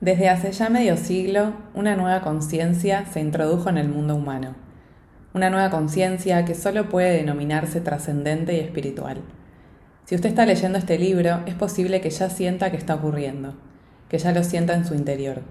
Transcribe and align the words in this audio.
Desde 0.00 0.28
hace 0.28 0.52
ya 0.52 0.68
medio 0.68 0.96
siglo, 0.96 1.54
una 1.74 1.96
nueva 1.96 2.20
conciencia 2.20 3.04
se 3.06 3.18
introdujo 3.18 3.68
en 3.68 3.78
el 3.78 3.88
mundo 3.88 4.14
humano. 4.14 4.54
Una 5.34 5.50
nueva 5.50 5.70
conciencia 5.70 6.44
que 6.44 6.54
solo 6.54 6.88
puede 6.88 7.16
denominarse 7.16 7.80
trascendente 7.80 8.56
y 8.56 8.60
espiritual. 8.60 9.18
Si 10.04 10.14
usted 10.14 10.28
está 10.28 10.46
leyendo 10.46 10.78
este 10.78 10.98
libro, 11.00 11.40
es 11.46 11.54
posible 11.54 12.00
que 12.00 12.10
ya 12.10 12.30
sienta 12.30 12.70
que 12.70 12.76
está 12.76 12.94
ocurriendo, 12.94 13.54
que 14.08 14.18
ya 14.18 14.30
lo 14.30 14.44
sienta 14.44 14.74
en 14.74 14.86
su 14.86 14.94
interior. 14.94 15.42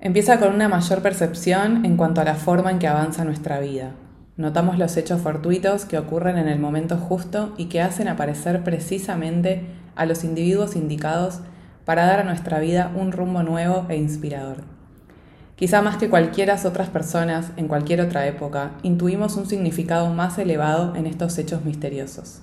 Empieza 0.00 0.40
con 0.40 0.52
una 0.52 0.68
mayor 0.68 1.02
percepción 1.02 1.84
en 1.84 1.96
cuanto 1.96 2.20
a 2.20 2.24
la 2.24 2.34
forma 2.34 2.72
en 2.72 2.80
que 2.80 2.88
avanza 2.88 3.24
nuestra 3.24 3.60
vida. 3.60 3.92
Notamos 4.36 4.76
los 4.76 4.96
hechos 4.96 5.20
fortuitos 5.20 5.84
que 5.84 5.98
ocurren 5.98 6.36
en 6.36 6.48
el 6.48 6.58
momento 6.58 6.96
justo 6.96 7.54
y 7.56 7.66
que 7.66 7.80
hacen 7.80 8.08
aparecer 8.08 8.64
precisamente 8.64 9.66
a 9.94 10.04
los 10.04 10.24
individuos 10.24 10.74
indicados 10.74 11.42
para 11.84 12.06
dar 12.06 12.20
a 12.20 12.24
nuestra 12.24 12.58
vida 12.58 12.92
un 12.94 13.12
rumbo 13.12 13.42
nuevo 13.42 13.86
e 13.88 13.96
inspirador. 13.96 14.58
Quizá 15.56 15.80
más 15.80 15.96
que 15.96 16.08
cualquiera 16.08 16.56
otras 16.64 16.88
personas 16.88 17.52
en 17.56 17.68
cualquier 17.68 18.00
otra 18.00 18.26
época, 18.26 18.72
intuimos 18.82 19.36
un 19.36 19.46
significado 19.46 20.12
más 20.12 20.38
elevado 20.38 20.96
en 20.96 21.06
estos 21.06 21.38
hechos 21.38 21.64
misteriosos. 21.64 22.40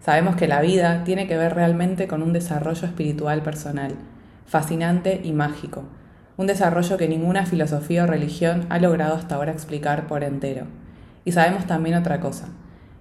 Sabemos 0.00 0.36
que 0.36 0.46
la 0.46 0.60
vida 0.60 1.02
tiene 1.04 1.26
que 1.26 1.36
ver 1.36 1.54
realmente 1.54 2.06
con 2.06 2.22
un 2.22 2.32
desarrollo 2.32 2.86
espiritual 2.86 3.42
personal, 3.42 3.96
fascinante 4.46 5.20
y 5.24 5.32
mágico, 5.32 5.84
un 6.36 6.46
desarrollo 6.46 6.96
que 6.96 7.08
ninguna 7.08 7.44
filosofía 7.44 8.04
o 8.04 8.06
religión 8.06 8.66
ha 8.68 8.78
logrado 8.78 9.16
hasta 9.16 9.34
ahora 9.34 9.50
explicar 9.50 10.06
por 10.06 10.22
entero. 10.22 10.66
Y 11.24 11.32
sabemos 11.32 11.66
también 11.66 11.96
otra 11.96 12.20
cosa, 12.20 12.46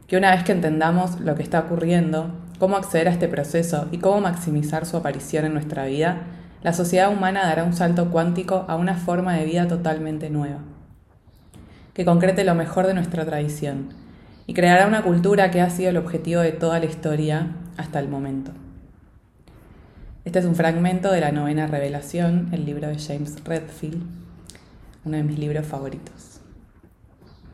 que 0.07 0.17
una 0.17 0.31
vez 0.31 0.43
que 0.43 0.53
entendamos 0.53 1.19
lo 1.19 1.35
que 1.35 1.43
está 1.43 1.59
ocurriendo, 1.59 2.31
cómo 2.59 2.77
acceder 2.77 3.07
a 3.07 3.11
este 3.11 3.27
proceso 3.27 3.87
y 3.91 3.99
cómo 3.99 4.21
maximizar 4.21 4.85
su 4.85 4.97
aparición 4.97 5.45
en 5.45 5.53
nuestra 5.53 5.85
vida, 5.85 6.23
la 6.63 6.73
sociedad 6.73 7.11
humana 7.11 7.43
dará 7.43 7.63
un 7.63 7.73
salto 7.73 8.09
cuántico 8.09 8.65
a 8.67 8.75
una 8.75 8.95
forma 8.95 9.35
de 9.35 9.45
vida 9.45 9.67
totalmente 9.67 10.29
nueva, 10.29 10.59
que 11.93 12.05
concrete 12.05 12.43
lo 12.43 12.55
mejor 12.55 12.87
de 12.87 12.93
nuestra 12.93 13.25
tradición 13.25 13.89
y 14.47 14.53
creará 14.53 14.87
una 14.87 15.03
cultura 15.03 15.51
que 15.51 15.61
ha 15.61 15.69
sido 15.69 15.89
el 15.89 15.97
objetivo 15.97 16.41
de 16.41 16.51
toda 16.51 16.79
la 16.79 16.85
historia 16.85 17.51
hasta 17.77 17.99
el 17.99 18.07
momento. 18.07 18.51
Este 20.25 20.39
es 20.39 20.45
un 20.45 20.55
fragmento 20.55 21.11
de 21.11 21.21
la 21.21 21.31
novena 21.31 21.67
revelación, 21.67 22.49
el 22.51 22.65
libro 22.65 22.87
de 22.87 22.97
James 22.97 23.43
Redfield, 23.45 24.03
uno 25.05 25.17
de 25.17 25.23
mis 25.23 25.39
libros 25.39 25.65
favoritos. 25.65 26.41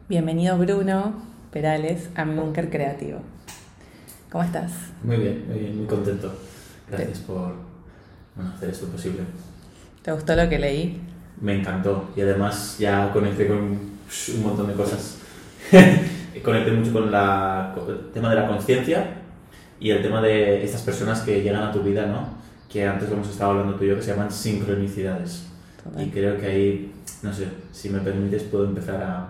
Bienvenido 0.10 0.58
Bruno 0.58 1.14
Perales 1.52 2.10
a 2.16 2.26
mi 2.26 2.36
búnker 2.36 2.70
creativo. 2.70 3.20
¿Cómo 4.34 4.44
estás? 4.44 4.72
Muy 5.04 5.18
bien, 5.18 5.46
muy 5.48 5.60
bien, 5.60 5.78
muy 5.78 5.86
contento. 5.86 6.34
Gracias 6.90 7.20
por 7.20 7.54
hacer 8.56 8.72
esto 8.72 8.88
posible. 8.88 9.20
¿Te 10.02 10.12
gustó 10.12 10.36
lo 10.36 10.50
que 10.50 10.58
leí? 10.58 11.00
Me 11.40 11.60
encantó 11.60 12.10
y 12.16 12.22
además 12.22 12.78
ya 12.80 13.12
conecté 13.14 13.46
con 13.46 13.60
un 13.60 14.44
montón 14.44 14.70
de 14.70 14.74
cosas. 14.74 15.20
conecté 16.44 16.72
mucho 16.72 16.92
con, 16.94 17.12
la, 17.12 17.76
el 17.88 18.12
tema 18.12 18.32
de 18.32 18.36
la 18.38 18.48
conciencia 18.48 19.06
y 19.80 19.92
el 19.92 20.02
tema 20.02 20.20
de 20.20 20.64
estas 20.64 20.82
personas 20.82 21.22
que 21.22 21.44
llegan 21.44 21.62
a 21.62 21.72
tu 21.72 21.84
vida, 21.84 22.08
¿no? 22.08 22.28
Que 22.68 22.88
antes 22.88 23.10
lo 23.10 23.18
hemos 23.18 23.30
estado 23.30 23.52
hablando 23.52 23.76
tú 23.76 23.84
y 23.84 23.90
yo, 23.90 23.96
que 23.98 24.02
se 24.02 24.14
llaman 24.14 24.32
sincronicidades. 24.32 25.46
Y 25.96 26.08
creo 26.08 26.40
que 26.40 26.48
ahí, 26.48 26.92
no 27.22 27.32
sé, 27.32 27.50
si 27.72 27.88
me 27.88 28.00
permites, 28.00 28.42
puedo 28.42 28.66
empezar 28.66 29.00
a, 29.04 29.28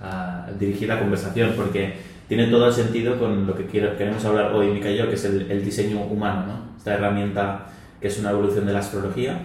a 0.00 0.52
dirigir 0.52 0.86
la 0.86 1.00
conversación, 1.00 1.54
porque 1.56 2.09
tiene 2.30 2.46
todo 2.46 2.68
el 2.68 2.72
sentido 2.72 3.18
con 3.18 3.44
lo 3.44 3.56
que 3.56 3.66
queremos 3.66 4.24
hablar 4.24 4.52
hoy, 4.54 4.68
Mica 4.68 4.88
y 4.88 4.96
yo, 4.96 5.08
que 5.08 5.16
es 5.16 5.24
el, 5.24 5.64
diseño 5.64 6.00
humano, 6.04 6.46
¿no? 6.46 6.76
esta 6.76 6.94
herramienta 6.94 7.66
que 8.00 8.06
es 8.06 8.20
una 8.20 8.30
evolución 8.30 8.66
de 8.66 8.72
la 8.72 8.78
astrología 8.78 9.36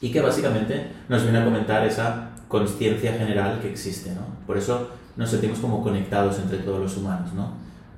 y 0.00 0.10
que 0.10 0.20
básicamente 0.20 0.88
nos 1.08 1.22
viene 1.22 1.38
a 1.38 1.44
comentar 1.44 1.86
esa 1.86 2.30
conciencia 2.48 3.12
general 3.12 3.60
que 3.62 3.70
existe. 3.70 4.10
¿no? 4.10 4.22
Por 4.44 4.58
eso 4.58 4.90
nos 5.16 5.30
sentimos 5.30 5.60
como 5.60 5.84
conectados 5.84 6.40
entre 6.40 6.58
todos 6.58 6.80
los 6.80 6.96
humanos. 6.96 7.32
¿no? 7.32 7.52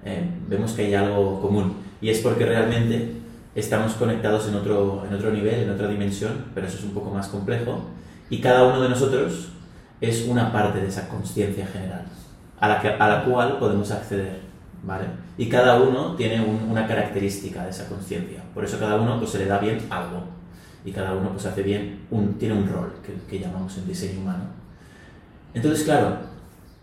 Eh, 0.05 0.29
vemos 0.47 0.73
que 0.73 0.85
hay 0.85 0.95
algo 0.95 1.41
común 1.41 1.77
y 2.03 2.11
es 2.11 2.19
porque 2.19 2.45
realmente 2.45 3.12
estamos 3.55 3.95
conectados 3.95 4.47
en 4.47 4.56
otro, 4.56 5.06
en 5.09 5.15
otro 5.15 5.33
nivel, 5.33 5.62
en 5.62 5.71
otra 5.71 5.89
dimensión, 5.89 6.45
pero 6.55 6.67
eso 6.67 6.77
es 6.77 6.85
un 6.85 6.91
poco 6.91 7.12
más 7.12 7.29
complejo 7.29 7.81
y 8.29 8.43
cada 8.43 8.65
uno 8.65 8.83
de 8.83 8.91
nosotros 8.91 9.53
es 10.03 10.27
una 10.29 10.53
parte 10.53 10.83
de 10.83 10.89
esa 10.89 11.09
conciencia 11.09 11.67
general 11.67 12.05
a 12.61 12.69
la, 12.69 12.75
a 12.75 13.09
la 13.09 13.25
cual 13.25 13.59
podemos 13.59 13.91
acceder. 13.91 14.41
¿vale? 14.83 15.05
Y 15.37 15.49
cada 15.49 15.81
uno 15.81 16.15
tiene 16.15 16.41
una 16.43 16.87
característica 16.87 17.65
de 17.65 17.71
esa 17.71 17.89
conciencia. 17.89 18.43
Por 18.55 18.65
eso 18.65 18.78
cada 18.78 18.97
uno 18.97 19.19
pues, 19.19 19.31
se 19.31 19.39
le 19.39 19.47
da 19.47 19.59
bien 19.59 19.78
algo. 19.91 20.22
Y 20.84 20.93
cada 20.93 21.12
uno 21.15 21.31
pues, 21.31 21.44
hace 21.47 21.62
bien 21.62 22.06
un, 22.11 22.34
tiene 22.34 22.55
un 22.55 22.69
rol 22.69 22.93
que, 23.05 23.12
que 23.28 23.44
llamamos 23.44 23.77
en 23.77 23.87
diseño 23.89 24.21
humano. 24.21 24.44
Entonces, 25.53 25.84
claro, 25.84 26.19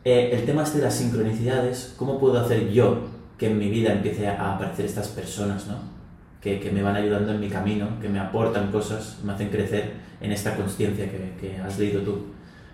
eh, 0.03 0.31
el 0.34 0.45
tema 0.45 0.63
este 0.63 0.79
de 0.79 0.85
las 0.85 0.95
sincronicidades, 0.95 1.94
¿cómo 1.97 2.19
puedo 2.19 2.40
hacer 2.40 2.69
yo 2.72 3.07
que 3.38 3.50
en 3.50 3.57
mi 3.57 3.69
vida 3.69 3.94
empiece 3.94 4.28
a 4.28 4.55
aparecer 4.55 4.85
estas 4.85 5.07
personas, 5.07 5.67
¿no? 5.67 5.75
que, 6.41 6.59
que, 6.59 6.72
me 6.72 6.84
van 6.84 6.97
ayudando 6.97 7.31
en 7.31 7.40
mi 7.40 7.47
camino, 7.47 7.88
que 8.01 8.09
me 8.09 8.19
aportan 8.19 8.69
cosas, 8.69 9.19
me 9.23 9.31
hacen 9.31 9.50
crecer 9.50 9.94
en 10.19 10.31
esta 10.34 10.55
conciencia 10.57 11.09
que, 11.09 11.34
que 11.40 11.57
has 11.57 11.79
leído 11.79 12.01
tú? 12.01 12.17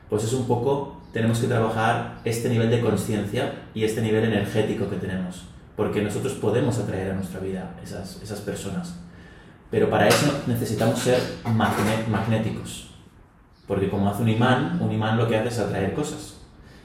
Pues 0.10 0.24
es 0.24 0.34
un 0.34 0.48
poco 0.48 0.99
tenemos 1.12 1.40
que 1.40 1.48
trabajar 1.48 2.20
este 2.24 2.50
nivel 2.50 2.70
de 2.70 2.82
conciencia 2.82 3.54
y 3.74 3.84
este 3.84 4.02
nivel 4.02 4.26
energético 4.26 4.90
que 4.90 4.98
tenemos, 4.98 5.46
porque 5.76 6.02
nosotros 6.02 6.34
podemos 6.34 6.78
atraer 6.78 7.12
a 7.12 7.16
nuestra 7.16 7.40
vida 7.40 7.76
esas, 7.84 8.22
esas 8.22 8.40
personas. 8.42 8.96
Pero 9.72 9.90
para 9.90 10.08
eso 10.08 10.44
necesitamos 10.48 11.00
ser 11.00 11.20
magnéticos, 11.46 12.92
porque 13.68 13.90
como 13.90 14.10
hace 14.10 14.24
un 14.24 14.30
imán, 14.30 14.80
un 14.82 14.92
imán 14.92 15.18
lo 15.18 15.28
que 15.28 15.38
hace 15.38 15.50
es 15.50 15.60
atraer 15.60 15.94
cosas. 15.94 16.38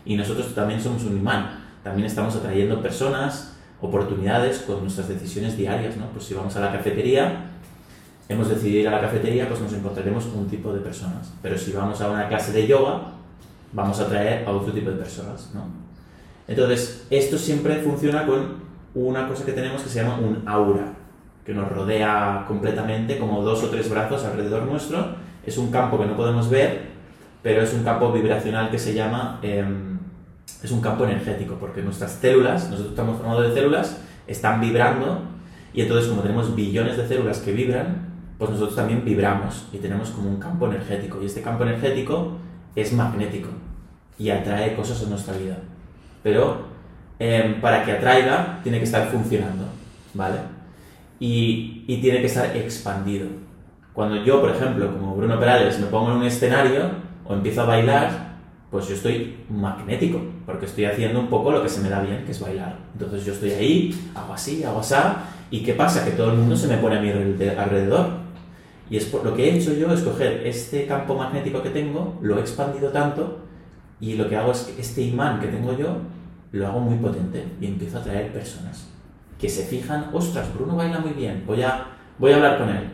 Y 0.05 0.17
nosotros 0.17 0.55
también 0.55 0.83
somos 0.83 1.05
un 1.05 1.17
imán, 1.17 1.65
también 1.83 2.07
estamos 2.07 2.37
atrayendo 2.37 2.83
personas, 2.83 3.57
oportunidades 3.81 4.59
con 4.61 4.83
nuestras 4.83 5.09
decisiones 5.09 5.57
diarias, 5.57 5.97
¿no? 5.97 6.09
Pues 6.11 6.25
si 6.27 6.35
vamos 6.35 6.55
a 6.57 6.61
la 6.61 6.73
cafetería, 6.73 7.51
hemos 8.29 8.49
decidido 8.49 8.81
ir 8.81 8.89
a 8.89 8.93
la 8.93 9.01
cafetería, 9.01 9.49
pues 9.49 9.61
nos 9.61 9.73
encontraremos 9.73 10.27
un 10.27 10.47
tipo 10.49 10.73
de 10.73 10.81
personas. 10.81 11.33
Pero 11.43 11.57
si 11.57 11.73
vamos 11.73 12.01
a 12.01 12.11
una 12.11 12.29
clase 12.29 12.53
de 12.53 12.67
yoga, 12.67 13.15
vamos 13.75 14.01
a 14.01 14.07
traer 14.07 14.49
a 14.49 14.53
otro 14.53 14.73
tipo 14.73 14.91
de 14.91 14.97
personas, 14.97 15.51
¿no? 15.53 15.85
Entonces, 16.47 17.07
esto 17.11 17.37
siempre 17.37 17.77
funciona 17.77 18.27
con 18.27 18.65
una 18.95 19.29
cosa 19.29 19.45
que 19.45 19.53
tenemos 19.53 19.83
que 19.83 19.89
se 19.89 20.03
llama 20.03 20.19
un 20.19 20.43
aura, 20.47 20.93
que 21.45 21.53
nos 21.53 21.69
rodea 21.71 22.45
completamente, 22.47 23.19
como 23.19 23.43
dos 23.43 23.63
o 23.65 23.69
tres 23.69 23.91
brazos 23.91 24.25
alrededor 24.25 24.63
nuestro. 24.65 25.17
Es 25.45 25.59
un 25.59 25.71
campo 25.71 25.99
que 25.99 26.07
no 26.07 26.17
podemos 26.17 26.49
ver, 26.49 26.83
pero 27.43 27.63
es 27.63 27.75
un 27.75 27.83
campo 27.83 28.13
vibracional 28.13 28.71
que 28.71 28.79
se 28.79 28.95
llama, 28.95 29.41
em, 29.43 29.99
es 30.63 30.71
un 30.71 30.81
campo 30.81 31.05
energético, 31.05 31.57
porque 31.57 31.83
nuestras 31.83 32.13
células, 32.13 32.71
nosotros 32.71 32.91
estamos 32.91 33.19
formados 33.19 33.49
de 33.49 33.55
células, 33.55 34.01
están 34.27 34.61
vibrando, 34.61 35.23
y 35.75 35.83
entonces 35.83 36.09
como 36.09 36.23
tenemos 36.23 36.55
billones 36.55 36.97
de 36.97 37.07
células 37.07 37.41
que 37.41 37.53
vibran, 37.53 38.15
pues 38.39 38.51
nosotros 38.51 38.77
también 38.77 39.05
vibramos 39.05 39.67
y 39.73 39.79
tenemos 39.79 40.11
como 40.11 40.29
un 40.29 40.37
campo 40.37 40.67
energético, 40.67 41.21
y 41.23 41.27
este 41.27 41.43
campo 41.43 41.65
energético 41.65 42.39
es 42.75 42.93
magnético 42.93 43.49
y 44.19 44.31
atrae 44.31 44.75
cosas 44.75 45.03
en 45.03 45.11
nuestra 45.11 45.37
vida. 45.37 45.59
Pero 46.23 46.67
em, 47.19 47.61
para 47.61 47.85
que 47.85 47.93
atraiga, 47.93 48.61
tiene 48.63 48.79
que 48.79 48.85
estar 48.85 49.09
funcionando, 49.09 49.65
¿vale? 50.15 50.39
Y, 51.21 51.85
y, 51.87 52.01
tiene 52.01 52.21
que 52.21 52.27
estar 52.27 52.57
expandido. 52.57 53.29
Cuando 53.93 54.23
yo, 54.25 54.41
por 54.41 54.51
ejemplo, 54.51 54.93
como 54.93 55.15
Bruno 55.15 55.39
Perales, 55.39 55.79
me 55.79 55.87
pongo 55.87 56.11
en 56.11 56.17
un 56.19 56.25
escenario 56.25 56.91
o 57.25 57.35
empiezo 57.35 57.63
a 57.63 57.67
bailar, 57.67 58.35
pues 58.71 58.89
yo 58.89 58.95
estoy 58.95 59.37
magnético, 59.49 60.21
porque 60.45 60.67
estoy 60.67 60.87
haciendo 60.87 61.21
un 61.21 61.29
poco 61.29 61.53
lo 61.53 61.63
que 61.63 61.69
se 61.69 61.81
me 61.81 61.89
da 61.89 62.01
bien, 62.01 62.25
que 62.25 62.33
es 62.33 62.41
bailar. 62.41 62.77
Entonces 62.93 63.25
yo 63.25 63.33
estoy 63.33 63.53
ahí, 63.53 64.11
hago 64.15 64.35
así, 64.35 64.65
hago 64.65 64.81
así, 64.81 64.95
y 65.51 65.63
¿qué 65.63 65.75
pasa? 65.75 66.05
Que 66.05 66.11
todo 66.11 66.33
el 66.33 66.39
mundo 66.39 66.57
se 66.57 66.67
me 66.67 66.79
pone 66.79 66.99
a 66.99 67.01
mi 67.01 67.11
alrededor. 67.11 68.24
Y 68.91 68.97
es 68.97 69.07
por 69.07 69.25
lo 69.25 69.35
que 69.35 69.49
he 69.49 69.57
hecho 69.57 69.73
yo 69.73 69.93
es 69.93 70.01
coger 70.03 70.47
este 70.47 70.87
campo 70.87 71.15
magnético 71.15 71.63
que 71.63 71.71
tengo, 71.71 72.19
lo 72.21 72.39
he 72.39 72.41
expandido 72.41 72.91
tanto 72.91 73.39
y 74.01 74.15
lo 74.15 74.29
que 74.29 74.37
hago 74.37 74.53
es 74.53 74.63
que 74.63 74.81
este 74.81 75.03
imán 75.03 75.41
que 75.41 75.47
tengo 75.47 75.77
yo 75.77 75.97
lo 76.53 76.67
hago 76.67 76.81
muy 76.81 76.97
potente 76.99 77.45
y 77.61 77.67
empiezo 77.67 77.99
a 77.99 78.01
atraer 78.01 78.33
personas 78.33 78.95
que 79.39 79.49
se 79.49 79.65
fijan, 79.65 80.11
ostras, 80.13 80.55
Bruno 80.55 80.77
baila 80.77 81.01
muy 81.01 81.13
bien, 81.13 81.45
voy 81.47 81.63
a, 81.63 81.87
voy 82.19 82.33
a 82.33 82.37
hablar 82.37 82.59
con 82.59 82.69
él. 82.69 82.89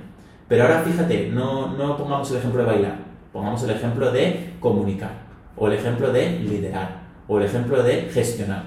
Pero 0.48 0.64
ahora 0.64 0.80
fíjate, 0.80 1.30
no, 1.30 1.76
no 1.76 1.96
pongamos 1.96 2.30
el 2.30 2.38
ejemplo 2.38 2.62
de 2.62 2.66
bailar, 2.66 2.96
pongamos 3.32 3.62
el 3.62 3.70
ejemplo 3.70 4.10
de 4.10 4.54
comunicar, 4.58 5.12
o 5.56 5.68
el 5.68 5.74
ejemplo 5.74 6.12
de 6.12 6.40
liderar, 6.40 7.02
o 7.28 7.38
el 7.38 7.44
ejemplo 7.44 7.82
de 7.82 8.10
gestionar. 8.12 8.64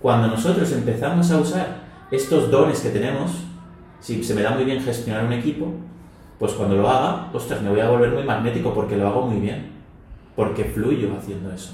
Cuando 0.00 0.28
nosotros 0.28 0.70
empezamos 0.72 1.30
a 1.30 1.38
usar 1.38 1.84
estos 2.10 2.50
dones 2.50 2.80
que 2.80 2.90
tenemos, 2.90 3.30
si 4.00 4.22
se 4.22 4.34
me 4.34 4.42
da 4.42 4.50
muy 4.50 4.64
bien 4.64 4.82
gestionar 4.82 5.24
un 5.24 5.32
equipo, 5.32 5.72
pues 6.44 6.58
cuando 6.58 6.76
lo 6.76 6.90
haga, 6.90 7.30
ostras, 7.32 7.62
me 7.62 7.70
voy 7.70 7.80
a 7.80 7.88
volver 7.88 8.12
muy 8.12 8.22
magnético 8.22 8.74
porque 8.74 8.98
lo 8.98 9.08
hago 9.08 9.26
muy 9.26 9.40
bien 9.40 9.72
porque 10.36 10.64
fluyo 10.64 11.16
haciendo 11.16 11.50
eso. 11.50 11.72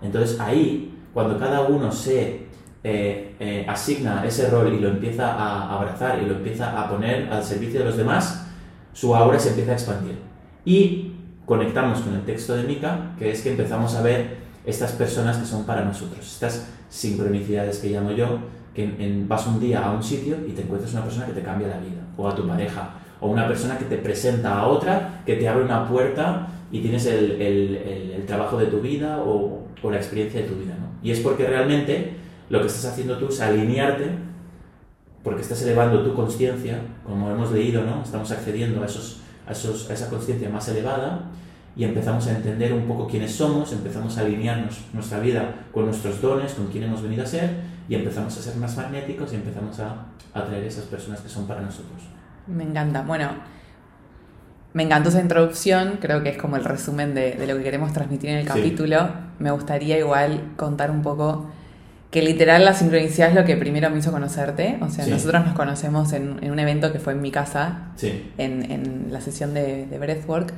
Entonces 0.00 0.40
ahí, 0.40 0.98
cuando 1.12 1.38
cada 1.38 1.60
uno 1.62 1.92
se 1.92 2.46
eh, 2.82 3.36
eh, 3.38 3.66
asigna 3.68 4.24
ese 4.24 4.48
rol 4.48 4.72
y 4.72 4.80
lo 4.80 4.88
empieza 4.88 5.34
a 5.34 5.76
abrazar 5.76 6.22
y 6.22 6.26
lo 6.26 6.36
empieza 6.36 6.80
a 6.80 6.88
poner 6.88 7.30
al 7.30 7.44
servicio 7.44 7.80
de 7.80 7.86
los 7.86 7.98
demás, 7.98 8.46
su 8.94 9.14
aura 9.14 9.38
se 9.38 9.50
empieza 9.50 9.72
a 9.72 9.74
expandir. 9.74 10.18
Y 10.64 11.12
conectamos 11.44 12.00
con 12.00 12.14
el 12.14 12.24
texto 12.24 12.56
de 12.56 12.62
Mika, 12.62 13.12
que 13.18 13.30
es 13.30 13.42
que 13.42 13.50
empezamos 13.50 13.94
a 13.96 14.02
ver 14.02 14.38
estas 14.64 14.92
personas 14.92 15.36
que 15.36 15.44
son 15.44 15.64
para 15.64 15.84
nosotros, 15.84 16.26
estas 16.26 16.70
sincronicidades 16.88 17.80
que 17.80 17.90
llamo 17.90 18.12
yo, 18.12 18.38
que 18.74 18.84
en, 18.84 19.28
vas 19.28 19.46
un 19.46 19.60
día 19.60 19.84
a 19.84 19.92
un 19.92 20.02
sitio 20.02 20.36
y 20.48 20.52
te 20.52 20.62
encuentras 20.62 20.94
una 20.94 21.02
persona 21.02 21.26
que 21.26 21.32
te 21.32 21.42
cambia 21.42 21.68
la 21.68 21.78
vida, 21.78 22.00
o 22.16 22.26
a 22.26 22.34
tu 22.34 22.46
pareja, 22.46 22.94
o 23.20 23.28
una 23.28 23.46
persona 23.46 23.78
que 23.78 23.84
te 23.84 23.98
presenta 23.98 24.58
a 24.58 24.66
otra, 24.66 25.22
que 25.26 25.36
te 25.36 25.48
abre 25.48 25.64
una 25.64 25.88
puerta 25.88 26.48
y 26.72 26.80
tienes 26.80 27.06
el, 27.06 27.32
el, 27.40 27.76
el, 28.16 28.26
trabajo 28.26 28.56
de 28.56 28.66
tu 28.66 28.80
vida 28.80 29.18
o, 29.18 29.66
o, 29.82 29.90
la 29.90 29.96
experiencia 29.96 30.40
de 30.40 30.46
tu 30.46 30.54
vida. 30.54 30.74
¿no? 30.78 30.88
Y 31.02 31.10
es 31.10 31.20
porque 31.20 31.46
realmente 31.46 32.14
lo 32.48 32.60
que 32.60 32.66
estás 32.66 32.92
haciendo 32.92 33.18
tú 33.18 33.28
es 33.28 33.40
alinearte, 33.40 34.10
porque 35.22 35.42
estás 35.42 35.62
elevando 35.62 36.02
tu 36.02 36.14
conciencia, 36.14 36.80
como 37.04 37.30
hemos 37.30 37.52
leído, 37.52 37.84
¿no? 37.84 38.02
estamos 38.02 38.30
accediendo 38.30 38.82
a, 38.82 38.86
esos, 38.86 39.20
a, 39.46 39.52
esos, 39.52 39.90
a 39.90 39.94
esa 39.94 40.08
conciencia 40.08 40.48
más 40.48 40.68
elevada 40.68 41.30
y 41.76 41.84
empezamos 41.84 42.26
a 42.26 42.36
entender 42.36 42.72
un 42.72 42.86
poco 42.86 43.06
quiénes 43.06 43.32
somos, 43.32 43.72
empezamos 43.72 44.16
a 44.18 44.22
alinearnos 44.22 44.80
nuestra 44.92 45.20
vida 45.20 45.66
con 45.72 45.86
nuestros 45.86 46.20
dones, 46.20 46.54
con 46.54 46.66
quién 46.68 46.84
hemos 46.84 47.02
venido 47.02 47.22
a 47.22 47.26
ser 47.26 47.50
y 47.88 47.94
empezamos 47.94 48.36
a 48.36 48.42
ser 48.42 48.56
más 48.56 48.76
magnéticos 48.76 49.32
y 49.32 49.36
empezamos 49.36 49.78
a 49.80 50.06
atraer 50.32 50.64
esas 50.64 50.84
personas 50.84 51.20
que 51.20 51.28
son 51.28 51.46
para 51.46 51.60
nosotros. 51.60 52.02
Me 52.46 52.64
encanta. 52.64 53.02
Bueno, 53.02 53.30
me 54.72 54.84
encantó 54.84 55.08
esa 55.08 55.20
introducción, 55.20 55.98
creo 56.00 56.22
que 56.22 56.30
es 56.30 56.38
como 56.38 56.56
el 56.56 56.64
resumen 56.64 57.14
de, 57.14 57.44
lo 57.46 57.56
que 57.56 57.62
queremos 57.62 57.92
transmitir 57.92 58.30
en 58.30 58.38
el 58.38 58.46
capítulo. 58.46 59.10
Me 59.38 59.50
gustaría 59.50 59.98
igual 59.98 60.52
contar 60.56 60.90
un 60.90 61.02
poco 61.02 61.50
que 62.10 62.22
literal 62.22 62.64
la 62.64 62.74
sincronicidad 62.74 63.28
es 63.28 63.34
lo 63.34 63.44
que 63.44 63.56
primero 63.56 63.90
me 63.90 63.98
hizo 63.98 64.12
conocerte. 64.12 64.78
O 64.80 64.88
sea, 64.88 65.06
nosotros 65.06 65.44
nos 65.44 65.54
conocemos 65.54 66.12
en, 66.12 66.50
un 66.50 66.58
evento 66.58 66.92
que 66.92 66.98
fue 66.98 67.12
en 67.12 67.20
mi 67.20 67.30
casa, 67.30 67.92
en, 68.38 69.08
la 69.10 69.20
sesión 69.20 69.54
de, 69.54 69.86
de 69.86 69.98
Breathwork, 69.98 70.52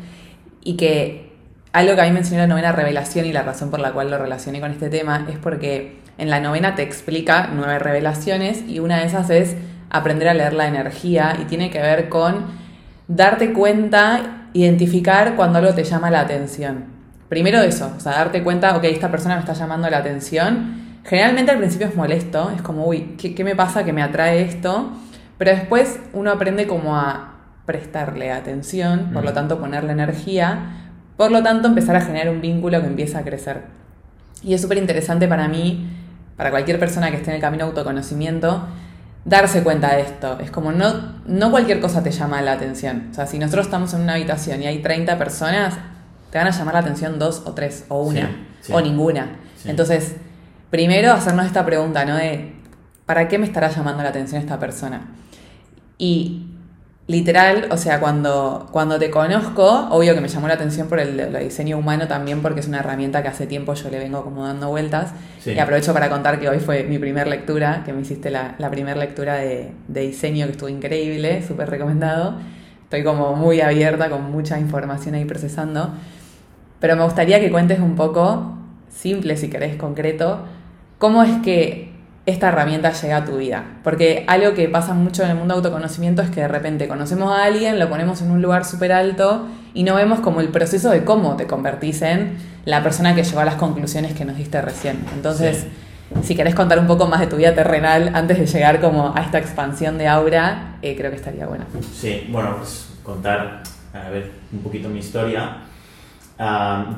y 0.62 0.76
que 0.76 1.32
algo 1.73 1.94
que 1.94 2.02
a 2.02 2.05
mí 2.05 2.12
me 2.12 2.19
enseñó 2.19 2.40
la 2.40 2.46
novena 2.46 2.73
revelación 2.73 3.25
y 3.25 3.32
la 3.32 3.43
razón 3.43 3.70
por 3.70 3.81
la 3.81 3.93
cual 3.93 4.11
lo 4.11 4.19
relacioné 4.19 4.61
con 4.61 4.70
este 4.70 4.90
tema 4.90 5.26
es 5.31 5.38
porque 5.38 5.96
en 6.19 6.28
la 6.28 6.38
novena 6.40 6.75
te 6.75 6.82
explica 6.82 7.50
nueve 7.55 7.78
revelaciones 7.78 8.62
y 8.69 8.78
una 8.78 9.00
de 9.00 9.06
esas 9.06 9.31
es 9.31 9.56
aprender 9.92 10.28
a 10.28 10.34
leer 10.34 10.54
la 10.54 10.66
energía 10.66 11.36
y 11.40 11.44
tiene 11.44 11.70
que 11.70 11.80
ver 11.80 12.08
con 12.08 12.46
darte 13.06 13.52
cuenta, 13.52 14.48
identificar 14.54 15.36
cuando 15.36 15.58
algo 15.58 15.74
te 15.74 15.84
llama 15.84 16.10
la 16.10 16.20
atención. 16.20 16.86
Primero 17.28 17.60
eso, 17.60 17.92
o 17.96 18.00
sea, 18.00 18.12
darte 18.12 18.42
cuenta, 18.42 18.76
ok, 18.76 18.84
esta 18.84 19.10
persona 19.10 19.34
me 19.34 19.40
está 19.40 19.52
llamando 19.52 19.88
la 19.90 19.98
atención. 19.98 20.82
Generalmente 21.04 21.52
al 21.52 21.58
principio 21.58 21.86
es 21.86 21.94
molesto, 21.94 22.50
es 22.54 22.62
como, 22.62 22.86
uy, 22.86 23.16
¿qué, 23.18 23.44
me 23.44 23.54
pasa 23.54 23.84
que 23.84 23.92
me 23.92 24.02
atrae 24.02 24.42
esto? 24.42 24.92
Pero 25.36 25.50
después 25.50 25.98
uno 26.14 26.30
aprende 26.30 26.66
como 26.66 26.96
a 26.96 27.34
prestarle 27.66 28.32
atención, 28.32 29.10
por 29.12 29.24
lo 29.24 29.32
tanto 29.32 29.58
ponerle 29.58 29.92
energía, 29.92 30.90
por 31.16 31.30
lo 31.30 31.42
tanto 31.42 31.68
empezar 31.68 31.96
a 31.96 32.00
generar 32.00 32.30
un 32.30 32.40
vínculo 32.40 32.80
que 32.80 32.86
empieza 32.86 33.18
a 33.18 33.22
crecer. 33.22 33.62
Y 34.42 34.54
es 34.54 34.62
súper 34.62 34.78
interesante 34.78 35.28
para 35.28 35.48
mí, 35.48 35.86
para 36.36 36.50
cualquier 36.50 36.78
persona 36.78 37.10
que 37.10 37.16
esté 37.16 37.30
en 37.30 37.36
el 37.36 37.42
camino 37.42 37.64
de 37.64 37.70
autoconocimiento, 37.70 38.66
darse 39.24 39.62
cuenta 39.62 39.94
de 39.94 40.02
esto. 40.02 40.38
Es 40.40 40.50
como 40.50 40.72
no, 40.72 41.14
no 41.26 41.50
cualquier 41.50 41.80
cosa 41.80 42.02
te 42.02 42.10
llama 42.10 42.42
la 42.42 42.52
atención. 42.52 43.08
O 43.10 43.14
sea, 43.14 43.26
si 43.26 43.38
nosotros 43.38 43.66
estamos 43.66 43.94
en 43.94 44.02
una 44.02 44.14
habitación 44.14 44.62
y 44.62 44.66
hay 44.66 44.82
30 44.82 45.19
personas, 45.19 45.74
te 46.30 46.38
van 46.38 46.46
a 46.46 46.50
llamar 46.50 46.74
la 46.74 46.80
atención 46.80 47.19
dos 47.19 47.42
o 47.44 47.52
tres, 47.52 47.84
o 47.88 48.02
una, 48.02 48.46
o 48.70 48.80
ninguna. 48.80 49.36
Entonces, 49.64 50.16
primero 50.70 51.12
hacernos 51.12 51.46
esta 51.46 51.64
pregunta, 51.64 52.04
¿no? 52.04 52.16
De, 52.16 52.54
¿para 53.06 53.28
qué 53.28 53.38
me 53.38 53.46
estará 53.46 53.69
llamando 53.69 54.02
la 54.02 54.08
atención 54.08 54.40
esta 54.40 54.58
persona? 54.58 55.08
Y 55.98 56.51
literal, 57.06 57.69
o 57.70 57.76
sea, 57.76 58.00
cuando, 58.00 58.69
cuando 58.70 58.99
te 58.99 59.10
conozco, 59.10 59.88
obvio 59.90 60.14
que 60.14 60.20
me 60.20 60.28
llamó 60.28 60.49
la 60.49 60.54
atención 60.54 60.88
por 60.88 61.00
el, 61.00 61.37
diseño 61.40 61.78
humano 61.78 62.06
también, 62.06 62.43
porque 62.43 62.60
es 62.60 62.69
una 62.69 62.78
herramienta 62.78 63.22
que 63.22 63.28
hace 63.28 63.46
tiempo 63.46 63.75
yo 63.75 63.90
le 63.90 63.99
vengo 63.99 64.22
como 64.22 64.46
dando 64.46 64.69
vueltas. 64.69 65.12
Y 65.44 65.58
aprovecho 65.58 65.93
para 65.93 66.08
contar 66.08 66.38
que 66.38 66.49
hoy 66.49 66.60
fue 66.60 66.84
mi 66.84 66.99
primer 66.99 67.26
lectura, 67.26 67.82
que 67.84 67.93
me 67.93 68.02
hiciste 68.02 68.31
la, 68.31 68.54
la 68.58 68.70
primera 68.70 68.99
lectura 68.99 69.34
de, 69.34 69.72
de, 69.88 70.00
diseño 70.00 70.46
que 70.46 70.52
estuvo 70.52 70.69
increíble, 70.69 71.43
súper 71.46 71.69
recomendado. 71.69 72.37
Estoy 72.84 73.02
como 73.02 73.34
muy 73.34 73.60
abierta, 73.60 74.08
con 74.08 74.31
mucha 74.31 74.58
información 74.58 75.14
ahí 75.14 75.25
procesando. 75.25 75.93
Pero 76.78 76.96
me 76.96 77.04
gustaría 77.04 77.40
que 77.40 77.50
cuentes 77.50 77.81
un 77.81 77.96
poco, 77.96 78.54
simple 78.90 79.37
si 79.37 79.49
querés, 79.49 79.76
concreto, 79.76 80.44
cómo 80.99 81.22
es 81.22 81.43
que 81.43 81.91
esta 82.24 82.48
herramienta 82.48 82.92
llega 82.92 83.16
a 83.16 83.24
tu 83.24 83.36
vida. 83.36 83.64
Porque 83.82 84.24
algo 84.28 84.54
que 84.54 84.69
pasa 84.69 84.94
mucho 84.94 85.24
en 85.24 85.30
el 85.30 85.36
mundo 85.36 85.54
de 85.54 85.58
autoconocimiento 85.58 86.22
es 86.22 86.30
que 86.30 86.42
de 86.42 86.48
repente 86.48 86.86
conocemos 86.88 87.32
a 87.32 87.44
alguien, 87.44 87.78
lo 87.78 87.88
ponemos 87.88 88.22
en 88.22 88.30
un 88.30 88.40
lugar 88.40 88.64
súper 88.64 88.92
alto 88.92 89.46
y 89.74 89.82
no 89.82 89.94
vemos 89.94 90.20
como 90.20 90.40
el 90.40 90.48
proceso 90.48 90.90
de 90.90 91.04
cómo 91.04 91.36
te 91.36 91.46
convertís 91.46 92.02
en 92.02 92.36
la 92.64 92.82
persona 92.82 93.14
que 93.14 93.24
llegó 93.24 93.40
a 93.40 93.44
las 93.44 93.56
conclusiones 93.56 94.14
que 94.14 94.24
nos 94.24 94.36
diste 94.36 94.60
recién. 94.62 95.04
Entonces, 95.14 95.66
si 96.22 96.36
querés 96.36 96.54
contar 96.54 96.78
un 96.78 96.86
poco 96.86 97.06
más 97.06 97.20
de 97.20 97.26
tu 97.26 97.36
vida 97.36 97.54
terrenal 97.54 98.12
antes 98.14 98.38
de 98.38 98.46
llegar 98.46 98.80
como 98.80 99.12
a 99.16 99.22
esta 99.22 99.38
expansión 99.38 99.98
de 99.98 100.06
aura, 100.06 100.76
eh, 100.82 100.94
creo 100.96 101.10
que 101.10 101.16
estaría 101.16 101.46
bueno. 101.46 101.64
Sí, 101.92 102.28
bueno, 102.30 102.56
pues 102.58 102.88
contar, 103.02 103.62
a 103.92 104.10
ver, 104.10 104.30
un 104.52 104.60
poquito 104.60 104.88
mi 104.88 105.00
historia. 105.00 105.56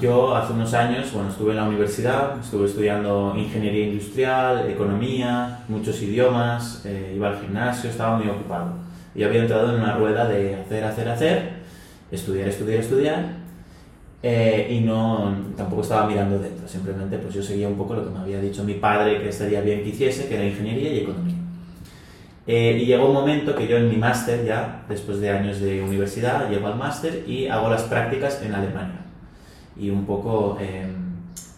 Yo 0.00 0.35
hace 0.35 0.55
unos 0.55 0.73
años, 0.73 1.12
bueno, 1.12 1.29
estuve 1.29 1.50
en 1.50 1.56
la 1.58 1.64
universidad, 1.64 2.41
estuve 2.41 2.64
estudiando 2.64 3.35
ingeniería 3.37 3.88
industrial, 3.88 4.70
economía, 4.70 5.61
muchos 5.69 6.00
idiomas, 6.00 6.82
eh, 6.87 7.12
iba 7.14 7.29
al 7.29 7.41
gimnasio, 7.41 7.91
estaba 7.91 8.17
muy 8.17 8.26
ocupado. 8.29 8.73
Y 9.14 9.23
había 9.23 9.43
entrado 9.43 9.75
en 9.75 9.82
una 9.82 9.96
rueda 9.96 10.26
de 10.26 10.55
hacer, 10.55 10.85
hacer, 10.85 11.08
hacer, 11.11 11.50
estudiar, 12.11 12.49
estudiar, 12.49 12.81
estudiar, 12.81 13.25
eh, 14.23 14.69
y 14.70 14.81
no, 14.81 15.37
tampoco 15.58 15.82
estaba 15.82 16.06
mirando 16.06 16.38
dentro, 16.38 16.67
simplemente 16.67 17.19
pues 17.19 17.35
yo 17.35 17.43
seguía 17.43 17.69
un 17.69 17.76
poco 17.76 17.93
lo 17.96 18.05
que 18.05 18.11
me 18.11 18.20
había 18.20 18.41
dicho 18.41 18.64
mi 18.64 18.75
padre 18.75 19.20
que 19.20 19.29
estaría 19.29 19.61
bien 19.61 19.82
que 19.82 19.91
hiciese, 19.91 20.26
que 20.26 20.37
era 20.37 20.44
ingeniería 20.46 20.91
y 20.91 20.99
economía. 21.00 21.37
Eh, 22.46 22.79
y 22.81 22.87
llegó 22.87 23.08
un 23.08 23.14
momento 23.14 23.55
que 23.55 23.69
yo 23.69 23.76
en 23.76 23.91
mi 23.91 23.96
máster 23.96 24.46
ya, 24.46 24.85
después 24.88 25.20
de 25.20 25.29
años 25.29 25.61
de 25.61 25.82
universidad, 25.82 26.49
llego 26.49 26.67
al 26.67 26.76
máster 26.76 27.25
y 27.26 27.46
hago 27.49 27.69
las 27.69 27.82
prácticas 27.82 28.41
en 28.43 28.55
Alemania 28.55 29.04
y 29.76 29.91
un 29.91 30.05
poco 30.05 30.56
em, 30.61 30.94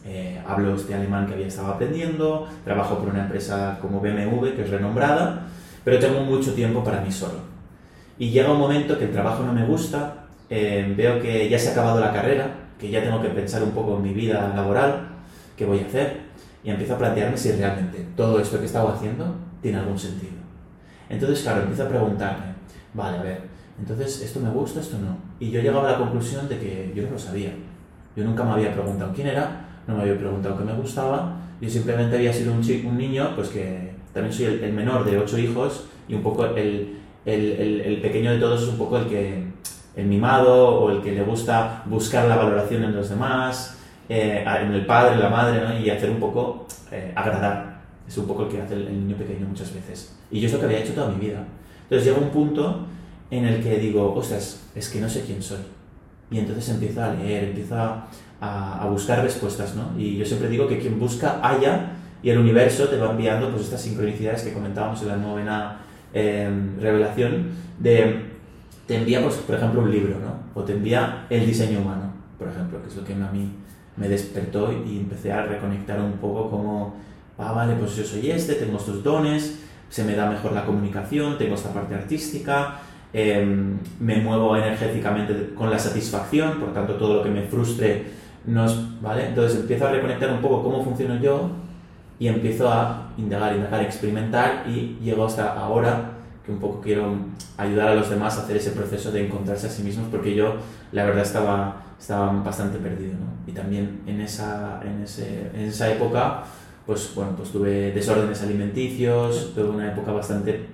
eh, 0.04 0.40
hablo 0.46 0.74
este 0.74 0.94
alemán 0.94 1.26
que 1.26 1.34
había 1.34 1.46
estado 1.46 1.72
aprendiendo, 1.72 2.46
trabajo 2.64 2.98
por 2.98 3.08
una 3.08 3.24
empresa 3.24 3.78
como 3.80 4.00
BMW 4.00 4.54
que 4.54 4.62
es 4.62 4.70
renombrada, 4.70 5.48
pero 5.84 5.98
tengo 5.98 6.20
mucho 6.20 6.54
tiempo 6.54 6.82
para 6.84 7.00
mí 7.00 7.10
solo. 7.10 7.40
Y 8.18 8.30
llega 8.30 8.52
un 8.52 8.58
momento 8.58 8.98
que 8.98 9.04
el 9.04 9.12
trabajo 9.12 9.42
no 9.42 9.52
me 9.52 9.66
gusta, 9.66 10.26
em, 10.48 10.96
veo 10.96 11.20
que 11.20 11.48
ya 11.48 11.58
se 11.58 11.69
ha 11.69 11.72
acabado 11.72 12.00
la 12.00 12.12
carrera, 12.12 12.50
que 12.79 12.91
ya 12.91 13.02
tengo 13.02 13.20
que 13.20 13.29
pensar 13.29 13.62
un 13.62 13.72
poco 13.72 13.96
en 13.96 14.02
mi 14.02 14.12
vida 14.12 14.52
laboral, 14.55 15.08
qué 15.56 15.64
voy 15.64 15.81
a 15.81 15.86
hacer, 15.86 16.20
y 16.62 16.70
empiezo 16.70 16.94
a 16.94 16.98
plantearme 16.98 17.36
si 17.36 17.52
realmente 17.52 18.06
todo 18.17 18.41
esto 18.41 18.56
que 18.58 18.64
he 18.64 18.67
estado 18.67 18.88
haciendo 18.88 19.34
tiene 19.62 19.79
algún 19.79 19.98
sentido. 19.98 20.34
Entonces, 21.08 21.43
claro, 21.43 21.62
empiezo 21.62 21.84
a 21.84 21.88
preguntarme, 21.88 22.46
vale, 22.94 23.19
a 23.19 23.22
ver, 23.22 23.41
entonces 23.79 24.22
esto 24.22 24.41
me 24.41 24.50
gusta, 24.50 24.81
esto 24.81 24.98
no. 24.98 25.17
Y 25.38 25.50
yo 25.50 25.60
llegaba 25.60 25.88
a 25.88 25.93
la 25.93 25.98
conclusión 25.98 26.48
de 26.48 26.58
que 26.58 26.93
yo 26.94 27.02
no 27.05 27.10
lo 27.10 27.19
sabía. 27.19 27.52
Yo 28.17 28.25
nunca 28.25 28.43
me 28.44 28.53
había 28.53 28.73
preguntado 28.73 29.13
quién 29.15 29.29
era, 29.29 29.82
no 29.87 29.94
me 29.94 30.03
había 30.03 30.19
preguntado 30.19 30.56
qué 30.56 30.65
me 30.65 30.73
gustaba, 30.73 31.37
yo 31.61 31.69
simplemente 31.69 32.17
había 32.17 32.32
sido 32.32 32.53
un, 32.53 32.63
chico, 32.63 32.89
un 32.89 32.96
niño, 32.96 33.32
pues 33.35 33.49
que 33.49 33.93
también 34.13 34.32
soy 34.32 34.46
el, 34.46 34.73
menor 34.73 35.05
de 35.05 35.19
ocho 35.19 35.39
hijos 35.39 35.85
y 36.08 36.15
un 36.15 36.23
poco 36.23 36.46
el, 36.46 36.99
el, 37.27 37.82
el, 37.85 38.01
pequeño 38.01 38.32
de 38.32 38.39
todos 38.39 38.63
es 38.63 38.69
un 38.69 38.79
poco 38.79 38.99
el 38.99 39.06
que 39.06 39.44
el 39.96 40.06
mimado 40.06 40.81
o 40.81 40.91
el 40.91 41.03
que 41.03 41.13
le 41.13 41.23
gusta 41.23 41.82
buscar 41.87 42.27
la 42.27 42.37
valoración 42.37 42.85
en 42.85 42.96
los 42.96 43.11
demás, 43.11 43.79
eh, 44.08 44.44
en 44.46 44.73
el 44.73 44.87
padre, 44.87 45.17
la 45.17 45.29
madre, 45.29 45.61
¿no? 45.61 45.79
y 45.79 45.91
hacer 45.91 46.11
un 46.11 46.20
poco 46.20 46.67
eh, 46.91 47.13
agradar. 47.15 47.81
Es 48.08 48.17
un 48.19 48.27
poco 48.27 48.44
el 48.44 48.49
que 48.49 48.63
hace 48.63 48.75
el, 48.75 49.06
niño 49.06 49.17
pequeño 49.17 49.46
muchas 49.46 49.75
veces. 49.75 50.17
Y 50.31 50.41
yo 50.41 50.46
es 50.46 50.53
lo 50.53 50.61
que 50.61 50.67
había 50.67 50.79
hecho 50.79 50.94
toda 50.94 51.11
mi 51.11 51.19
vida. 51.19 51.44
Entonces 51.82 52.06
llega 52.06 52.19
un 52.19 52.31
punto 52.31 52.87
en 53.31 53.44
el 53.44 53.63
que 53.63 53.79
digo, 53.79 54.15
ostras, 54.15 54.69
es 54.75 54.89
que 54.89 55.01
no 55.01 55.08
sé 55.08 55.23
quién 55.25 55.43
soy 55.43 55.58
y 56.30 56.38
entonces 56.38 56.68
empieza 56.68 57.10
a 57.10 57.14
leer, 57.14 57.44
empieza 57.44 58.06
a, 58.40 58.82
a, 58.82 58.86
buscar 58.86 59.22
respuestas, 59.22 59.74
¿no? 59.74 59.98
Y 59.98 60.16
yo 60.16 60.26
siempre 60.26 60.48
digo 60.48 60.66
que 60.66 60.78
quien 60.78 60.98
busca 60.98 61.40
haya 61.42 61.92
y 62.22 62.30
el 62.30 62.38
universo 62.38 62.88
te 62.88 62.96
va 62.96 63.10
enviando 63.10 63.50
pues 63.50 63.62
estas 63.62 63.82
sincronicidades 63.82 64.42
que 64.42 64.52
comentábamos 64.52 65.00
en 65.02 65.08
la 65.08 65.16
novena 65.16 65.78
em, 66.12 66.78
revelación 66.80 67.50
de 67.78 68.36
te 68.86 68.96
envía 68.96 69.22
pues, 69.22 69.36
por 69.36 69.56
ejemplo 69.56 69.82
un 69.82 69.90
libro, 69.90 70.16
¿no? 70.18 70.60
O 70.60 70.64
te 70.64 70.72
envía 70.72 71.26
el 71.28 71.46
diseño 71.46 71.80
humano, 71.80 72.12
por 72.38 72.48
ejemplo, 72.48 72.80
que 72.82 72.88
es 72.88 72.96
lo 72.96 73.04
que 73.04 73.14
a 73.14 73.30
mí 73.30 73.52
me 73.96 74.08
despertó 74.08 74.72
y 74.72 74.98
empecé 74.98 75.32
a 75.32 75.42
reconectar 75.42 76.00
un 76.00 76.12
poco 76.12 76.50
como, 76.50 76.94
ah, 77.38 77.52
vale, 77.52 77.74
pues 77.74 77.96
yo 77.96 78.04
soy 78.04 78.30
este, 78.30 78.54
tengo 78.54 78.76
estos 78.76 79.02
dones, 79.02 79.58
se 79.88 80.04
me 80.04 80.14
da 80.14 80.30
mejor 80.30 80.52
la 80.52 80.64
comunicación, 80.64 81.38
tengo 81.38 81.54
esta 81.54 81.72
parte 81.72 81.94
artística, 81.94 82.80
Em, 83.19 83.79
me 83.99 84.17
muevo 84.17 84.55
energéticamente 84.58 85.55
con 85.55 85.70
la 85.70 85.79
satisfacción, 85.79 86.61
por 86.61 86.75
tanto 86.75 86.96
todo 86.96 87.15
lo 87.15 87.23
que 87.23 87.31
me 87.31 87.44
frustre 87.44 88.05
nos, 88.44 89.01
¿vale? 89.01 89.29
Entonces 89.29 89.58
empiezo 89.58 89.87
a 89.87 89.91
reconectar 89.91 90.31
un 90.31 90.43
poco 90.43 90.63
cómo 90.63 90.85
funciono 90.85 91.19
yo 91.19 91.49
y 92.19 92.29
empiezo 92.29 92.70
a 92.70 93.13
indagar, 93.17 93.56
indagar, 93.56 93.82
experimentar 93.82 94.65
y 94.69 94.99
llego 95.03 95.25
hasta 95.25 95.55
ahora 95.55 96.11
que 96.44 96.53
un 96.53 96.58
poco 96.58 96.82
quiero 96.82 97.15
ayudar 97.56 97.89
a 97.89 97.94
los 97.94 98.11
demás 98.11 98.37
a 98.37 98.43
hacer 98.43 98.58
ese 98.58 98.73
proceso 98.73 99.11
de 99.11 99.25
encontrarse 99.25 99.69
a 99.69 99.70
sí 99.70 99.82
mismos, 99.82 100.08
porque 100.11 100.35
yo 100.35 100.56
la 100.93 101.06
verdad 101.06 101.23
estaba, 101.23 101.85
estaba 101.99 102.31
bastante 102.43 102.77
perdido, 102.77 103.15
¿no? 103.15 103.51
Y 103.51 103.53
también 103.53 104.03
en 104.06 104.20
esa, 104.20 104.79
en, 104.85 105.03
ese, 105.03 105.53
en 105.55 105.63
esa 105.63 105.91
época, 105.91 106.43
pues 106.85 107.13
bueno, 107.15 107.32
pues 107.35 107.51
tuve 107.51 107.93
desórdenes 107.93 108.43
alimenticios, 108.43 109.55
tuve 109.55 109.70
una 109.70 109.91
época 109.91 110.13
bastante 110.13 110.67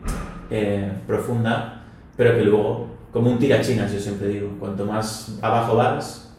eh, 0.51 0.91
profunda, 1.07 1.82
pero 2.17 2.35
que 2.37 2.43
luego, 2.45 2.87
como 3.13 3.31
un 3.31 3.39
tirachinas, 3.39 3.93
yo 3.93 3.99
siempre 4.01 4.29
digo, 4.29 4.49
cuanto 4.59 4.85
más 4.87 5.37
abajo 5.43 5.77
vas, 5.77 6.31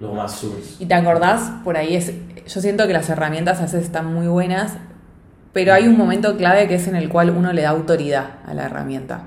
luego 0.00 0.14
más 0.14 0.32
subes. 0.34 0.76
¿Y 0.80 0.86
te 0.86 0.94
acordás? 0.94 1.50
Por 1.64 1.76
ahí 1.76 1.96
es. 1.96 2.12
Yo 2.46 2.60
siento 2.60 2.86
que 2.86 2.92
las 2.92 3.08
herramientas 3.08 3.58
a 3.60 3.62
veces 3.62 3.84
están 3.84 4.12
muy 4.12 4.26
buenas, 4.26 4.74
pero 5.52 5.72
hay 5.72 5.86
un 5.86 5.96
momento 5.96 6.36
clave 6.36 6.66
que 6.68 6.74
es 6.74 6.88
en 6.88 6.96
el 6.96 7.08
cual 7.08 7.30
uno 7.30 7.52
le 7.52 7.62
da 7.62 7.70
autoridad 7.70 8.26
a 8.46 8.54
la 8.54 8.64
herramienta. 8.66 9.22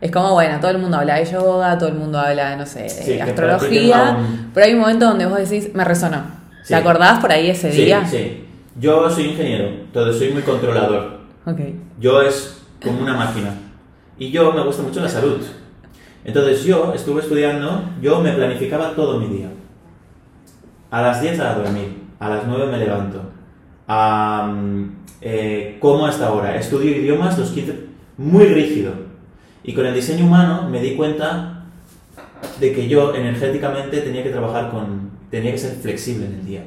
Es 0.00 0.10
como, 0.10 0.32
bueno, 0.34 0.58
todo 0.60 0.70
el 0.72 0.78
mundo 0.78 0.98
habla 0.98 1.14
de 1.16 1.24
yoga, 1.24 1.78
todo 1.78 1.88
el 1.88 1.94
mundo 1.94 2.18
habla 2.18 2.50
de, 2.50 2.56
no 2.56 2.66
sé, 2.66 2.82
de 2.82 2.88
Sí, 2.90 3.20
astrología, 3.20 4.16
un- 4.18 4.50
pero 4.52 4.66
hay 4.66 4.74
un 4.74 4.80
momento 4.80 5.06
donde 5.06 5.26
vos 5.26 5.38
decís, 5.38 5.70
me 5.74 5.84
resonó. 5.84 6.22
Sí. 6.62 6.68
¿Te 6.68 6.74
acordás 6.74 7.20
por 7.20 7.30
ahí 7.32 7.48
ese 7.50 7.72
Sí, 7.72 7.84
día? 7.86 8.04
sí. 8.06 8.42
Yo 8.78 9.08
soy 9.08 9.24
ingeniero, 9.30 9.68
entonces 9.68 10.18
soy 10.18 10.32
muy 10.32 10.42
controlador. 10.42 11.20
Ok. 11.46 11.60
Yo 11.98 12.20
es 12.20 12.58
como 12.82 13.00
una 13.00 13.14
máquina. 13.16 13.54
Y 14.18 14.30
yo 14.30 14.52
me 14.52 14.62
gusta 14.62 14.82
mucho 14.82 15.00
la 15.00 15.08
salud. 15.08 15.38
Entonces 16.24 16.64
yo 16.64 16.92
estuve 16.94 17.20
estudiando, 17.20 17.82
yo 18.02 18.20
me 18.20 18.32
planificaba 18.32 18.94
todo 18.94 19.20
mi 19.20 19.28
día. 19.28 19.50
A 20.90 21.02
las 21.02 21.20
10 21.20 21.38
a 21.40 21.54
dormir, 21.54 22.02
a 22.18 22.28
las 22.28 22.46
9 22.46 22.66
me 22.66 22.78
levanto. 22.78 23.22
Mm, 23.86 24.88
eh, 25.20 25.76
como 25.80 26.06
hasta 26.06 26.26
ahora, 26.26 26.56
estudio 26.56 26.96
idiomas 26.96 27.38
los 27.38 27.50
15, 27.50 27.86
muy 28.16 28.46
rígido. 28.46 28.92
Y 29.62 29.74
con 29.74 29.86
el 29.86 29.94
diseño 29.94 30.26
humano 30.26 30.68
me 30.68 30.80
di 30.80 30.96
cuenta 30.96 31.64
de 32.60 32.72
que 32.72 32.88
yo 32.88 33.14
energéticamente 33.14 34.00
tenía 34.00 34.22
que 34.22 34.30
trabajar 34.30 34.70
con, 34.70 35.10
tenía 35.30 35.52
que 35.52 35.58
ser 35.58 35.76
flexible 35.76 36.26
en 36.26 36.34
el 36.34 36.46
día. 36.46 36.64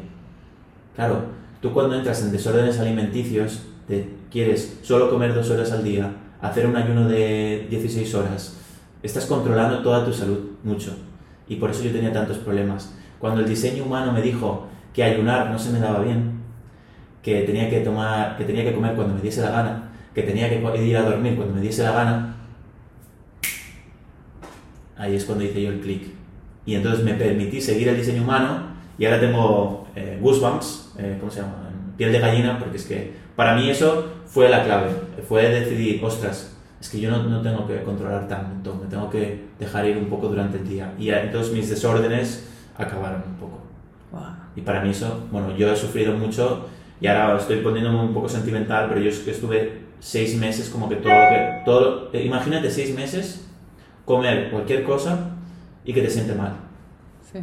Claro, 0.96 1.24
tú 1.62 1.74
cuando 1.74 1.96
entras 1.96 2.22
en 2.22 2.32
desórdenes 2.32 2.79
alimenticios, 2.79 3.63
te 3.88 4.08
quieres 4.32 4.79
solo 4.84 5.10
comer 5.10 5.34
dos 5.34 5.50
horas 5.50 5.72
al 5.72 5.84
día, 5.84 6.12
hacer 6.41 6.65
un 6.67 6.75
ayuno 6.75 7.08
de 7.08 7.67
16 7.69 8.15
horas, 8.15 8.58
estás 9.03 9.25
controlando 9.25 9.81
toda 9.81 10.05
tu 10.05 10.13
salud 10.13 10.51
mucho. 10.63 10.96
Y 11.48 11.55
por 11.55 11.72
eso 11.72 11.84
yo 11.84 11.91
tenía 11.91 12.13
tantos 12.13 12.38
problemas. 12.38 12.93
Cuando 13.19 13.41
el 13.41 13.50
diseño 13.50 13.84
humano 13.84 14.12
me 14.12 14.22
dijo 14.22 14.67
que 14.93 15.03
ayunar 15.03 15.50
no 15.50 15.60
se 15.60 15.72
me 15.72 15.79
daba 15.79 16.00
bien, 16.00 16.39
que 17.22 17.41
tenía 17.41 17.69
que 17.69 17.81
tomar, 17.81 18.38
que 18.38 18.46
tenía 18.46 18.63
que 18.63 18.74
comer 18.74 18.96
cuando 18.96 19.15
me 19.15 19.22
diese 19.22 19.41
la 19.41 19.51
gana, 19.51 19.91
que 20.13 20.24
tenía 20.24 20.50
que 20.50 20.86
ir 20.86 20.98
a 20.98 21.03
dormir 21.03 21.36
cuando 21.36 21.55
me 21.55 21.62
diese 21.62 21.84
la 21.84 21.91
gana, 21.91 22.36
ahí 24.98 25.15
es 25.15 25.25
cuando 25.25 25.43
hice 25.43 25.62
yo 25.62 25.69
el 25.69 25.79
clic. 25.79 26.03
Y 26.65 26.75
entonces 26.75 27.03
me 27.03 27.13
permití 27.13 27.60
seguir 27.60 27.88
el 27.89 27.98
diseño 27.98 28.24
humano 28.24 28.69
y 28.98 29.05
ahora 29.05 29.19
tengo 29.19 29.88
eh, 29.96 30.19
goosebumps, 30.22 30.93
eh, 31.00 31.17
¿cómo 31.19 31.31
se 31.31 31.41
llama? 31.41 31.69
Piel 31.98 32.12
de 32.12 32.19
gallina, 32.19 32.60
porque 32.60 32.77
es 32.77 32.86
que 32.86 33.13
para 33.36 33.55
mí 33.55 33.69
eso 33.69 34.18
fue 34.29 34.48
la 34.48 34.63
clave. 34.63 34.91
Fue 35.27 35.50
decidir, 35.50 36.03
ostras, 36.03 36.55
es 36.79 36.89
que 36.89 37.00
yo 37.00 37.09
no, 37.09 37.24
no 37.24 37.41
tengo 37.41 37.67
que 37.67 37.81
controlar 37.83 38.27
tanto, 38.27 38.75
me 38.75 38.88
tengo 38.88 39.09
que 39.09 39.50
dejar 39.57 39.86
ir 39.86 39.98
un 39.98 40.05
poco 40.05 40.27
durante 40.27 40.57
el 40.57 40.67
día. 40.67 40.93
Y 40.98 41.09
entonces 41.09 41.53
mis 41.53 41.69
desórdenes 41.69 42.48
acabaron 42.77 43.24
un 43.27 43.36
poco. 43.36 43.59
Wow. 44.12 44.21
Y 44.55 44.62
para 44.62 44.81
mí 44.81 44.91
eso, 44.91 45.27
bueno, 45.31 45.55
yo 45.57 45.71
he 45.71 45.75
sufrido 45.75 46.15
mucho 46.15 46.67
y 47.01 47.07
ahora 47.07 47.38
estoy 47.38 47.62
poniéndome 47.62 48.01
un 48.01 48.13
poco 48.13 48.29
sentimental, 48.29 48.88
pero 48.88 49.01
yo 49.01 49.09
es 49.09 49.19
que 49.19 49.31
estuve 49.31 49.81
seis 50.00 50.38
meses 50.38 50.69
como 50.69 50.88
que 50.88 50.95
todo 50.98 51.12
lo 51.12 51.29
que... 51.29 51.62
Todo, 51.65 52.09
eh, 52.13 52.24
imagínate 52.24 52.69
seis 52.69 52.95
meses 52.95 53.48
comer 54.05 54.50
cualquier 54.51 54.83
cosa 54.83 55.31
y 55.83 55.93
que 55.93 56.01
te 56.01 56.09
siente 56.09 56.33
mal. 56.33 56.53
Sí. 57.31 57.39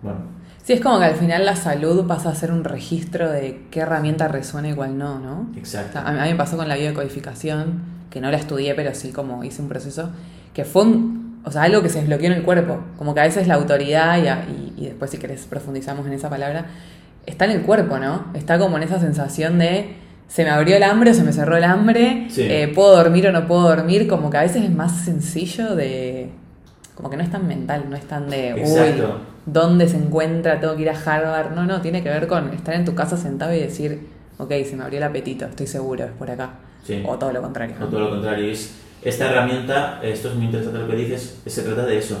Bueno, 0.00 0.20
Sí, 0.64 0.74
es 0.74 0.80
como 0.80 0.98
que 1.00 1.06
al 1.06 1.14
final 1.16 1.44
la 1.44 1.56
salud 1.56 2.06
pasa 2.06 2.28
a 2.30 2.34
ser 2.36 2.52
un 2.52 2.62
registro 2.62 3.30
de 3.30 3.62
qué 3.70 3.80
herramienta 3.80 4.28
resuena 4.28 4.68
y 4.68 4.74
cuál 4.74 4.96
no, 4.96 5.18
¿no? 5.18 5.48
Exacto. 5.56 5.98
a 5.98 6.12
mí 6.12 6.18
a 6.20 6.22
mí 6.22 6.30
me 6.30 6.36
pasó 6.36 6.56
con 6.56 6.68
la 6.68 6.76
biodecodificación, 6.76 7.80
que 8.10 8.20
no 8.20 8.30
la 8.30 8.36
estudié, 8.36 8.74
pero 8.74 8.94
sí 8.94 9.10
como 9.10 9.42
hice 9.44 9.60
un 9.62 9.68
proceso, 9.68 10.10
que 10.54 10.64
fue 10.64 10.82
un- 10.82 11.40
o 11.44 11.50
sea, 11.50 11.62
algo 11.62 11.82
que 11.82 11.88
se 11.88 11.98
desbloqueó 12.00 12.26
en 12.28 12.34
el 12.34 12.42
cuerpo. 12.42 12.78
Como 12.96 13.14
que 13.14 13.20
a 13.20 13.24
veces 13.24 13.48
la 13.48 13.54
autoridad, 13.54 14.22
y, 14.22 14.28
a- 14.28 14.44
y- 14.48 14.74
y 14.76 14.84
después 14.86 15.10
si 15.10 15.18
querés 15.18 15.46
profundizamos 15.46 16.06
en 16.06 16.12
esa 16.12 16.30
palabra, 16.30 16.66
está 17.26 17.44
en 17.46 17.52
el 17.52 17.62
cuerpo, 17.62 17.98
¿no? 17.98 18.26
Está 18.34 18.58
como 18.58 18.76
en 18.76 18.84
esa 18.84 19.00
sensación 19.00 19.58
de 19.58 19.96
se 20.28 20.44
me 20.44 20.50
abrió 20.50 20.76
el 20.76 20.82
hambre 20.84 21.10
o 21.10 21.14
se 21.14 21.24
me 21.24 21.32
cerró 21.32 21.56
el 21.56 21.64
hambre, 21.64 22.26
Sí. 22.30 22.42
eh, 22.48 22.70
puedo 22.74 22.96
dormir 22.96 23.26
o 23.26 23.32
no 23.32 23.46
puedo 23.48 23.62
dormir, 23.62 24.06
como 24.08 24.30
que 24.30 24.38
a 24.38 24.42
veces 24.42 24.62
es 24.62 24.70
más 24.72 24.92
sencillo 25.04 25.74
de... 25.74 26.30
Como 26.94 27.10
que 27.10 27.16
no 27.16 27.22
es 27.22 27.30
tan 27.30 27.46
mental, 27.48 27.84
no 27.90 27.96
es 27.96 28.04
tan 28.06 28.30
de... 28.30 28.50
Exacto. 28.52 29.16
Uy, 29.16 29.31
¿dónde 29.46 29.88
se 29.88 29.96
encuentra? 29.96 30.60
Tengo 30.60 30.76
que 30.76 30.82
ir 30.82 30.90
a 30.90 30.98
Harvard. 30.98 31.54
No, 31.54 31.64
no, 31.64 31.80
tiene 31.80 32.02
que 32.02 32.08
ver 32.08 32.26
con 32.26 32.52
estar 32.52 32.74
en 32.74 32.84
tu 32.84 32.94
casa 32.94 33.16
sentado 33.16 33.54
y 33.54 33.60
decir, 33.60 34.08
ok, 34.38 34.50
se 34.64 34.76
me 34.76 34.84
abrió 34.84 34.98
el 34.98 35.04
apetito, 35.04 35.46
estoy 35.46 35.66
seguro, 35.66 36.04
es 36.04 36.12
por 36.12 36.30
acá. 36.30 36.50
Sí. 36.84 37.02
O 37.06 37.16
todo 37.16 37.32
lo 37.32 37.42
contrario. 37.42 37.76
O 37.80 37.86
todo 37.86 38.00
lo 38.00 38.10
contrario. 38.10 38.50
Es, 38.50 38.74
esta 39.02 39.30
herramienta, 39.30 40.00
esto 40.02 40.28
es 40.28 40.34
muy 40.34 40.46
interesante 40.46 40.78
lo 40.78 40.88
que 40.88 40.96
dices, 40.96 41.40
se 41.44 41.62
trata 41.62 41.86
de 41.86 41.98
eso, 41.98 42.18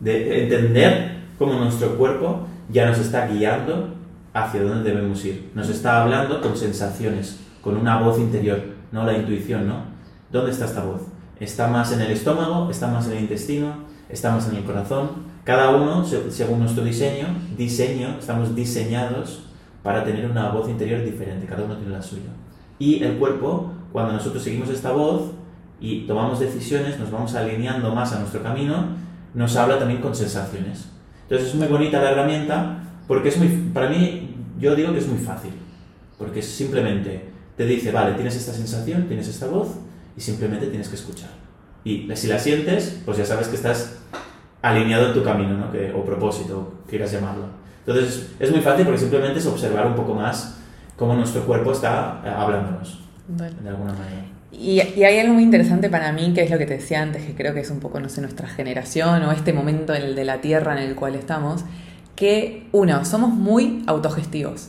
de 0.00 0.44
entender 0.44 1.16
cómo 1.38 1.54
nuestro 1.54 1.96
cuerpo 1.96 2.46
ya 2.70 2.86
nos 2.86 2.98
está 2.98 3.26
guiando 3.26 3.94
hacia 4.32 4.62
dónde 4.62 4.92
debemos 4.92 5.24
ir. 5.24 5.50
Nos 5.54 5.68
está 5.68 6.02
hablando 6.02 6.40
con 6.40 6.56
sensaciones, 6.56 7.40
con 7.60 7.76
una 7.76 8.00
voz 8.00 8.18
interior, 8.18 8.60
no 8.92 9.04
la 9.04 9.14
intuición, 9.14 9.66
¿no? 9.66 9.84
¿Dónde 10.30 10.52
está 10.52 10.64
esta 10.64 10.84
voz? 10.84 11.02
¿Está 11.40 11.66
más 11.66 11.92
en 11.92 12.00
el 12.00 12.12
estómago? 12.12 12.70
¿Está 12.70 12.86
más 12.88 13.06
en 13.06 13.14
el 13.14 13.20
intestino? 13.20 13.74
¿Está 14.08 14.32
más 14.32 14.48
en 14.48 14.56
el 14.56 14.64
corazón? 14.64 15.31
Cada 15.44 15.70
uno, 15.70 16.04
se- 16.04 16.30
según 16.30 16.60
nuestro 16.60 16.84
diseño, 16.84 17.26
diseño, 17.56 18.16
estamos 18.18 18.54
diseñados 18.54 19.44
para 19.82 20.04
tener 20.04 20.30
una 20.30 20.50
voz 20.50 20.68
interior 20.68 21.04
diferente, 21.04 21.46
cada 21.46 21.64
uno 21.64 21.76
tiene 21.76 21.92
la 21.92 22.02
suya. 22.02 22.30
Y 22.78 23.02
el 23.02 23.16
cuerpo, 23.18 23.72
cuando 23.92 24.12
nosotros 24.12 24.42
seguimos 24.42 24.68
esta 24.68 24.92
voz 24.92 25.32
y 25.80 26.06
tomamos 26.06 26.38
decisiones, 26.38 26.98
nos 27.00 27.10
vamos 27.10 27.34
alineando 27.34 27.92
más 27.94 28.12
a 28.12 28.20
nuestro 28.20 28.42
camino, 28.42 28.86
nos 29.34 29.56
habla 29.56 29.78
también 29.78 30.00
con 30.00 30.14
sensaciones. 30.14 30.86
Entonces 31.22 31.48
es 31.48 31.54
muy 31.56 31.66
bonita 31.66 32.00
la 32.00 32.12
herramienta 32.12 32.78
porque 33.08 33.30
es 33.30 33.36
muy, 33.38 33.48
para 33.74 33.88
mí, 33.88 34.36
yo 34.60 34.76
digo 34.76 34.92
que 34.92 34.98
es 35.00 35.08
muy 35.08 35.18
fácil, 35.18 35.50
porque 36.18 36.40
simplemente 36.40 37.30
te 37.56 37.64
dice, 37.66 37.90
vale, 37.90 38.14
tienes 38.14 38.36
esta 38.36 38.52
sensación, 38.52 39.08
tienes 39.08 39.26
esta 39.26 39.46
voz 39.46 39.68
y 40.16 40.20
simplemente 40.20 40.66
tienes 40.68 40.88
que 40.88 40.94
escuchar. 40.96 41.30
Y 41.84 42.08
si 42.14 42.28
la 42.28 42.38
sientes, 42.38 43.00
pues 43.04 43.18
ya 43.18 43.24
sabes 43.24 43.48
que 43.48 43.56
estás 43.56 43.98
alineado 44.62 45.08
en 45.08 45.14
tu 45.14 45.22
camino, 45.22 45.56
¿no? 45.56 45.70
que, 45.70 45.92
o 45.92 46.04
propósito, 46.04 46.74
quieras 46.88 47.12
llamarlo. 47.12 47.44
Entonces 47.86 48.30
es 48.38 48.50
muy 48.50 48.60
fácil 48.60 48.84
porque 48.84 49.00
simplemente 49.00 49.38
es 49.40 49.46
observar 49.46 49.86
un 49.86 49.94
poco 49.94 50.14
más 50.14 50.56
cómo 50.96 51.14
nuestro 51.14 51.44
cuerpo 51.44 51.72
está 51.72 52.22
eh, 52.24 52.28
hablándonos, 52.28 53.00
Bueno. 53.28 53.56
de 53.62 53.68
alguna 53.68 53.92
manera. 53.92 54.22
Y, 54.52 54.80
y 54.80 55.04
hay 55.04 55.18
algo 55.18 55.34
muy 55.34 55.42
interesante 55.42 55.88
para 55.88 56.12
mí, 56.12 56.32
que 56.34 56.42
es 56.42 56.50
lo 56.50 56.58
que 56.58 56.66
te 56.66 56.74
decía 56.74 57.02
antes, 57.02 57.24
que 57.24 57.34
creo 57.34 57.54
que 57.54 57.60
es 57.60 57.70
un 57.70 57.80
poco, 57.80 57.98
no 58.00 58.08
sé, 58.08 58.20
nuestra 58.20 58.46
generación 58.48 59.22
o 59.24 59.32
este 59.32 59.52
momento 59.52 59.94
en 59.94 60.02
el 60.02 60.14
de 60.14 60.24
la 60.24 60.40
Tierra 60.40 60.72
en 60.80 60.88
el 60.88 60.94
cual 60.94 61.14
estamos, 61.14 61.64
que 62.14 62.68
uno, 62.72 63.04
somos 63.04 63.30
muy 63.30 63.82
autogestivos. 63.86 64.68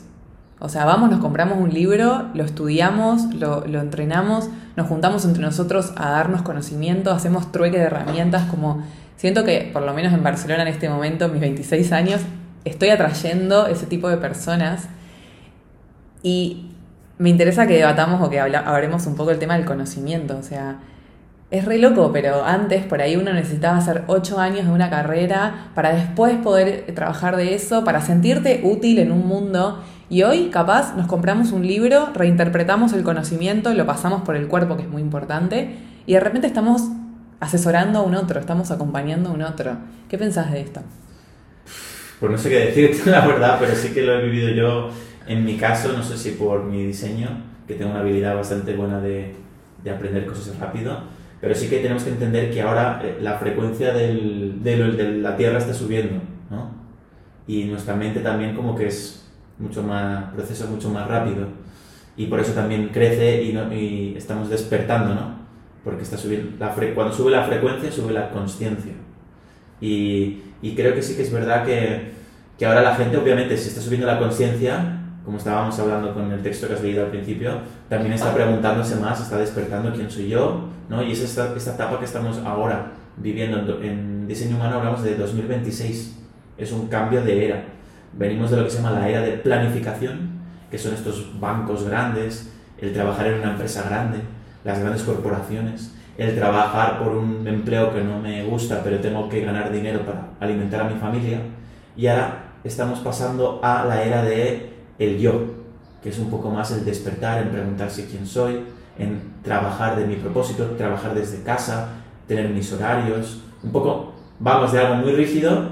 O 0.59 0.69
sea, 0.69 0.85
vamos, 0.85 1.12
nos 1.12 1.19
compramos 1.19 1.57
un 1.59 1.73
libro, 1.73 2.29
lo 2.33 2.45
estudiamos, 2.45 3.33
lo, 3.35 3.67
lo 3.67 3.81
entrenamos, 3.81 4.50
nos 4.77 4.88
juntamos 4.88 5.25
entre 5.25 5.43
nosotros 5.43 5.91
a 5.97 6.09
darnos 6.09 6.41
conocimiento, 6.41 7.12
hacemos 7.12 7.51
trueque 7.51 7.77
de 7.77 7.83
herramientas, 7.83 8.43
como 8.50 8.81
siento 9.24 9.46
que, 9.46 9.70
por 9.72 9.84
lo 9.84 9.94
menos 9.94 10.12
en 10.12 10.22
Barcelona 10.22 10.63
en 10.63 10.68
este 10.68 10.89
momento, 10.89 11.30
mis 11.30 11.39
26 11.39 11.94
años, 11.94 12.20
estoy 12.65 12.89
atrayendo 12.89 13.68
ese 13.68 13.86
tipo 13.86 14.10
de 14.10 14.18
personas 14.18 14.89
y 16.22 16.72
me 17.20 17.30
interesa 17.30 17.65
que 17.65 17.77
debatamos 17.77 18.22
o 18.22 18.30
que 18.30 18.42
hablemos 18.42 19.08
un 19.08 19.15
poco 19.15 19.32
el 19.32 19.39
tema 19.39 19.56
del 19.56 19.63
conocimiento. 19.63 20.36
O 20.38 20.44
sea, 20.44 20.80
es 21.51 21.63
re 21.63 21.77
loco, 21.77 22.12
pero 22.12 22.44
antes 22.44 22.84
por 22.84 23.01
ahí 23.01 23.15
uno 23.15 23.32
necesitaba 23.32 23.77
hacer 23.77 24.03
ocho 24.08 24.42
años 24.42 24.65
de 24.65 24.74
una 24.74 24.89
carrera 24.89 25.70
para 25.74 25.94
después 25.96 26.36
poder 26.39 26.94
trabajar 26.94 27.38
de 27.38 27.56
eso, 27.56 27.86
para 27.86 28.01
sentirte 28.01 28.60
útil 28.65 29.00
en 29.00 29.13
un 29.13 29.25
mundo. 29.25 29.82
Y 30.10 30.24
hoy, 30.24 30.50
capaz, 30.50 30.98
nos 30.98 31.08
compramos 31.08 31.53
un 31.53 31.65
libro, 31.65 32.10
reinterpretamos 32.13 32.92
el 32.92 33.03
conocimiento, 33.03 33.74
lo 33.74 33.86
pasamos 33.86 34.24
por 34.24 34.36
el 34.36 34.50
cuerpo, 34.50 34.75
que 34.75 34.82
es 34.82 34.89
muy 34.89 35.01
importante, 35.01 35.77
y 36.06 36.12
de 36.12 36.20
repente 36.20 36.46
estamos 36.46 36.89
asesorando 37.43 38.00
a 38.00 38.01
un 38.03 38.15
otro, 38.15 38.39
estamos 38.39 38.71
acompañando 38.71 39.29
a 39.29 39.33
un 39.33 39.41
otro. 39.41 39.77
¿Qué 40.09 40.17
pensás 40.17 40.51
de 40.51 40.62
esto? 40.62 40.81
Pues 42.19 42.31
no 42.31 42.38
sé 42.38 42.50
qué 42.50 42.59
decirte, 42.67 43.09
la 43.12 43.25
verdad, 43.25 43.57
pero 43.59 43.75
sí 43.75 43.89
que 43.89 44.01
lo 44.03 44.13
he 44.19 44.23
vivido 44.23 44.50
yo 44.50 44.89
en 45.27 45.43
mi 45.45 45.57
caso, 45.57 45.93
no 45.93 46.03
sé 46.03 46.17
si 46.17 46.31
por 46.31 46.63
mi 46.63 46.85
diseño, 46.85 47.29
que 47.67 47.75
tengo 47.75 47.91
una 47.91 48.01
habilidad 48.01 48.35
bastante 48.35 48.75
buena 48.75 49.00
de, 49.00 49.35
de 49.83 49.91
aprender 49.91 50.25
cosas 50.25 50.57
rápido, 50.59 51.00
pero 51.41 51.55
sí 51.55 51.67
que 51.67 51.79
tenemos 51.79 52.03
que 52.03 52.09
entender 52.12 52.51
que 52.51 52.62
ahora 52.62 53.01
eh, 53.03 53.17
la 53.21 53.35
frecuencia 53.38 53.93
del, 53.93 54.62
de, 54.63 54.77
lo- 54.77 54.93
de 54.93 55.12
la 55.17 55.35
Tierra 55.35 55.57
está 55.57 55.73
subiendo, 55.73 56.21
¿no? 56.50 56.71
Y 57.47 57.65
nuestra 57.65 57.95
mente 57.95 58.21
también 58.21 58.55
como 58.55 58.75
que 58.75 58.88
es 58.88 59.25
mucho 59.59 59.83
más, 59.83 60.33
procesa 60.33 60.65
mucho 60.67 60.89
más 60.89 61.07
rápido 61.07 61.47
y 62.15 62.27
por 62.27 62.39
eso 62.39 62.53
también 62.53 62.89
crece 62.89 63.43
y, 63.43 63.53
no- 63.53 63.73
y 63.73 64.15
estamos 64.17 64.50
despertando, 64.50 65.13
¿no? 65.15 65.32
Porque 65.83 66.03
está 66.03 66.17
subiendo 66.17 66.51
la 66.59 66.75
fre- 66.75 66.93
cuando 66.93 67.13
sube 67.13 67.31
la 67.31 67.43
frecuencia, 67.43 67.91
sube 67.91 68.13
la 68.13 68.29
consciencia. 68.31 68.93
Y, 69.81 70.41
y 70.61 70.75
creo 70.75 70.93
que 70.95 71.01
sí 71.01 71.15
que 71.15 71.23
es 71.23 71.31
verdad 71.31 71.65
que, 71.65 72.11
que 72.57 72.65
ahora 72.65 72.81
la 72.81 72.95
gente, 72.95 73.17
obviamente, 73.17 73.57
si 73.57 73.69
está 73.69 73.81
subiendo 73.81 74.07
la 74.07 74.19
conciencia, 74.19 74.99
como 75.25 75.37
estábamos 75.37 75.77
hablando 75.79 76.13
con 76.13 76.31
el 76.31 76.41
texto 76.41 76.67
que 76.67 76.73
has 76.73 76.81
leído 76.83 77.03
al 77.05 77.11
principio, 77.11 77.51
también 77.89 78.13
está 78.13 78.33
preguntándose 78.33 78.95
más, 78.97 79.19
está 79.21 79.37
despertando 79.37 79.91
quién 79.93 80.09
soy 80.09 80.29
yo, 80.29 80.69
¿no? 80.89 81.01
Y 81.03 81.11
es 81.11 81.21
esta, 81.21 81.53
esta 81.55 81.73
etapa 81.75 81.99
que 81.99 82.05
estamos 82.05 82.37
ahora 82.39 82.91
viviendo 83.17 83.77
en, 83.81 83.83
en 83.89 84.27
diseño 84.27 84.55
humano, 84.55 84.77
hablamos 84.77 85.03
de 85.03 85.15
2026, 85.15 86.19
es 86.57 86.71
un 86.71 86.87
cambio 86.87 87.21
de 87.23 87.45
era. 87.45 87.63
Venimos 88.17 88.51
de 88.51 88.57
lo 88.57 88.63
que 88.65 88.69
se 88.69 88.77
llama 88.77 88.91
la 88.91 89.09
era 89.09 89.21
de 89.21 89.31
planificación, 89.33 90.31
que 90.69 90.77
son 90.77 90.93
estos 90.93 91.39
bancos 91.39 91.83
grandes, 91.87 92.51
el 92.79 92.93
trabajar 92.93 93.27
en 93.27 93.39
una 93.39 93.51
empresa 93.51 93.83
grande, 93.89 94.19
las 94.63 94.79
grandes 94.79 95.03
corporaciones, 95.03 95.93
el 96.17 96.36
trabajar 96.36 97.00
por 97.00 97.15
un 97.15 97.48
empleo 97.48 97.93
que 97.93 98.03
no 98.03 98.20
me 98.20 98.43
gusta, 98.46 98.82
pero 98.84 99.00
tengo 99.00 99.27
que 99.29 99.41
ganar 99.41 99.72
dinero 99.72 100.05
para 100.05 100.29
alimentar 100.39 100.82
a 100.82 100.89
mi 100.89 101.00
familia. 101.00 101.39
Y 101.96 102.08
ahora 102.08 102.43
estamos 102.63 103.00
pasando 103.00 103.60
a 103.63 103.86
la 103.86 104.03
era 104.03 104.24
de 104.24 104.74
el 105.00 105.17
yo, 105.20 105.41
que 106.01 106.10
es 106.10 106.20
un 106.20 106.29
poco 106.29 106.50
más 106.50 106.72
el 106.72 106.86
despertar, 106.86 107.41
en 107.41 107.50
preguntarse 107.50 108.08
quién 108.08 108.27
soy, 108.27 108.63
en 108.98 109.34
trabajar 109.41 109.96
de 109.96 110.05
mi 110.05 110.15
propósito, 110.15 110.65
trabajar 110.77 111.15
desde 111.15 111.43
casa, 111.43 111.89
tener 112.27 112.50
mis 112.50 112.72
horarios, 112.72 113.41
un 113.63 113.72
poco, 113.72 114.13
vamos 114.39 114.72
de 114.72 114.79
algo 114.79 114.96
muy 114.96 115.13
rígido 115.13 115.70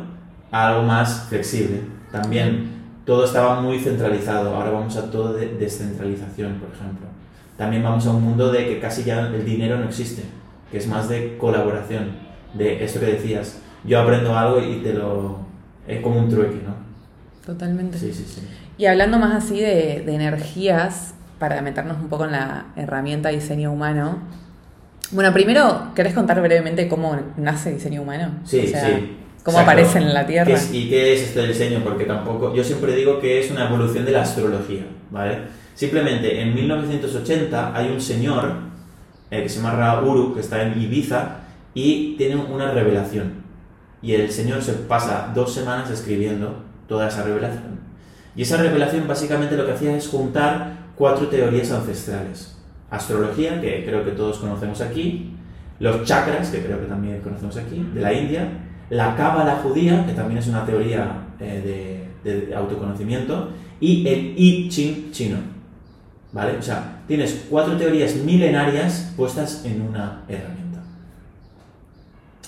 a 0.51 0.69
algo 0.69 0.83
más 0.83 1.27
flexible. 1.29 1.81
También 2.11 2.71
todo 3.05 3.25
estaba 3.25 3.61
muy 3.61 3.79
centralizado, 3.79 4.55
ahora 4.55 4.71
vamos 4.71 4.97
a 4.97 5.09
todo 5.09 5.33
de 5.33 5.55
descentralización, 5.55 6.55
por 6.55 6.69
ejemplo. 6.69 7.07
También 7.61 7.83
vamos 7.83 8.07
a 8.07 8.09
un 8.09 8.23
mundo 8.23 8.51
de 8.51 8.65
que 8.65 8.79
casi 8.79 9.03
ya 9.03 9.19
el 9.27 9.45
dinero 9.45 9.77
no 9.77 9.85
existe, 9.85 10.23
que 10.71 10.79
es 10.79 10.87
más 10.87 11.07
de 11.07 11.37
colaboración, 11.37 12.09
de 12.55 12.83
esto 12.83 12.99
que 12.99 13.05
decías, 13.05 13.59
yo 13.83 13.99
aprendo 14.01 14.35
algo 14.35 14.59
y 14.59 14.77
te 14.77 14.93
lo... 14.95 15.37
es 15.87 16.01
como 16.01 16.21
un 16.21 16.27
trueque, 16.27 16.55
¿no? 16.65 16.73
Totalmente. 17.45 17.99
Sí, 17.99 18.11
sí, 18.11 18.25
sí. 18.27 18.41
Y 18.79 18.87
hablando 18.87 19.19
más 19.19 19.43
así 19.43 19.59
de, 19.59 20.01
de 20.03 20.15
energías, 20.15 21.13
para 21.37 21.61
meternos 21.61 21.97
un 22.01 22.09
poco 22.09 22.25
en 22.25 22.31
la 22.31 22.65
herramienta 22.75 23.29
diseño 23.29 23.71
humano. 23.71 24.17
Bueno, 25.11 25.31
primero, 25.31 25.89
¿querés 25.93 26.15
contar 26.15 26.41
brevemente 26.41 26.87
cómo 26.87 27.15
nace 27.37 27.73
diseño 27.73 28.01
humano? 28.01 28.39
Sí, 28.43 28.61
O 28.65 28.67
sea, 28.69 28.85
sí. 28.87 29.17
¿Cómo 29.43 29.59
Exacto. 29.59 29.61
aparece 29.81 29.99
en 29.99 30.13
la 30.15 30.25
Tierra? 30.25 30.47
¿Qué 30.47 30.53
es- 30.53 30.73
¿Y 30.73 30.89
qué 30.89 31.13
es 31.13 31.21
este 31.21 31.45
diseño? 31.47 31.81
Porque 31.83 32.05
tampoco, 32.05 32.55
yo 32.55 32.63
siempre 32.63 32.95
digo 32.95 33.19
que 33.19 33.39
es 33.39 33.51
una 33.51 33.67
evolución 33.67 34.03
de 34.03 34.11
la 34.13 34.23
astrología, 34.23 34.85
¿vale? 35.11 35.60
Simplemente 35.81 36.39
en 36.39 36.53
1980 36.53 37.75
hay 37.75 37.89
un 37.89 37.99
señor 37.99 38.53
eh, 39.31 39.41
que 39.41 39.49
se 39.49 39.55
llama 39.55 39.71
Ra 39.71 40.03
Uru, 40.03 40.35
que 40.35 40.41
está 40.41 40.61
en 40.61 40.79
Ibiza, 40.79 41.37
y 41.73 42.15
tiene 42.17 42.35
una 42.35 42.69
revelación. 42.69 43.41
Y 43.99 44.13
el 44.13 44.31
señor 44.31 44.61
se 44.61 44.73
pasa 44.73 45.31
dos 45.33 45.51
semanas 45.51 45.89
escribiendo 45.89 46.55
toda 46.87 47.07
esa 47.07 47.23
revelación. 47.23 47.79
Y 48.35 48.43
esa 48.43 48.57
revelación 48.57 49.07
básicamente 49.07 49.57
lo 49.57 49.65
que 49.65 49.71
hacía 49.71 49.97
es 49.97 50.07
juntar 50.07 50.91
cuatro 50.95 51.29
teorías 51.29 51.71
ancestrales. 51.71 52.59
Astrología, 52.91 53.59
que 53.59 53.83
creo 53.83 54.05
que 54.05 54.11
todos 54.11 54.37
conocemos 54.37 54.81
aquí, 54.81 55.33
los 55.79 56.03
chakras, 56.03 56.49
que 56.49 56.61
creo 56.63 56.79
que 56.79 56.85
también 56.85 57.21
conocemos 57.21 57.57
aquí, 57.57 57.83
de 57.91 58.01
la 58.01 58.13
India, 58.13 58.47
la 58.91 59.15
cábala 59.15 59.55
judía, 59.63 60.05
que 60.05 60.13
también 60.13 60.37
es 60.37 60.45
una 60.45 60.63
teoría 60.63 61.23
eh, 61.39 62.07
de, 62.23 62.31
de 62.31 62.53
autoconocimiento, 62.53 63.49
y 63.79 64.07
el 64.07 64.35
I 64.37 64.69
Ching 64.69 65.11
chino. 65.11 65.50
¿Vale? 66.33 66.57
O 66.57 66.61
sea, 66.61 66.99
tienes 67.07 67.45
cuatro 67.49 67.75
teorías 67.75 68.15
milenarias 68.15 69.13
puestas 69.17 69.63
en 69.65 69.81
una 69.81 70.21
herramienta. 70.29 70.79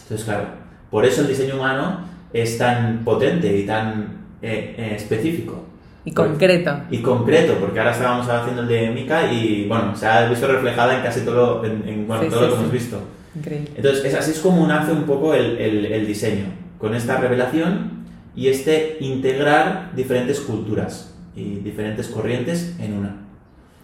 Entonces, 0.03 0.25
claro, 0.25 0.45
por 0.89 1.05
eso 1.05 1.21
el 1.21 1.27
diseño 1.27 1.55
humano 1.55 1.99
es 2.31 2.57
tan 2.57 3.03
potente 3.03 3.55
y 3.57 3.65
tan 3.65 4.23
eh, 4.41 4.75
eh, 4.77 4.93
específico. 4.95 5.65
Y 6.05 6.11
concreto. 6.11 6.81
Y 6.91 6.97
concreto, 7.01 7.55
porque 7.59 7.79
ahora 7.79 7.91
estábamos 7.91 8.27
haciendo 8.27 8.63
el 8.63 8.67
de 8.67 8.91
Mika 8.91 9.31
y 9.31 9.67
bueno, 9.67 9.95
se 9.95 10.05
ha 10.05 10.27
visto 10.29 10.47
reflejada 10.47 10.97
en 10.97 11.03
casi 11.03 11.21
todo, 11.21 11.63
en, 11.63 11.87
en, 11.87 12.07
bueno, 12.07 12.23
Sí, 12.23 12.29
todo 12.29 12.39
sí, 12.39 12.45
lo 12.45 12.51
que 12.51 12.55
sí. 12.55 12.61
hemos 12.61 12.71
visto. 12.73 13.01
Increíble. 13.35 13.69
Entonces, 13.75 14.05
es, 14.05 14.13
así 14.15 14.31
es 14.31 14.39
como 14.39 14.67
nace 14.67 14.91
un 14.91 15.03
poco 15.03 15.33
el, 15.33 15.57
el- 15.57 15.85
el 15.87 16.05
diseño, 16.07 16.45
con 16.77 16.93
esta 16.93 17.17
revelación 17.17 18.03
y 18.35 18.47
este 18.47 18.97
integrar 18.99 19.91
diferentes 19.95 20.39
culturas 20.41 21.13
y 21.35 21.55
diferentes 21.55 22.07
corrientes 22.09 22.75
en 22.79 22.93
una. 22.93 23.15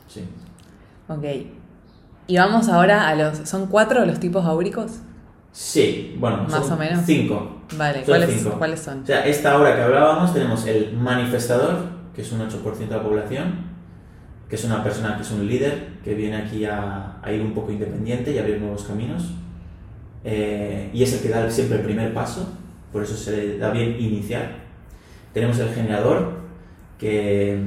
Sí. 0.09 0.25
Ok. 1.07 1.23
Y 2.27 2.37
vamos 2.37 2.67
ahora 2.67 3.07
a 3.07 3.15
los... 3.15 3.37
¿Son 3.49 3.67
cuatro 3.67 4.05
los 4.05 4.19
tipos 4.19 4.43
áuricos? 4.45 4.99
Sí, 5.51 6.15
bueno, 6.19 6.43
Más 6.43 6.65
son 6.65 6.73
o 6.73 6.77
menos. 6.77 7.03
cinco. 7.05 7.61
Vale, 7.77 8.03
¿cuáles, 8.03 8.29
cinco. 8.41 8.55
¿cuáles 8.57 8.79
son? 8.81 9.01
O 9.03 9.05
sea, 9.05 9.25
esta 9.25 9.57
hora 9.57 9.75
que 9.75 9.81
hablábamos 9.81 10.33
tenemos 10.33 10.65
el 10.67 10.93
manifestador, 10.97 11.77
que 12.13 12.21
es 12.21 12.31
un 12.31 12.41
8% 12.41 12.77
de 12.77 12.95
la 12.95 13.01
población, 13.01 13.69
que 14.47 14.55
es 14.55 14.63
una 14.65 14.83
persona 14.83 15.15
que 15.15 15.21
es 15.23 15.31
un 15.31 15.47
líder, 15.47 15.99
que 16.03 16.13
viene 16.15 16.37
aquí 16.37 16.65
a, 16.65 17.17
a 17.23 17.31
ir 17.31 17.41
un 17.41 17.53
poco 17.53 17.71
independiente 17.71 18.31
y 18.31 18.37
abrir 18.37 18.59
nuevos 18.59 18.83
caminos. 18.83 19.31
Eh, 20.23 20.89
y 20.93 21.01
es 21.03 21.13
el 21.13 21.21
que 21.21 21.29
da 21.29 21.49
siempre 21.49 21.77
el 21.79 21.83
primer 21.85 22.13
paso, 22.13 22.47
por 22.91 23.03
eso 23.03 23.15
se 23.15 23.31
le 23.31 23.57
da 23.57 23.71
bien 23.71 23.95
iniciar. 23.99 24.51
Tenemos 25.33 25.57
el 25.59 25.69
generador, 25.73 26.33
que 26.99 27.59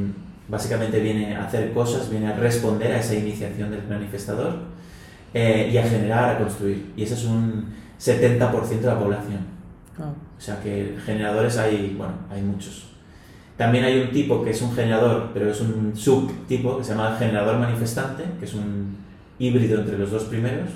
básicamente 0.53 1.01
viene 1.01 1.35
a 1.35 1.47
hacer 1.47 1.73
cosas, 1.73 2.11
viene 2.11 2.29
a 2.29 2.37
responder 2.37 2.93
a 2.93 3.01
esa 3.01 3.15
iniciación 3.15 3.71
del 3.71 3.89
manifestador 3.89 4.53
eh, 5.33 5.71
y 5.73 5.79
a 5.79 5.83
generar, 5.83 6.37
a 6.37 6.39
construir. 6.39 6.93
Y 6.95 7.05
ese 7.05 7.15
es 7.15 7.25
un 7.25 7.73
70% 7.99 8.69
de 8.81 8.87
la 8.87 8.99
población. 8.99 9.41
Oh, 9.99 10.03
O 10.03 10.41
sea 10.41 10.61
que 10.61 10.95
generadores 11.07 11.57
hay, 11.57 11.95
bueno, 11.97 12.13
hay 12.31 12.43
muchos. 12.43 12.91
También 13.57 13.85
hay 13.85 13.99
un 14.01 14.11
tipo 14.11 14.45
que 14.45 14.51
es 14.51 14.61
un 14.61 14.75
generador, 14.75 15.31
pero 15.33 15.51
es 15.51 15.61
un 15.63 15.97
subtipo 15.97 16.77
que 16.77 16.85
se 16.85 16.91
llama 16.91 17.17
generador 17.19 17.59
manifestante, 17.59 18.25
que 18.39 18.45
es 18.45 18.53
un 18.53 18.95
híbrido 19.39 19.81
entre 19.81 19.97
los 19.97 20.11
dos 20.11 20.25
primeros, 20.25 20.69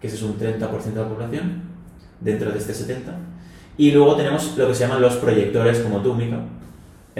que 0.00 0.06
ese 0.06 0.14
es 0.14 0.22
un 0.22 0.38
30% 0.38 0.60
de 0.60 1.02
la 1.02 1.08
población, 1.08 1.62
dentro 2.20 2.52
de 2.52 2.58
este 2.58 2.72
70%. 2.72 2.98
Y 3.78 3.90
luego 3.90 4.14
tenemos 4.14 4.56
lo 4.56 4.68
que 4.68 4.74
se 4.74 4.86
llaman 4.86 5.02
los 5.02 5.16
proyectores, 5.16 5.80
como 5.80 6.02
tú, 6.02 6.14
Mika, 6.14 6.38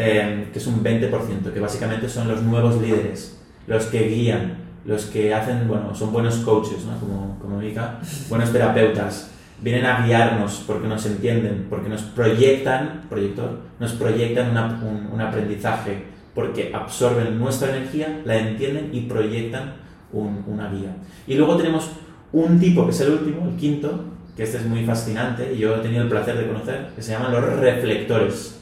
eh, 0.00 0.48
que 0.52 0.58
es 0.58 0.66
un 0.66 0.82
20%, 0.82 1.52
que 1.52 1.60
básicamente 1.60 2.08
son 2.08 2.28
los 2.28 2.42
nuevos 2.42 2.80
líderes, 2.80 3.40
los 3.66 3.86
que 3.86 4.08
guían, 4.08 4.58
los 4.84 5.06
que 5.06 5.34
hacen, 5.34 5.66
bueno, 5.66 5.94
son 5.94 6.12
buenos 6.12 6.36
coaches, 6.36 6.84
¿no? 6.86 6.98
Como, 7.00 7.38
como 7.40 7.58
Mika, 7.58 7.98
buenos 8.28 8.52
terapeutas, 8.52 9.30
vienen 9.60 9.84
a 9.86 10.06
guiarnos 10.06 10.62
porque 10.66 10.86
nos 10.88 11.04
entienden, 11.04 11.66
porque 11.68 11.88
nos 11.88 12.02
proyectan, 12.02 13.02
proyector, 13.10 13.58
nos 13.80 13.92
proyectan 13.92 14.50
una- 14.52 14.80
un, 14.88 15.08
un 15.12 15.20
aprendizaje, 15.20 16.04
porque 16.34 16.70
absorben 16.72 17.38
nuestra 17.38 17.76
energía, 17.76 18.20
la 18.24 18.36
entienden 18.36 18.90
y 18.92 19.00
proyectan 19.02 19.74
un- 20.12 20.44
una 20.46 20.70
guía. 20.70 20.94
Y 21.26 21.34
luego 21.34 21.56
tenemos 21.56 21.90
un 22.32 22.60
tipo, 22.60 22.84
que 22.84 22.92
es 22.92 23.00
el 23.00 23.10
último, 23.12 23.48
el 23.50 23.56
quinto, 23.56 24.04
que 24.36 24.44
este 24.44 24.58
es 24.58 24.64
muy 24.66 24.84
fascinante 24.84 25.52
y 25.52 25.58
yo 25.58 25.74
he 25.74 25.80
tenido 25.80 26.04
el 26.04 26.08
placer 26.08 26.38
de 26.38 26.46
conocer, 26.46 26.90
que 26.94 27.02
se 27.02 27.10
llaman 27.12 27.32
los 27.32 27.44
reflectores, 27.44 28.57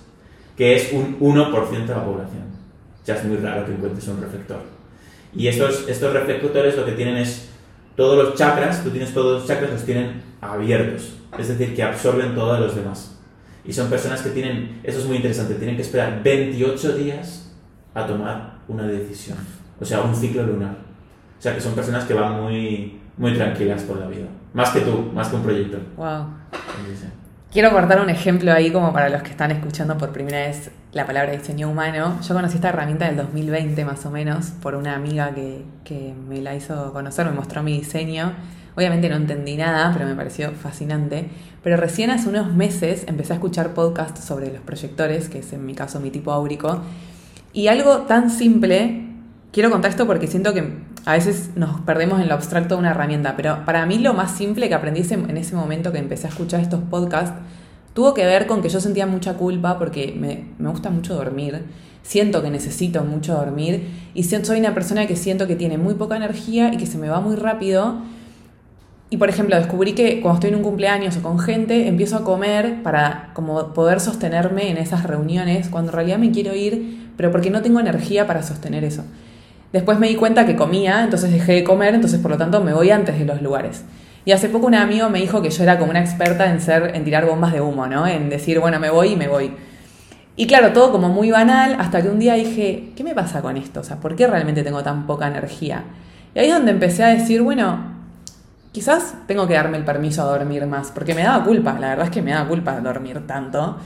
que 0.56 0.76
es 0.76 0.92
un 0.92 1.18
1% 1.20 1.86
de 1.86 1.94
la 1.94 2.04
población. 2.04 2.44
Ya 3.04 3.14
es 3.14 3.24
muy 3.24 3.36
raro 3.36 3.66
que 3.66 3.72
encuentres 3.72 4.08
un 4.08 4.20
reflector. 4.20 4.60
Y 5.34 5.48
estos, 5.48 5.86
estos 5.86 6.12
reflectores 6.12 6.76
lo 6.76 6.84
que 6.84 6.92
tienen 6.92 7.16
es 7.16 7.50
todos 7.94 8.22
los 8.22 8.34
chakras, 8.34 8.82
tú 8.82 8.90
tienes 8.90 9.12
todos 9.12 9.40
los 9.40 9.48
chakras, 9.48 9.70
los 9.70 9.84
tienen 9.84 10.22
abiertos. 10.40 11.14
Es 11.38 11.48
decir, 11.48 11.74
que 11.74 11.82
absorben 11.82 12.34
todo 12.34 12.54
de 12.54 12.60
los 12.60 12.74
demás. 12.74 13.18
Y 13.64 13.72
son 13.72 13.90
personas 13.90 14.22
que 14.22 14.30
tienen, 14.30 14.80
eso 14.82 14.98
es 15.00 15.06
muy 15.06 15.16
interesante, 15.16 15.54
tienen 15.54 15.76
que 15.76 15.82
esperar 15.82 16.22
28 16.22 16.96
días 16.96 17.52
a 17.94 18.06
tomar 18.06 18.58
una 18.68 18.86
decisión. 18.86 19.38
O 19.80 19.84
sea, 19.84 20.02
un 20.02 20.14
ciclo 20.14 20.42
lunar. 20.44 20.76
O 21.38 21.42
sea, 21.42 21.54
que 21.54 21.60
son 21.60 21.74
personas 21.74 22.04
que 22.04 22.14
van 22.14 22.40
muy, 22.40 22.98
muy 23.16 23.34
tranquilas 23.34 23.82
por 23.82 23.98
la 23.98 24.06
vida. 24.06 24.26
Más 24.54 24.70
que 24.70 24.80
tú, 24.80 25.10
más 25.12 25.28
que 25.28 25.36
un 25.36 25.42
proyecto. 25.42 25.78
wow. 25.96 26.26
Quiero 27.56 27.70
cortar 27.70 28.02
un 28.02 28.10
ejemplo 28.10 28.52
ahí 28.52 28.70
como 28.70 28.92
para 28.92 29.08
los 29.08 29.22
que 29.22 29.30
están 29.30 29.50
escuchando 29.50 29.96
por 29.96 30.12
primera 30.12 30.40
vez 30.40 30.70
la 30.92 31.06
palabra 31.06 31.32
diseño 31.32 31.70
humano. 31.70 32.20
Yo 32.20 32.34
conocí 32.34 32.56
esta 32.56 32.68
herramienta 32.68 33.06
del 33.06 33.16
2020 33.16 33.82
más 33.86 34.04
o 34.04 34.10
menos 34.10 34.50
por 34.60 34.74
una 34.74 34.94
amiga 34.94 35.30
que, 35.34 35.62
que 35.82 36.12
me 36.28 36.42
la 36.42 36.54
hizo 36.54 36.92
conocer, 36.92 37.24
me 37.24 37.32
mostró 37.32 37.62
mi 37.62 37.78
diseño. 37.78 38.34
Obviamente 38.76 39.08
no 39.08 39.16
entendí 39.16 39.56
nada, 39.56 39.90
pero 39.94 40.04
me 40.04 40.14
pareció 40.14 40.52
fascinante. 40.52 41.30
Pero 41.62 41.78
recién 41.78 42.10
hace 42.10 42.28
unos 42.28 42.52
meses 42.52 43.04
empecé 43.08 43.32
a 43.32 43.36
escuchar 43.36 43.72
podcasts 43.72 44.22
sobre 44.22 44.52
los 44.52 44.60
proyectores, 44.60 45.30
que 45.30 45.38
es 45.38 45.50
en 45.54 45.64
mi 45.64 45.74
caso 45.74 45.98
mi 45.98 46.10
tipo 46.10 46.32
áurico. 46.32 46.82
Y 47.54 47.68
algo 47.68 48.00
tan 48.00 48.28
simple, 48.28 49.15
quiero 49.56 49.70
contar 49.70 49.90
esto 49.90 50.06
porque 50.06 50.26
siento 50.26 50.52
que 50.52 50.70
a 51.06 51.14
veces 51.14 51.52
nos 51.56 51.80
perdemos 51.80 52.20
en 52.20 52.28
lo 52.28 52.34
abstracto 52.34 52.74
de 52.74 52.80
una 52.80 52.90
herramienta, 52.90 53.36
pero 53.38 53.64
para 53.64 53.86
mí 53.86 53.96
lo 53.96 54.12
más 54.12 54.32
simple 54.32 54.68
que 54.68 54.74
aprendí 54.74 55.00
en 55.10 55.34
ese 55.38 55.56
momento 55.56 55.92
que 55.92 55.98
empecé 55.98 56.26
a 56.26 56.28
escuchar 56.28 56.60
estos 56.60 56.82
podcasts 56.90 57.32
tuvo 57.94 58.12
que 58.12 58.26
ver 58.26 58.46
con 58.46 58.60
que 58.60 58.68
yo 58.68 58.82
sentía 58.82 59.06
mucha 59.06 59.32
culpa 59.38 59.78
porque 59.78 60.14
me, 60.14 60.44
gusta 60.58 60.90
mucho 60.90 61.14
dormir, 61.14 61.62
siento 62.02 62.42
que 62.42 62.50
necesito 62.50 63.02
mucho 63.02 63.32
dormir 63.32 63.88
y 64.12 64.24
soy 64.24 64.60
una 64.60 64.74
persona 64.74 65.06
que 65.06 65.16
siento 65.16 65.46
que 65.46 65.56
tiene 65.56 65.78
muy 65.78 65.94
poca 65.94 66.18
energía 66.18 66.74
y 66.74 66.76
que 66.76 66.84
se 66.84 66.98
me 66.98 67.08
va 67.08 67.22
muy 67.22 67.36
rápido 67.36 68.02
y 69.08 69.16
por 69.16 69.30
ejemplo, 69.30 69.56
descubrí 69.56 69.94
que 69.94 70.20
cuando 70.20 70.34
estoy 70.34 70.50
en 70.50 70.56
un 70.56 70.64
cumpleaños 70.64 71.16
o 71.16 71.22
con 71.22 71.38
gente, 71.38 71.88
empiezo 71.88 72.16
a 72.16 72.24
comer 72.24 72.82
para 72.82 73.30
como 73.32 73.72
poder 73.72 74.00
sostenerme 74.00 74.68
en 74.68 74.76
esas 74.76 75.04
reuniones, 75.04 75.70
cuando 75.70 75.92
en 75.92 75.94
realidad 75.94 76.18
me 76.18 76.30
quiero 76.30 76.54
ir, 76.54 77.12
pero 77.16 77.30
porque 77.30 77.48
no 77.48 77.62
tengo 77.62 77.80
energía 77.80 78.26
para 78.26 78.42
sostener 78.42 78.84
eso. 78.84 79.04
Después 79.72 79.98
me 79.98 80.08
di 80.08 80.14
cuenta 80.14 80.46
que 80.46 80.56
comía, 80.56 81.02
entonces 81.04 81.32
dejé 81.32 81.52
de 81.52 81.64
comer, 81.64 81.94
entonces 81.94 82.20
por 82.20 82.30
lo 82.30 82.38
tanto 82.38 82.62
me 82.62 82.72
voy 82.72 82.90
antes 82.90 83.18
de 83.18 83.24
los 83.24 83.42
lugares. 83.42 83.84
Y 84.24 84.32
hace 84.32 84.48
poco 84.48 84.66
un 84.66 84.74
amigo 84.74 85.08
me 85.08 85.20
dijo 85.20 85.40
que 85.40 85.50
yo 85.50 85.62
era 85.62 85.78
como 85.78 85.90
una 85.90 86.00
experta 86.00 86.50
en 86.50 86.60
ser, 86.60 86.92
en 86.94 87.04
tirar 87.04 87.26
bombas 87.26 87.52
de 87.52 87.60
humo, 87.60 87.86
¿no? 87.86 88.06
En 88.06 88.28
decir, 88.28 88.58
bueno, 88.58 88.80
me 88.80 88.90
voy 88.90 89.12
y 89.12 89.16
me 89.16 89.28
voy. 89.28 89.52
Y 90.34 90.46
claro, 90.46 90.72
todo 90.72 90.92
como 90.92 91.08
muy 91.08 91.30
banal, 91.30 91.76
hasta 91.78 92.02
que 92.02 92.08
un 92.08 92.18
día 92.18 92.34
dije, 92.34 92.92
¿qué 92.96 93.04
me 93.04 93.14
pasa 93.14 93.40
con 93.40 93.56
esto? 93.56 93.80
O 93.80 93.84
sea, 93.84 93.96
¿por 93.96 94.16
qué 94.16 94.26
realmente 94.26 94.62
tengo 94.62 94.82
tan 94.82 95.06
poca 95.06 95.28
energía? 95.28 95.84
Y 96.34 96.40
ahí 96.40 96.48
es 96.48 96.54
donde 96.54 96.72
empecé 96.72 97.04
a 97.04 97.08
decir, 97.08 97.40
bueno, 97.40 97.78
quizás 98.72 99.14
tengo 99.26 99.46
que 99.46 99.54
darme 99.54 99.78
el 99.78 99.84
permiso 99.84 100.22
a 100.22 100.26
dormir 100.26 100.66
más, 100.66 100.90
porque 100.90 101.14
me 101.14 101.22
daba 101.22 101.42
culpa, 101.44 101.78
la 101.78 101.90
verdad 101.90 102.06
es 102.06 102.10
que 102.10 102.20
me 102.20 102.32
daba 102.32 102.48
culpa 102.48 102.78
dormir 102.80 103.26
tanto. 103.26 103.78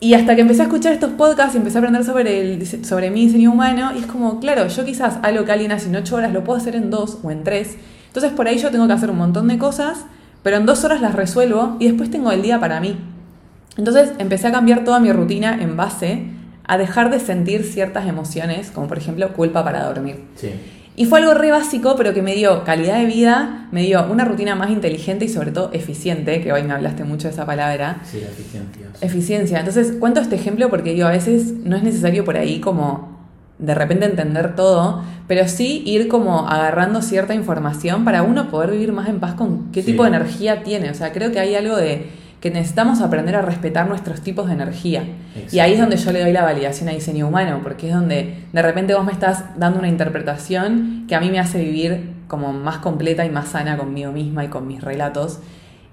Y 0.00 0.14
hasta 0.14 0.34
que 0.34 0.42
empecé 0.42 0.62
a 0.62 0.64
escuchar 0.64 0.92
estos 0.92 1.12
podcasts 1.12 1.54
y 1.54 1.58
empecé 1.58 1.78
a 1.78 1.80
aprender 1.80 2.04
sobre, 2.04 2.40
el, 2.40 2.84
sobre 2.84 3.10
mi 3.10 3.26
diseño 3.26 3.52
humano, 3.52 3.92
y 3.96 4.00
es 4.00 4.06
como, 4.06 4.40
claro, 4.40 4.66
yo 4.68 4.84
quizás 4.84 5.18
algo 5.22 5.44
que 5.44 5.52
alguien 5.52 5.72
hace 5.72 5.88
en 5.88 5.96
ocho 5.96 6.16
horas 6.16 6.32
lo 6.32 6.44
puedo 6.44 6.58
hacer 6.58 6.76
en 6.76 6.90
dos 6.90 7.18
o 7.22 7.30
en 7.30 7.44
tres. 7.44 7.76
Entonces 8.08 8.32
por 8.32 8.46
ahí 8.46 8.58
yo 8.58 8.70
tengo 8.70 8.86
que 8.86 8.92
hacer 8.92 9.10
un 9.10 9.18
montón 9.18 9.48
de 9.48 9.58
cosas, 9.58 10.04
pero 10.42 10.56
en 10.56 10.66
dos 10.66 10.84
horas 10.84 11.00
las 11.00 11.14
resuelvo 11.14 11.76
y 11.80 11.88
después 11.88 12.10
tengo 12.10 12.30
el 12.32 12.42
día 12.42 12.60
para 12.60 12.80
mí. 12.80 12.96
Entonces 13.76 14.12
empecé 14.18 14.48
a 14.48 14.52
cambiar 14.52 14.84
toda 14.84 15.00
mi 15.00 15.10
rutina 15.10 15.60
en 15.60 15.76
base 15.76 16.26
a 16.66 16.78
dejar 16.78 17.10
de 17.10 17.18
sentir 17.18 17.64
ciertas 17.64 18.06
emociones, 18.06 18.70
como 18.70 18.86
por 18.86 18.98
ejemplo 18.98 19.32
culpa 19.32 19.64
para 19.64 19.84
dormir. 19.84 20.24
Sí. 20.36 20.50
Y 20.96 21.06
fue 21.06 21.18
algo 21.18 21.34
re 21.34 21.50
básico, 21.50 21.96
pero 21.96 22.14
que 22.14 22.22
me 22.22 22.34
dio 22.34 22.62
calidad 22.62 22.98
de 22.98 23.06
vida, 23.06 23.68
me 23.72 23.82
dio 23.82 24.06
una 24.06 24.24
rutina 24.24 24.54
más 24.54 24.70
inteligente 24.70 25.24
y 25.24 25.28
sobre 25.28 25.50
todo 25.50 25.70
eficiente, 25.72 26.40
que 26.40 26.52
hoy 26.52 26.62
me 26.62 26.72
hablaste 26.72 27.02
mucho 27.02 27.26
de 27.26 27.34
esa 27.34 27.44
palabra. 27.44 28.00
Sí, 28.04 28.18
eficiencia. 28.18 28.86
Eficiencia. 29.00 29.58
Entonces, 29.58 29.92
cuento 29.98 30.20
este 30.20 30.36
ejemplo 30.36 30.70
porque 30.70 30.96
yo 30.96 31.08
a 31.08 31.10
veces 31.10 31.52
no 31.64 31.76
es 31.76 31.82
necesario 31.82 32.24
por 32.24 32.36
ahí 32.36 32.60
como 32.60 33.12
de 33.58 33.74
repente 33.74 34.04
entender 34.04 34.54
todo, 34.54 35.02
pero 35.26 35.48
sí 35.48 35.82
ir 35.86 36.08
como 36.08 36.48
agarrando 36.48 37.02
cierta 37.02 37.34
información 37.34 38.04
para 38.04 38.22
uno 38.22 38.50
poder 38.50 38.70
vivir 38.70 38.92
más 38.92 39.08
en 39.08 39.20
paz 39.20 39.34
con 39.34 39.72
qué 39.72 39.82
tipo 39.82 40.02
de 40.02 40.10
energía 40.10 40.62
tiene. 40.62 40.90
O 40.90 40.94
sea, 40.94 41.12
creo 41.12 41.32
que 41.32 41.40
hay 41.40 41.54
algo 41.54 41.76
de 41.76 42.08
que 42.44 42.50
necesitamos 42.50 43.00
aprender 43.00 43.36
a 43.36 43.40
respetar 43.40 43.88
nuestros 43.88 44.20
tipos 44.20 44.48
de 44.48 44.52
energía. 44.52 45.02
Y 45.50 45.60
ahí 45.60 45.72
es 45.72 45.80
donde 45.80 45.96
yo 45.96 46.12
le 46.12 46.20
doy 46.20 46.30
la 46.30 46.42
validación 46.42 46.90
a 46.90 46.92
diseño 46.92 47.26
humano, 47.26 47.60
porque 47.62 47.88
es 47.88 47.94
donde 47.94 48.44
de 48.52 48.60
repente 48.60 48.92
vos 48.92 49.02
me 49.02 49.12
estás 49.12 49.44
dando 49.56 49.78
una 49.78 49.88
interpretación 49.88 51.06
que 51.08 51.14
a 51.14 51.20
mí 51.20 51.30
me 51.30 51.38
hace 51.38 51.58
vivir 51.64 52.10
como 52.28 52.52
más 52.52 52.80
completa 52.80 53.24
y 53.24 53.30
más 53.30 53.48
sana 53.48 53.78
conmigo 53.78 54.12
misma 54.12 54.44
y 54.44 54.48
con 54.48 54.66
mis 54.66 54.84
relatos. 54.84 55.38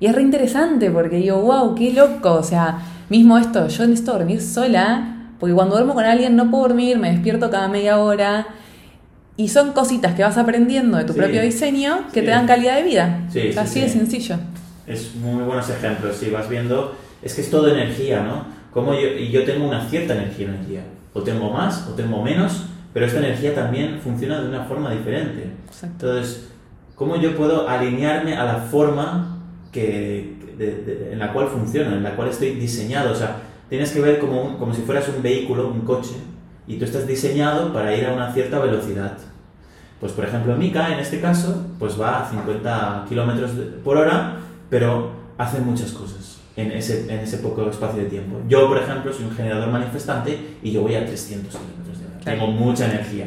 Y 0.02 0.08
es 0.08 0.14
re 0.14 0.24
interesante 0.24 0.92
porque 0.92 1.16
digo, 1.16 1.40
wow, 1.40 1.74
qué 1.74 1.94
loco. 1.94 2.34
O 2.34 2.44
sea, 2.44 2.80
mismo 3.08 3.38
esto, 3.38 3.70
yo 3.70 3.88
necesito 3.88 4.12
dormir 4.12 4.42
sola, 4.42 5.30
porque 5.40 5.56
cuando 5.56 5.76
duermo 5.76 5.94
con 5.94 6.04
alguien 6.04 6.36
no 6.36 6.52
puedo 6.52 6.68
dormir, 6.68 7.00
me 7.00 7.14
despierto 7.14 7.50
cada 7.50 7.70
media 7.70 7.98
hora. 7.98 8.48
Y 9.38 9.48
son 9.48 9.72
cositas 9.72 10.16
que 10.16 10.24
vas 10.24 10.38
aprendiendo 10.38 10.98
de 10.98 11.06
tu 11.06 11.14
propio 11.14 11.42
diseño 11.42 12.10
que 12.12 12.22
te 12.22 12.32
dan 12.32 12.46
calidad 12.46 12.76
de 12.76 12.84
vida. 12.84 13.22
Así 13.56 13.80
de 13.80 13.88
sencillo 13.88 14.36
es 14.92 15.16
muy 15.16 15.44
buenos 15.44 15.70
ejemplos. 15.70 16.16
Si 16.18 16.30
vas 16.30 16.50
viendo, 16.50 16.96
es 17.22 17.34
que 17.34 17.42
es 17.42 17.50
todo 17.50 17.68
energía, 17.68 18.22
¿no? 18.22 18.46
Como 18.74 18.94
yo, 18.94 19.08
y 19.18 19.30
yo 19.30 19.44
tengo 19.44 19.68
una 19.68 19.88
cierta 19.88 20.14
energía 20.14 20.48
en 20.48 20.54
el 20.56 20.68
día. 20.68 20.84
O 21.14 21.22
tengo 21.22 21.50
más, 21.52 21.88
o 21.88 21.94
tengo 21.94 22.22
menos, 22.24 22.66
pero 22.94 23.06
esta 23.06 23.20
energía 23.20 23.54
también 23.54 24.00
funciona 24.02 24.42
de 24.42 24.50
una 24.50 24.64
forma 24.64 24.92
diferente. 24.92 25.52
Entonces, 25.84 26.50
¿cómo 26.96 27.18
yo 27.18 27.36
puedo 27.36 27.68
alinearme 27.68 28.36
a 28.36 28.46
la 28.46 28.56
forma 28.58 29.40
que, 29.72 30.38
en 30.60 31.20
la 31.20 31.34
cual 31.34 31.48
funciona, 31.48 31.96
en 31.96 32.04
la 32.04 32.16
cual 32.16 32.30
estoy 32.30 32.52
diseñado? 32.52 33.12
O 33.12 33.16
sea, 33.16 33.38
tienes 33.70 33.92
que 33.92 34.02
ver 34.02 34.20
como, 34.20 34.58
como 34.58 34.74
si 34.74 34.82
fueras 34.82 35.08
un 35.10 35.22
vehículo, 35.22 35.68
un 35.68 35.82
coche, 35.82 36.16
y 36.68 36.78
tú 36.78 36.86
estás 36.86 37.08
diseñado 37.08 37.74
para 37.74 37.96
ir 37.96 38.06
a 38.06 38.14
una 38.14 38.32
cierta 38.32 38.60
velocidad. 38.60 39.18
Pues 40.00 40.14
por 40.14 40.26
ejemplo, 40.26 40.56
Mika 40.56 40.94
en 40.94 41.00
este 41.00 41.20
caso, 41.22 41.68
pues 41.78 42.00
va 42.00 42.22
a 42.22 42.30
50 42.30 43.06
kilómetros 43.08 43.52
por 43.84 43.98
hora 43.98 44.38
pero 44.72 45.12
hacen 45.38 45.66
muchas 45.66 45.92
cosas 45.92 46.38
en 46.56 46.72
ese, 46.72 47.14
en 47.14 47.20
ese 47.20 47.38
poco 47.38 47.70
espacio 47.70 48.04
de 48.04 48.10
tiempo. 48.10 48.40
Yo, 48.48 48.68
por 48.68 48.78
ejemplo, 48.78 49.14
soy 49.14 49.26
un 49.26 49.36
generador 49.36 49.70
manifestante 49.70 50.58
y 50.64 50.72
yo 50.72 50.82
voy 50.82 50.96
a 50.96 51.06
300 51.06 51.54
kilómetros 51.54 52.00
de 52.00 52.06
hora. 52.06 52.20
Tengo 52.24 52.48
mucha 52.48 52.86
energía. 52.86 53.26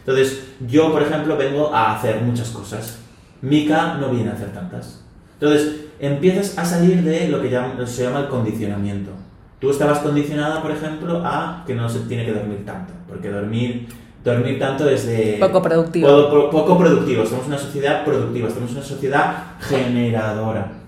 Entonces, 0.00 0.44
yo, 0.68 0.92
por 0.92 1.02
ejemplo, 1.02 1.36
vengo 1.36 1.74
a 1.74 1.96
hacer 1.96 2.20
muchas 2.20 2.50
cosas. 2.50 2.98
Mika 3.40 3.94
no 3.94 4.10
viene 4.10 4.30
a 4.30 4.34
hacer 4.34 4.52
tantas. 4.52 5.02
Entonces, 5.40 5.86
empiezas 5.98 6.58
a 6.58 6.64
salir 6.64 7.02
de 7.02 7.28
lo 7.28 7.40
que 7.40 7.48
se 7.86 8.02
llama 8.04 8.20
el 8.20 8.28
condicionamiento. 8.28 9.12
Tú 9.60 9.70
estabas 9.70 10.00
condicionada, 10.00 10.60
por 10.60 10.72
ejemplo, 10.72 11.22
a 11.24 11.64
que 11.66 11.74
no 11.74 11.88
se 11.88 12.00
tiene 12.00 12.26
que 12.26 12.32
dormir 12.32 12.66
tanto, 12.66 12.92
porque 13.08 13.30
dormir, 13.30 13.88
dormir 14.24 14.58
tanto 14.58 14.88
es 14.90 15.06
de... 15.06 15.36
Poco 15.40 15.62
productivo. 15.62 16.08
Poco, 16.08 16.50
poco 16.50 16.78
productivo. 16.78 17.24
Somos 17.24 17.46
una 17.46 17.58
sociedad 17.58 18.04
productiva, 18.04 18.48
estamos 18.48 18.72
una 18.72 18.82
sociedad 18.82 19.52
generadora. 19.60 20.81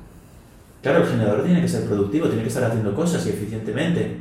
Claro, 0.85 0.99
el 0.99 1.07
generador 1.07 1.44
tiene 1.44 1.62
que 1.62 1.68
ser 1.68 1.87
productivo, 1.87 2.27
tiene 2.27 2.42
que 2.42 2.49
estar 2.49 2.64
haciendo 2.64 2.94
cosas 2.94 3.25
y 3.25 3.31
eficientemente. 3.31 4.18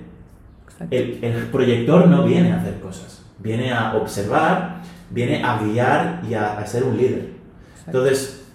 El, 0.90 1.50
proyector 1.52 2.08
no 2.08 2.24
viene 2.24 2.54
a 2.54 2.62
hacer 2.62 2.80
cosas, 2.80 3.22
viene 3.40 3.74
a 3.74 3.96
observar, 3.98 4.78
viene 5.10 5.44
a 5.44 5.62
guiar 5.62 6.22
y 6.26 6.36
a, 6.36 6.66
ser 6.66 6.86
un 6.86 6.96
líder. 6.96 7.32
Entonces, 7.86 8.46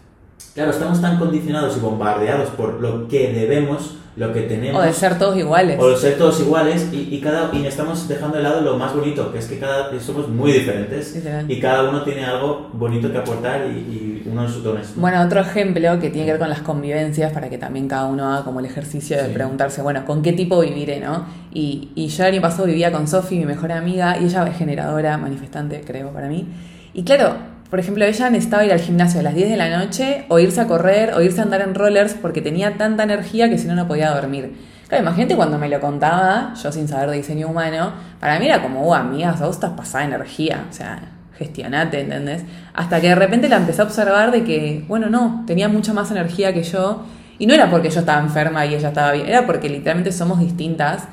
claro, 0.55 0.71
estamos 0.71 1.03
tan 1.03 1.19
condicionados 1.19 1.77
y 1.77 1.81
bombardeados 1.81 2.49
por 2.49 2.81
lo 2.81 3.09
que 3.09 3.31
debemos 3.35 3.98
lo 4.19 4.33
que 4.33 4.43
tenemos. 4.43 4.81
O 4.81 4.85
de 4.85 4.93
ser 4.93 5.17
todos 5.17 5.37
iguales. 5.39 5.79
O 5.79 5.91
de 5.91 5.97
ser 5.97 6.19
todos 6.19 6.41
iguales 6.41 6.89
y, 6.93 7.15
y, 7.15 7.21
cada, 7.21 7.55
y 7.55 7.65
estamos 7.65 8.09
dejando 8.09 8.37
de 8.37 8.43
lado 8.43 8.61
lo 8.63 8.77
más 8.77 8.93
bonito, 8.93 9.31
que 9.33 9.39
es 9.39 9.47
que 9.47 9.59
cada, 9.59 9.99
somos 10.01 10.29
muy 10.29 10.51
diferentes 10.51 11.23
y 11.47 11.61
cada 11.61 11.89
uno 11.89 12.03
tiene 12.03 12.25
algo 12.25 12.69
bonito 12.73 13.13
que 13.13 13.19
aportar 13.19 13.67
y, 13.67 13.79
y 13.79 14.29
unos 14.31 14.63
dones. 14.63 14.93
Bueno, 14.97 15.23
otro 15.23 15.41
ejemplo 15.41 16.01
que 16.01 16.11
tiene 16.11 16.27
que 16.27 16.33
ver 16.33 16.41
con 16.41 16.51
las 16.51 16.63
convivencias, 16.63 17.33
para 17.33 17.49
que 17.49 17.59
también 17.59 17.87
cada 17.87 18.07
uno 18.07 18.29
haga 18.29 18.45
como 18.45 18.59
el 18.59 18.67
ejercicio 18.67 19.17
de 19.17 19.29
preguntarse, 19.29 19.83
bueno, 19.83 20.05
¿con 20.05 20.21
qué 20.21 20.33
tipo 20.33 20.61
viviré, 20.61 20.99
no? 20.99 21.27
Y, 21.55 21.91
y 21.95 22.09
yo 22.09 22.25
el 22.25 22.33
año 22.35 22.43
pasado 22.43 22.67
vivía 22.67 22.91
con 22.91 23.07
Sofi, 23.07 23.39
mi 23.39 23.47
mejor 23.47 23.71
amiga, 23.71 24.19
y 24.19 24.25
ella 24.25 24.47
es 24.49 24.57
generadora, 24.57 25.17
manifestante, 25.17 25.83
creo, 25.87 26.11
para 26.11 26.29
mí. 26.29 26.47
Y 26.93 27.05
claro, 27.05 27.37
por 27.71 27.79
ejemplo, 27.79 28.05
ella 28.05 28.31
necesitaba 28.31 28.65
ir 28.65 28.73
al 28.73 28.81
gimnasio 28.81 29.21
a 29.21 29.23
las 29.23 29.35
10 29.35 29.51
de 29.51 29.57
la 29.57 29.79
noche, 29.79 30.25
o 30.29 30.39
irse 30.39 30.61
a 30.61 30.67
correr, 30.67 31.13
o 31.15 31.21
irse 31.21 31.41
a 31.41 31.45
andar 31.45 31.61
en 31.61 31.75
rollers, 31.75 32.15
porque 32.15 32.41
tenía 32.41 32.79
tanta 32.79 33.03
energía 33.03 33.51
que 33.51 33.59
si 33.59 33.67
no, 33.67 33.75
no 33.75 33.87
podía 33.87 34.11
dormir. 34.11 34.55
Claro, 34.89 35.03
imagínate 35.03 35.37
cuando 35.37 35.59
me 35.59 35.69
lo 35.69 35.79
contaba, 35.81 36.55
yo 36.55 36.73
sin 36.73 36.89
saber 36.89 37.11
de 37.11 37.17
diseño 37.19 37.49
humano, 37.49 37.93
para 38.21 38.39
mí 38.39 38.47
era 38.47 38.63
como, 38.63 38.89
uh, 38.89 38.95
amiga, 38.95 39.33
vos 39.33 39.57
estás 39.57 39.73
pasada 39.73 40.05
energía, 40.05 40.65
o 40.71 40.73
sea, 40.73 41.01
gestionate, 41.37 42.01
¿entendés? 42.01 42.45
Hasta 42.73 42.99
que 43.01 43.09
de 43.09 43.15
repente 43.15 43.51
la 43.51 43.57
empecé 43.57 43.83
a 43.83 43.85
observar 43.85 44.31
de 44.31 44.45
que, 44.45 44.85
bueno, 44.89 45.11
no, 45.11 45.45
tenía 45.47 45.69
mucha 45.69 45.93
más 45.93 46.11
energía 46.11 46.55
que 46.55 46.63
yo, 46.63 47.05
y 47.39 47.47
no 47.47 47.53
era 47.53 47.71
porque 47.71 47.91
yo 47.91 48.01
estaba 48.01 48.21
enferma 48.21 48.65
y 48.65 48.75
ella 48.75 48.89
estaba 48.89 49.13
bien, 49.13 49.29
era 49.29 49.45
porque 49.45 49.69
literalmente 49.69 50.11
somos 50.11 50.41
distintas 50.41 51.07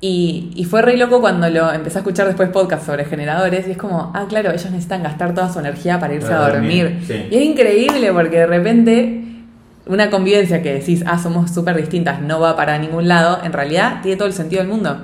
y, 0.00 0.66
fue 0.68 0.82
re 0.82 0.96
loco 0.96 1.20
cuando 1.20 1.48
lo 1.48 1.72
empecé 1.72 1.98
a 1.98 2.00
escuchar 2.00 2.26
después 2.26 2.50
podcast 2.50 2.84
sobre 2.84 3.06
generadores 3.06 3.66
y 3.66 3.72
es 3.72 3.78
como, 3.78 4.12
ah, 4.14 4.26
claro, 4.28 4.50
ellos 4.50 4.70
necesitan 4.70 5.02
gastar 5.02 5.34
toda 5.34 5.50
su 5.50 5.58
energía 5.58 5.98
para 5.98 6.14
irse 6.14 6.32
a 6.32 6.48
dormir. 6.48 6.98
Y 7.30 7.34
es 7.34 7.42
increíble 7.42 8.12
porque 8.12 8.38
de 8.38 8.46
repente 8.46 9.22
una 9.86 10.10
convivencia 10.10 10.62
que 10.62 10.74
decís, 10.74 11.02
ah, 11.06 11.18
somos 11.18 11.50
súper 11.50 11.76
distintas, 11.76 12.20
no 12.20 12.40
va 12.40 12.56
para 12.56 12.78
ningún 12.78 13.08
lado, 13.08 13.38
en 13.42 13.52
realidad 13.52 14.00
tiene 14.02 14.16
todo 14.16 14.28
el 14.28 14.34
sentido 14.34 14.62
del 14.62 14.70
mundo. 14.70 14.98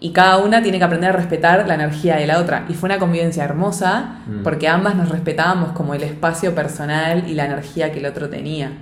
Y 0.00 0.10
cada 0.10 0.38
una 0.38 0.62
tiene 0.62 0.78
que 0.78 0.84
aprender 0.84 1.10
a 1.10 1.12
respetar 1.12 1.66
la 1.66 1.74
energía 1.74 2.16
de 2.16 2.26
la 2.26 2.38
otra. 2.38 2.66
Y 2.68 2.74
fue 2.74 2.88
una 2.88 2.98
convivencia 2.98 3.44
hermosa 3.44 4.20
mm. 4.26 4.42
porque 4.42 4.68
ambas 4.68 4.94
nos 4.94 5.08
respetábamos 5.08 5.72
como 5.72 5.94
el 5.94 6.02
espacio 6.02 6.54
personal 6.54 7.24
y 7.26 7.34
la 7.34 7.46
energía 7.46 7.92
que 7.92 8.00
el 8.00 8.06
otro 8.06 8.28
tenía. 8.28 8.72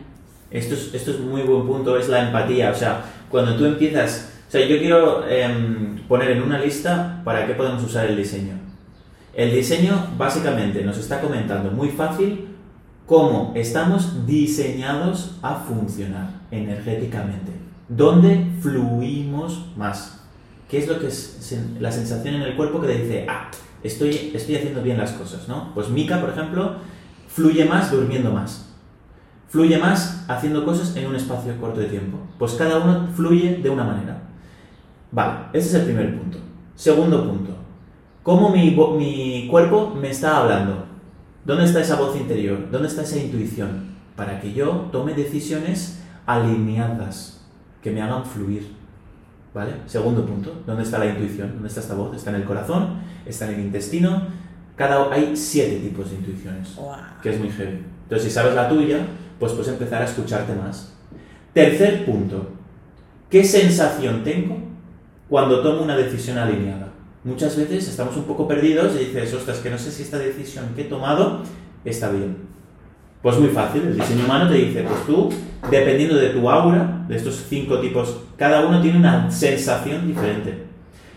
Esto 0.51 0.75
es, 0.75 0.93
esto 0.93 1.13
es 1.13 1.21
muy 1.21 1.43
buen 1.43 1.67
punto, 1.67 1.97
es 1.97 2.09
la 2.09 2.27
empatía. 2.27 2.71
O 2.71 2.75
sea, 2.75 3.03
cuando 3.29 3.57
tú 3.57 3.65
empiezas 3.65 4.34
sea, 4.55 4.69
yo 4.69 4.79
quiero 4.79 5.27
em, 5.29 5.99
poner 6.07 6.31
en 6.31 6.43
una 6.43 6.61
lista 6.61 7.23
para 7.25 7.45
qué 7.45 7.55
podemos 7.55 7.83
usar 7.83 8.07
el 8.07 8.17
diseño. 8.17 8.55
El 9.35 9.51
diseño 9.51 10.11
básicamente 10.17 10.85
nos 10.85 10.97
está 10.97 11.21
comentando 11.21 11.73
muy 11.73 11.89
fácil 11.89 12.47
cómo 13.05 13.53
estamos 13.57 14.27
diseñados 14.27 15.39
a 15.43 15.57
funcionar 15.57 16.43
energéticamente. 16.53 17.51
¿Dónde 17.89 18.47
fluimos 18.61 19.73
más? 19.77 20.21
¿Qué 20.69 20.79
es 20.79 20.87
lo 20.87 21.01
que 21.01 21.09
es 21.09 21.59
la 21.81 21.91
sensación 21.91 22.37
en 22.37 22.43
el 22.43 22.55
cuerpo 22.55 22.81
que 22.81 22.87
te 22.87 23.03
dice, 23.03 23.27
ah, 23.29 23.51
estoy, 23.83 24.31
estoy 24.35 24.55
haciendo 24.55 24.83
bien 24.83 24.99
las 24.99 25.13
cosas, 25.13 25.49
¿no? 25.49 25.75
Pues 25.75 25.89
Mika, 25.89 26.21
por 26.21 26.31
ejemplo, 26.31 26.77
fluye 27.27 27.65
más 27.65 27.91
durmiendo 27.91 28.31
más. 28.31 28.73
Fluye 29.49 29.79
más 29.79 30.25
haciendo 30.29 30.65
cosas 30.65 30.95
en 30.95 31.09
un 31.09 31.17
espacio 31.17 31.57
corto 31.61 31.81
de 31.81 31.87
tiempo. 31.87 32.19
Pues 32.39 32.53
cada 32.53 32.79
uno 32.79 33.09
fluye 33.17 33.57
de 33.57 33.71
una 33.71 33.83
manera. 33.83 34.25
Vale, 35.15 35.47
ese 35.53 35.69
es 35.69 35.75
el 35.75 35.85
primer 35.85 36.19
punto. 36.19 36.39
Segundo 36.75 37.25
punto, 37.25 37.57
¿cómo 38.23 38.51
mi, 38.51 38.77
mi 38.99 39.49
cuerpo 39.49 39.95
me 39.99 40.11
está 40.11 40.39
hablando? 40.39 40.85
¿Dónde 41.47 41.65
está 41.65 41.81
esa 41.81 41.97
voz 41.97 42.17
interior? 42.17 42.69
¿Dónde 42.71 42.89
está 42.89 43.03
esa 43.03 43.19
intuición? 43.19 43.95
para 44.17 44.41
que 44.41 44.53
yo 44.53 44.89
tome 44.93 45.15
decisiones 45.15 46.03
alineadas, 46.27 47.45
que 47.83 47.91
me 47.91 48.01
hagan 48.03 48.25
fluir. 48.25 48.75
¿Vale? 49.53 49.73
Segundo 49.87 50.27
punto, 50.27 50.63
¿dónde 50.67 50.83
está 50.83 50.99
la 50.99 51.07
intuición? 51.07 51.53
¿Dónde 51.53 51.69
está 51.69 51.81
esta 51.81 51.95
voz? 51.95 52.17
Está 52.17 52.31
en 52.31 52.37
el 52.37 52.45
corazón, 52.45 53.01
está 53.25 53.47
en 53.47 53.55
el 53.55 53.61
intestino. 53.67 54.27
Cada, 54.75 55.13
hay 55.13 55.37
siete 55.37 55.77
tipos 55.77 56.11
de 56.11 56.17
intuiciones, 56.17 56.77
que 57.23 57.31
es 57.31 57.39
muy 57.39 57.51
heavy. 57.51 57.85
Entonces, 58.03 58.29
si 58.29 58.35
sabes 58.35 58.55
la 58.55 58.69
tuya, 58.69 59.07
pues 59.39 59.53
puedes 59.53 59.69
empezar 59.69 60.03
a 60.03 60.07
escucharte 60.07 60.55
más. 60.55 60.93
Tercer 61.53 62.05
punto, 62.05 62.49
¿qué 63.31 63.45
sensación 63.45 64.25
tengo 64.25 64.59
cuando 65.29 65.61
tomo 65.61 65.83
una 65.83 65.97
decisión 65.97 66.39
alineada? 66.39 66.89
Muchas 67.25 67.57
veces 67.57 67.89
estamos 67.89 68.17
un 68.17 68.25
poco 68.25 68.47
perdidos 68.47 68.95
y 68.97 69.07
dices, 69.07 69.33
ostras, 69.33 69.59
que 69.59 69.71
no 69.71 69.79
sé 69.79 69.91
si 69.91 70.03
esta 70.03 70.19
decisión 70.19 70.67
que 70.77 70.83
he 70.83 70.85
tomado 70.85 71.43
está 71.85 72.11
bien. 72.11 72.37
Pues 73.23 73.39
muy 73.39 73.49
fácil, 73.49 73.83
el 73.83 73.97
diseño 73.97 74.27
humano 74.27 74.51
te 74.51 74.57
dice, 74.59 74.83
pues 74.83 75.07
tú, 75.07 75.31
dependiendo 75.71 76.17
de 76.17 76.29
tu 76.29 76.51
aura, 76.51 77.07
de 77.09 77.17
estos 77.17 77.47
cinco 77.49 77.81
tipos, 77.81 78.19
cada 78.37 78.67
uno 78.67 78.83
tiene 78.83 78.99
una 78.99 79.31
sensación 79.31 80.07
diferente. 80.07 80.65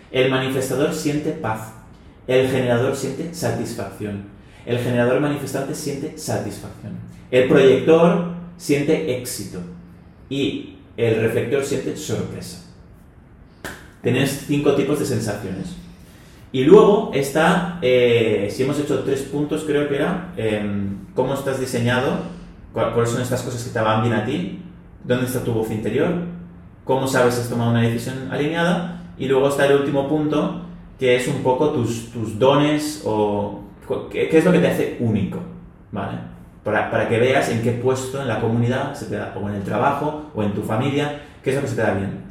El 0.10 0.32
manifestador 0.32 0.94
siente 0.94 1.32
paz, 1.32 1.74
el 2.26 2.48
generador 2.48 2.96
siente 2.96 3.34
satisfacción, 3.34 4.24
el 4.66 4.80
generador 4.80 5.20
manifestante 5.20 5.76
siente 5.76 6.18
satisfacción, 6.18 6.94
el 7.30 7.50
proyector 7.50 8.32
siente 8.56 9.18
éxito 9.18 9.60
y 10.30 10.78
el 10.96 11.22
reflector 11.22 11.66
siente 11.66 11.98
sorpresa. 11.98 12.67
Tienes 14.08 14.46
cinco 14.48 14.74
tipos 14.74 15.00
de 15.00 15.06
sensaciones. 15.06 15.76
Y 16.54 16.64
luego 16.64 17.12
está, 17.14 17.78
eh, 17.82 18.48
si 18.50 18.64
hemos 18.64 18.80
hecho 18.80 19.04
tres 19.04 19.24
puntos, 19.24 19.66
creo 19.68 19.90
que 19.90 19.98
era, 19.98 20.32
em, 20.38 21.00
cómo 21.14 21.34
estás 21.34 21.60
diseñado, 21.60 22.20
cuáles 22.72 23.10
son 23.10 23.22
estas 23.22 23.42
cosas 23.42 23.62
que 23.62 23.70
te 23.70 23.82
van 23.82 24.04
bien 24.04 24.14
a 24.14 24.24
ti, 24.24 24.62
dónde 25.04 25.26
está 25.26 25.44
tu 25.44 25.52
voz 25.52 25.70
interior, 25.72 26.10
cómo 26.86 27.06
sabes 27.06 27.34
si 27.34 27.42
has 27.42 27.50
tomado 27.50 27.72
una 27.72 27.82
decisión 27.82 28.32
alineada, 28.32 29.12
y 29.18 29.28
luego 29.28 29.50
está 29.50 29.66
el 29.66 29.76
último 29.76 30.08
punto, 30.08 30.62
que 30.98 31.18
es 31.18 31.28
un 31.28 31.44
poco 31.44 31.72
tus, 31.72 32.10
tus 32.10 32.40
dones 32.40 33.04
o 33.06 33.60
qué, 34.10 34.30
es 34.32 34.46
lo 34.46 34.54
que 34.54 34.60
te 34.60 34.68
hace 34.70 34.98
único, 35.02 35.40
¿vale? 35.92 36.18
Para, 36.64 36.90
para, 36.90 37.10
que 37.10 37.20
veas 37.20 37.50
en 37.50 37.62
qué 37.62 37.74
puesto 37.74 38.22
en 38.22 38.30
la 38.30 38.40
comunidad, 38.40 38.94
se 38.94 39.08
te 39.08 39.18
da, 39.18 39.36
o 39.36 39.50
en 39.50 39.56
el 39.56 39.64
trabajo, 39.64 40.32
o 40.34 40.44
en 40.44 40.54
tu 40.54 40.62
familia, 40.62 41.24
qué 41.44 41.50
es 41.50 41.58
lo 41.58 41.62
que 41.62 41.68
se 41.68 41.76
te 41.76 41.82
da 41.82 41.94
bien. 41.94 42.27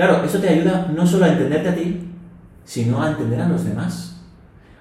Claro, 0.00 0.24
eso 0.24 0.38
te 0.38 0.48
ayuda 0.48 0.90
no 0.96 1.06
solo 1.06 1.26
a 1.26 1.28
entenderte 1.28 1.68
a 1.68 1.74
ti, 1.74 2.08
sino 2.64 3.02
a 3.02 3.10
entender 3.10 3.38
a 3.38 3.46
los 3.46 3.66
demás. 3.66 4.18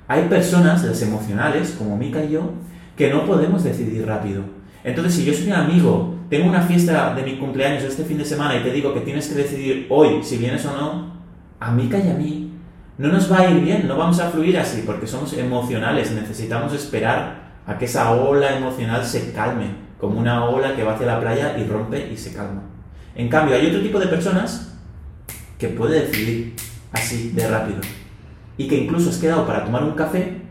Hay 0.07 0.29
personas, 0.29 0.81
las 0.85 1.01
emocionales, 1.01 1.75
como 1.77 1.97
Mika 1.97 2.23
y 2.23 2.31
yo, 2.31 2.53
que 2.95 3.09
no 3.09 3.25
podemos 3.25 3.65
decidir 3.65 4.07
rápido. 4.07 4.43
Entonces, 4.81 5.15
si 5.15 5.25
yo 5.25 5.33
soy 5.33 5.47
un 5.47 5.53
amigo, 5.55 6.15
tengo 6.29 6.47
una 6.47 6.61
fiesta 6.61 7.13
de 7.15 7.23
mi 7.23 7.37
cumpleaños 7.37 7.83
este 7.83 8.05
fin 8.05 8.17
de 8.17 8.23
semana 8.23 8.55
y 8.55 8.63
te 8.63 8.71
digo 8.71 8.93
que 8.93 9.01
tienes 9.01 9.27
que 9.27 9.35
decidir 9.35 9.87
hoy 9.89 10.23
si 10.23 10.37
vienes 10.37 10.65
o 10.65 10.71
no, 10.71 11.11
a 11.59 11.69
Mika 11.69 11.97
y 11.99 12.09
a 12.09 12.13
mí 12.13 12.53
no 12.97 13.09
nos 13.09 13.29
va 13.29 13.39
a 13.39 13.49
ir 13.49 13.59
bien, 13.59 13.89
no 13.89 13.97
vamos 13.97 14.21
a 14.21 14.29
fluir 14.29 14.57
así, 14.57 14.83
porque 14.85 15.05
somos 15.05 15.33
emocionales, 15.33 16.13
necesitamos 16.13 16.73
esperar 16.73 17.59
a 17.67 17.77
que 17.77 17.83
esa 17.83 18.13
ola 18.13 18.55
emocional 18.55 19.03
se 19.03 19.33
calme, 19.33 19.65
como 19.99 20.17
una 20.17 20.45
ola 20.45 20.77
que 20.77 20.85
va 20.85 20.93
hacia 20.93 21.07
la 21.07 21.19
playa 21.19 21.57
y 21.57 21.65
rompe 21.65 22.09
y 22.09 22.15
se 22.15 22.31
calma. 22.31 22.61
En 23.15 23.27
cambio, 23.27 23.57
hay 23.57 23.67
otro 23.67 23.81
tipo 23.81 23.99
de 23.99 24.07
personas 24.07 24.68
que 25.59 25.67
puede 25.67 26.07
decidir 26.07 26.55
así 26.93 27.31
de 27.35 27.47
rápido. 27.47 27.81
Y 28.57 28.67
que 28.67 28.77
incluso 28.77 29.09
has 29.09 29.17
quedado 29.17 29.45
para 29.45 29.65
tomar 29.65 29.83
un 29.83 29.91
café 29.91 30.41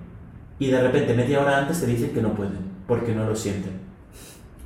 y 0.58 0.68
de 0.68 0.80
repente 0.80 1.14
media 1.14 1.40
hora 1.40 1.58
antes 1.58 1.80
te 1.80 1.86
dicen 1.86 2.10
que 2.10 2.22
no 2.22 2.34
pueden, 2.34 2.58
porque 2.86 3.14
no 3.14 3.24
lo 3.24 3.34
sienten. 3.34 3.72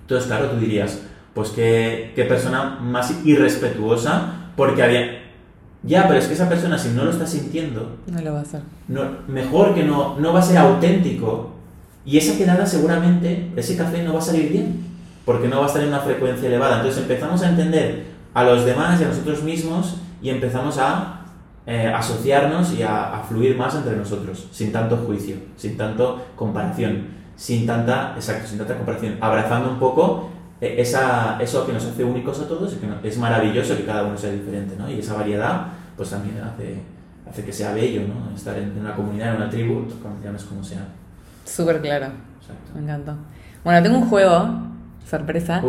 Entonces, 0.02 0.26
claro, 0.26 0.50
tú 0.50 0.58
dirías, 0.58 1.00
pues 1.32 1.50
qué, 1.50 2.12
qué 2.14 2.24
persona 2.24 2.78
más 2.80 3.24
irrespetuosa, 3.24 4.50
porque 4.56 4.82
había... 4.82 5.22
Ya, 5.84 6.06
pero 6.06 6.20
es 6.20 6.26
que 6.26 6.34
esa 6.34 6.48
persona 6.48 6.78
si 6.78 6.90
no 6.90 7.04
lo 7.04 7.10
está 7.10 7.26
sintiendo... 7.26 7.98
No 8.06 8.20
lo 8.20 8.32
va 8.34 8.40
a 8.40 8.42
hacer. 8.42 8.60
No, 8.88 9.02
mejor 9.26 9.74
que 9.74 9.84
no, 9.84 10.18
no 10.18 10.32
va 10.32 10.40
a 10.40 10.42
ser 10.42 10.58
auténtico. 10.58 11.52
Y 12.04 12.18
esa 12.18 12.36
quedada 12.36 12.66
seguramente, 12.66 13.50
ese 13.56 13.76
café 13.76 14.02
no 14.02 14.12
va 14.12 14.18
a 14.18 14.22
salir 14.22 14.50
bien, 14.50 14.84
porque 15.24 15.48
no 15.48 15.58
va 15.58 15.64
a 15.64 15.68
estar 15.68 15.82
en 15.82 15.88
una 15.88 16.00
frecuencia 16.00 16.48
elevada. 16.48 16.76
Entonces 16.76 17.02
empezamos 17.02 17.42
a 17.42 17.48
entender 17.48 18.06
a 18.34 18.44
los 18.44 18.64
demás 18.64 19.00
y 19.00 19.04
a 19.04 19.08
nosotros 19.08 19.42
mismos 19.42 19.96
y 20.22 20.30
empezamos 20.30 20.78
a 20.78 21.22
eh, 21.66 21.86
asociarnos 21.86 22.72
y 22.74 22.82
a, 22.82 23.22
fluir 23.28 23.56
más 23.56 23.74
entre 23.74 23.96
nosotros, 23.96 24.48
sin 24.50 24.72
tanto 24.72 24.96
juicio, 24.96 25.36
sin 25.56 25.76
tanto 25.76 26.24
comparación, 26.34 27.08
sin 27.36 27.66
tanta, 27.66 28.14
exacto, 28.14 28.48
sin 28.48 28.58
tanta 28.58 28.76
comparación, 28.76 29.16
abrazando 29.20 29.70
un 29.70 29.78
poco 29.78 30.30
eh, 30.60 30.76
esa, 30.78 31.38
eso 31.40 31.66
que 31.66 31.72
nos 31.72 31.84
hace 31.84 32.04
únicos 32.04 32.40
a 32.40 32.48
todos 32.48 32.72
y 32.72 32.76
que 32.76 33.08
es 33.08 33.18
maravilloso 33.18 33.76
que 33.76 33.84
cada 33.84 34.04
uno 34.04 34.16
sea 34.16 34.30
diferente, 34.30 34.74
¿no? 34.76 34.90
Y 34.90 35.00
esa 35.00 35.14
variedad, 35.14 35.66
pues 35.96 36.10
también 36.10 36.40
hace, 36.40 36.80
hace 37.28 37.44
que 37.44 37.52
sea 37.52 37.72
bello, 37.74 38.02
¿no? 38.02 38.34
Estar 38.34 38.58
en, 38.58 38.78
una 38.78 38.94
comunidad, 38.94 39.30
en 39.30 39.42
una 39.42 39.50
tribu, 39.50 39.86
llames 40.22 40.44
como 40.44 40.62
sea. 40.64 40.86
Súper 41.44 41.80
claro. 41.80 42.06
Exacto. 42.40 42.72
Me 42.74 42.82
encantó. 42.82 43.14
Bueno, 43.64 43.82
tengo 43.82 43.98
un 43.98 44.08
juego, 44.08 44.48
sorpresa, 45.08 45.62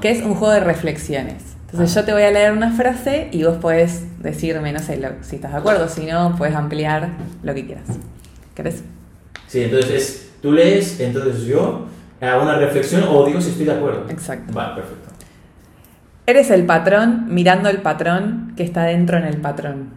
que 0.00 0.10
es 0.10 0.24
un 0.24 0.34
juego 0.34 0.54
de 0.54 0.60
reflexiones. 0.60 1.56
Entonces 1.72 1.94
yo 1.94 2.04
te 2.04 2.12
voy 2.12 2.22
a 2.22 2.30
leer 2.30 2.52
una 2.52 2.70
frase 2.70 3.28
y 3.32 3.44
vos 3.44 3.56
podés 3.56 4.04
decirme, 4.22 4.72
no 4.72 4.78
sé, 4.78 5.00
si 5.22 5.36
estás 5.36 5.52
de 5.52 5.58
acuerdo, 5.58 5.88
si 5.88 6.04
no, 6.04 6.34
puedes 6.36 6.54
ampliar 6.54 7.08
lo 7.42 7.54
que 7.54 7.64
quieras. 7.64 7.84
¿Querés? 8.54 8.84
Sí, 9.46 9.64
entonces 9.64 10.32
tú 10.42 10.52
lees, 10.52 11.00
entonces 11.00 11.44
yo 11.44 11.86
hago 12.20 12.42
una 12.42 12.56
reflexión 12.56 13.04
o 13.08 13.24
digo 13.24 13.40
si 13.40 13.50
estoy 13.50 13.64
de 13.64 13.72
acuerdo. 13.72 14.04
Exacto. 14.10 14.52
Vale, 14.52 14.74
perfecto. 14.74 15.08
Eres 16.26 16.50
el 16.50 16.66
patrón 16.66 17.24
mirando 17.28 17.70
el 17.70 17.78
patrón 17.78 18.52
que 18.54 18.64
está 18.64 18.84
dentro 18.84 19.16
en 19.16 19.24
el 19.24 19.38
patrón. 19.38 19.90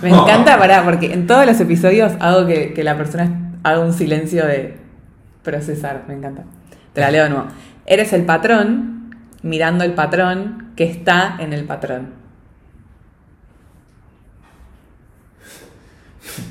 Me 0.00 0.08
encanta, 0.18 0.58
pará, 0.58 0.82
porque 0.82 1.12
en 1.12 1.26
todos 1.26 1.44
los 1.44 1.60
episodios 1.60 2.12
hago 2.20 2.46
que, 2.46 2.72
que 2.72 2.82
la 2.84 2.96
persona 2.96 3.52
haga 3.64 3.80
un 3.80 3.92
silencio 3.92 4.46
de 4.46 4.76
procesar. 5.42 6.04
Me 6.08 6.14
encanta. 6.14 6.44
Te 6.94 7.00
la 7.02 7.10
leo 7.10 7.24
de 7.24 7.30
nuevo. 7.30 7.46
Eres 7.86 8.12
el 8.12 8.24
patrón 8.24 9.16
mirando 9.42 9.84
el 9.84 9.94
patrón 9.94 10.72
que 10.76 10.84
está 10.84 11.36
en 11.40 11.52
el 11.52 11.64
patrón. 11.64 12.10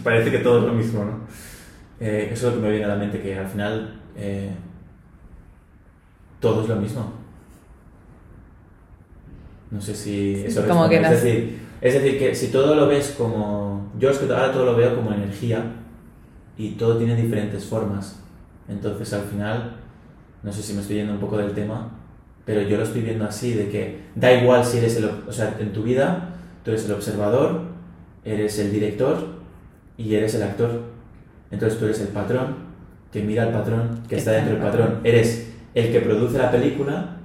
Parece 0.03 0.31
que 0.31 0.39
todo 0.39 0.59
es 0.59 0.65
lo 0.65 0.73
mismo, 0.73 1.05
¿no? 1.05 1.21
Eh, 1.99 2.29
eso 2.31 2.49
es 2.49 2.55
lo 2.55 2.61
que 2.61 2.67
me 2.67 2.71
viene 2.71 2.85
a 2.85 2.89
la 2.89 2.95
mente, 2.95 3.21
que 3.21 3.37
al 3.37 3.47
final 3.47 3.99
eh, 4.15 4.51
todo 6.39 6.63
es 6.63 6.69
lo 6.69 6.75
mismo. 6.75 7.13
No 9.69 9.79
sé 9.79 9.95
si 9.95 10.43
eso 10.45 10.67
como 10.67 10.89
que 10.89 10.99
es, 10.99 11.09
decir, 11.09 11.59
es 11.79 11.93
decir, 11.93 12.19
que 12.19 12.35
si 12.35 12.47
todo 12.47 12.75
lo 12.75 12.87
ves 12.87 13.15
como... 13.17 13.91
Yo 13.97 14.09
es 14.09 14.17
que 14.17 14.25
ahora 14.25 14.51
todo 14.51 14.65
lo 14.65 14.75
veo 14.75 14.95
como 14.95 15.13
energía 15.13 15.63
y 16.57 16.71
todo 16.71 16.97
tiene 16.97 17.15
diferentes 17.15 17.63
formas. 17.65 18.19
Entonces 18.67 19.13
al 19.13 19.23
final 19.23 19.77
no 20.43 20.51
sé 20.51 20.61
si 20.61 20.73
me 20.73 20.81
estoy 20.81 20.97
yendo 20.97 21.13
un 21.13 21.19
poco 21.19 21.37
del 21.37 21.53
tema, 21.53 21.89
pero 22.45 22.61
yo 22.61 22.77
lo 22.77 22.83
estoy 22.83 23.01
viendo 23.01 23.25
así, 23.25 23.53
de 23.53 23.69
que 23.69 23.99
da 24.15 24.33
igual 24.33 24.65
si 24.65 24.79
eres 24.79 24.97
el, 24.97 25.05
o 25.05 25.31
sea, 25.31 25.55
en 25.59 25.71
tu 25.71 25.83
vida, 25.83 26.35
tú 26.63 26.71
eres 26.71 26.85
el 26.85 26.93
observador, 26.93 27.61
eres 28.25 28.57
el 28.59 28.71
director 28.71 29.17
y 29.97 30.15
eres 30.15 30.35
el 30.35 30.43
actor. 30.43 30.81
Entonces 31.51 31.77
tú 31.77 31.85
eres 31.85 31.99
el 32.01 32.07
patrón 32.07 32.71
que 33.11 33.21
mira 33.21 33.43
al 33.43 33.51
patrón, 33.51 34.03
que 34.07 34.15
está 34.15 34.31
dentro 34.31 34.53
del 34.53 34.63
patrón. 34.63 34.99
Eres 35.03 35.51
el 35.73 35.91
que 35.91 35.99
produce 35.99 36.37
la 36.37 36.49
película, 36.49 37.17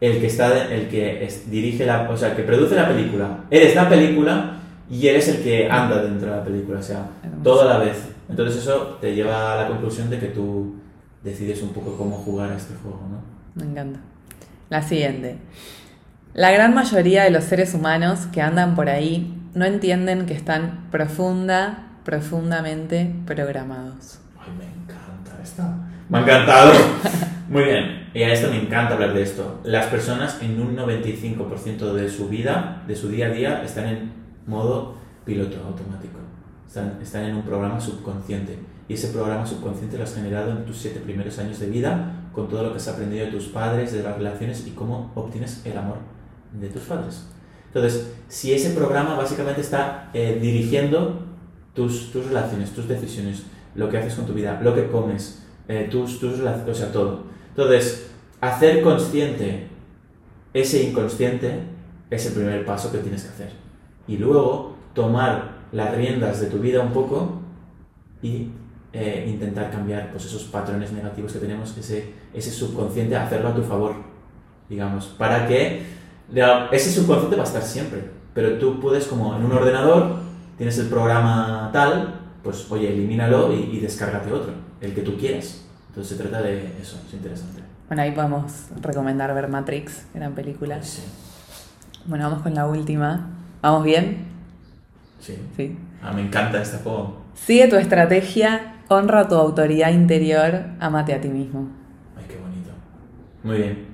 el 0.00 0.18
que 0.20 0.26
está 0.26 0.72
el 0.72 0.88
que 0.88 1.28
dirige 1.48 1.86
la, 1.86 2.08
o 2.10 2.16
sea, 2.16 2.30
el 2.30 2.36
que 2.36 2.42
produce 2.42 2.74
la 2.74 2.88
película. 2.88 3.44
Eres 3.50 3.74
la 3.74 3.88
película 3.88 4.56
y 4.90 5.06
eres 5.06 5.28
el 5.28 5.42
que 5.42 5.68
anda 5.70 6.02
dentro 6.02 6.30
de 6.30 6.36
la 6.36 6.44
película, 6.44 6.78
o 6.78 6.82
sea, 6.82 7.06
todo 7.42 7.62
a 7.62 7.64
la 7.66 7.78
vez. 7.78 8.08
Entonces 8.28 8.62
eso 8.62 8.98
te 9.00 9.14
lleva 9.14 9.52
a 9.52 9.62
la 9.62 9.68
conclusión 9.68 10.10
de 10.10 10.18
que 10.18 10.26
tú 10.26 10.74
decides 11.22 11.62
un 11.62 11.70
poco 11.70 11.96
cómo 11.96 12.16
jugar 12.16 12.52
a 12.52 12.56
este 12.56 12.74
juego, 12.74 13.00
¿no? 13.10 13.62
Me 13.62 13.70
encanta. 13.70 14.00
La 14.68 14.82
siguiente. 14.82 15.38
La 16.34 16.50
gran 16.50 16.74
mayoría 16.74 17.24
de 17.24 17.30
los 17.30 17.44
seres 17.44 17.72
humanos 17.74 18.26
que 18.32 18.42
andan 18.42 18.74
por 18.74 18.88
ahí 18.88 19.34
no 19.54 19.64
entienden 19.64 20.26
que 20.26 20.34
están 20.34 20.88
profunda, 20.90 21.88
profundamente 22.04 23.14
programados. 23.24 24.18
Ay, 24.38 24.52
me 24.58 24.64
encanta 24.64 25.42
esta. 25.42 25.76
Me 26.08 26.18
ha 26.18 26.20
encantado. 26.20 26.72
Muy 27.48 27.64
bien. 27.64 28.10
Y 28.12 28.22
a 28.22 28.32
esto 28.32 28.50
me 28.50 28.60
encanta 28.60 28.94
hablar 28.94 29.14
de 29.14 29.22
esto. 29.22 29.60
Las 29.64 29.86
personas 29.86 30.42
en 30.42 30.60
un 30.60 30.76
95% 30.76 31.92
de 31.92 32.10
su 32.10 32.28
vida, 32.28 32.82
de 32.86 32.96
su 32.96 33.08
día 33.08 33.26
a 33.26 33.30
día, 33.30 33.62
están 33.62 33.86
en 33.86 34.12
modo 34.46 34.96
piloto 35.24 35.56
automático. 35.66 36.18
Están, 36.66 36.98
están 37.00 37.24
en 37.24 37.36
un 37.36 37.42
programa 37.42 37.80
subconsciente 37.80 38.58
y 38.88 38.94
ese 38.94 39.08
programa 39.08 39.46
subconsciente 39.46 39.98
lo 39.98 40.04
has 40.04 40.14
generado 40.14 40.50
en 40.52 40.64
tus 40.64 40.76
siete 40.78 41.00
primeros 41.00 41.38
años 41.38 41.58
de 41.58 41.66
vida, 41.66 42.28
con 42.32 42.48
todo 42.48 42.62
lo 42.62 42.70
que 42.70 42.76
has 42.76 42.88
aprendido 42.88 43.26
de 43.26 43.32
tus 43.32 43.46
padres, 43.46 43.92
de 43.92 44.02
las 44.02 44.16
relaciones 44.16 44.66
y 44.66 44.70
cómo 44.70 45.10
obtienes 45.14 45.62
el 45.64 45.76
amor 45.76 45.98
de 46.52 46.68
tus 46.68 46.82
padres. 46.82 47.26
Entonces, 47.66 48.12
si 48.28 48.52
ese 48.52 48.70
programa 48.70 49.16
básicamente 49.16 49.60
está 49.60 50.10
eh, 50.14 50.38
dirigiendo 50.40 51.20
tus, 51.74 52.12
tus 52.12 52.26
relaciones, 52.26 52.70
tus 52.70 52.88
decisiones, 52.88 53.42
lo 53.74 53.88
que 53.88 53.98
haces 53.98 54.14
con 54.14 54.26
tu 54.26 54.32
vida, 54.32 54.60
lo 54.62 54.74
que 54.74 54.88
comes, 54.88 55.44
eh, 55.68 55.88
tus, 55.90 56.20
tus 56.20 56.38
relaciones, 56.38 56.68
o 56.68 56.74
sea, 56.74 56.92
todo. 56.92 57.24
Entonces, 57.50 58.10
hacer 58.40 58.82
consciente 58.82 59.68
ese 60.54 60.84
inconsciente 60.84 61.60
es 62.08 62.26
el 62.26 62.32
primer 62.32 62.64
paso 62.64 62.90
que 62.90 62.98
tienes 62.98 63.24
que 63.24 63.28
hacer. 63.28 63.50
Y 64.08 64.16
luego 64.16 64.76
tomar 64.94 65.56
las 65.72 65.94
riendas 65.94 66.40
de 66.40 66.46
tu 66.46 66.58
vida 66.58 66.80
un 66.80 66.92
poco 66.92 67.40
y 68.22 68.48
eh, 68.96 69.26
intentar 69.28 69.70
cambiar 69.70 70.10
pues, 70.10 70.24
esos 70.24 70.44
patrones 70.44 70.92
negativos 70.92 71.32
que 71.32 71.38
tenemos, 71.38 71.76
ese, 71.76 72.12
ese 72.32 72.50
subconsciente, 72.50 73.16
hacerlo 73.16 73.48
a 73.48 73.54
tu 73.54 73.62
favor, 73.62 73.94
digamos, 74.68 75.06
para 75.18 75.46
que 75.46 75.82
ese 76.72 76.90
subconsciente 76.90 77.36
va 77.36 77.42
a 77.42 77.46
estar 77.46 77.62
siempre, 77.62 78.02
pero 78.34 78.58
tú 78.58 78.80
puedes 78.80 79.06
como 79.06 79.36
en 79.36 79.44
un 79.44 79.52
ordenador, 79.52 80.16
tienes 80.56 80.78
el 80.78 80.88
programa 80.88 81.70
tal, 81.72 82.20
pues 82.42 82.70
oye, 82.70 82.92
elimínalo 82.92 83.52
y, 83.52 83.76
y 83.76 83.80
descárgate 83.80 84.32
otro, 84.32 84.52
el 84.80 84.94
que 84.94 85.02
tú 85.02 85.16
quieras. 85.16 85.64
Entonces 85.88 86.16
se 86.16 86.22
trata 86.22 86.42
de 86.42 86.80
eso, 86.80 87.00
es 87.06 87.14
interesante. 87.14 87.62
Bueno, 87.88 88.02
ahí 88.02 88.12
podemos 88.12 88.66
recomendar 88.82 89.32
ver 89.34 89.48
Matrix, 89.48 90.06
gran 90.12 90.34
película. 90.34 90.82
Sí. 90.82 91.02
Bueno, 92.06 92.24
vamos 92.28 92.42
con 92.42 92.54
la 92.54 92.66
última. 92.66 93.30
¿Vamos 93.62 93.84
bien? 93.84 94.26
Sí. 95.20 95.38
Sí. 95.56 95.78
Ah, 96.02 96.12
me 96.12 96.22
encanta 96.22 96.60
este 96.60 96.78
juego. 96.78 97.22
Sigue 97.34 97.68
tu 97.68 97.76
estrategia, 97.76 98.75
honra 98.88 99.28
tu 99.28 99.34
autoridad 99.34 99.90
interior, 99.90 100.64
amate 100.80 101.14
a 101.14 101.20
ti 101.20 101.28
mismo. 101.28 101.68
Ay, 102.16 102.24
qué 102.28 102.36
bonito. 102.36 102.70
Muy 103.42 103.56
bien. 103.58 103.86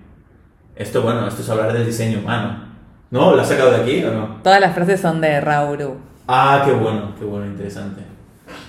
Esto, 0.76 1.02
bueno, 1.02 1.26
esto 1.26 1.42
es 1.42 1.50
hablar 1.50 1.72
del 1.72 1.86
diseño 1.86 2.20
humano. 2.20 2.72
¿No? 3.10 3.34
¿Lo 3.34 3.42
has 3.42 3.48
sacado 3.48 3.70
de 3.72 3.82
aquí 3.82 4.04
o 4.04 4.12
no? 4.12 4.40
Todas 4.42 4.60
las 4.60 4.74
frases 4.74 5.00
son 5.00 5.20
de 5.20 5.40
Rauru. 5.40 5.96
Ah, 6.26 6.62
qué 6.64 6.72
bueno, 6.72 7.14
qué 7.18 7.24
bueno, 7.24 7.46
interesante. 7.46 8.00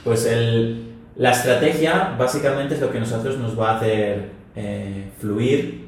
Pues 0.03 0.25
el, 0.25 0.95
la 1.15 1.31
estrategia 1.31 2.15
básicamente 2.17 2.75
es 2.75 2.81
lo 2.81 2.91
que 2.91 2.99
nosotros 2.99 3.37
nos 3.37 3.57
va 3.57 3.71
a 3.71 3.77
hacer 3.77 4.31
eh, 4.55 5.11
fluir 5.17 5.87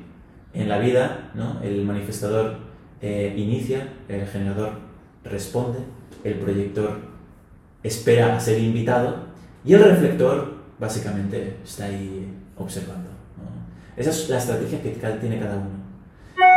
en 0.53 0.69
la 0.69 0.77
vida, 0.77 1.31
¿no? 1.33 1.59
El 1.61 1.83
manifestador 1.83 2.55
eh, 3.01 3.33
inicia, 3.35 3.89
el 4.07 4.25
generador 4.25 4.71
responde, 5.23 5.79
el 6.23 6.35
proyector 6.35 6.97
espera 7.83 8.35
a 8.35 8.39
ser 8.39 8.59
invitado 8.59 9.24
y 9.65 9.73
el 9.73 9.83
reflector 9.83 10.53
básicamente 10.79 11.57
está 11.63 11.85
ahí 11.85 12.31
observando. 12.57 13.09
¿no? 13.09 13.45
Esa 14.01 14.09
es 14.11 14.29
la 14.29 14.37
estrategia 14.37 14.81
que 14.81 14.89
tiene 14.89 15.39
cada 15.39 15.55
uno. 15.55 15.85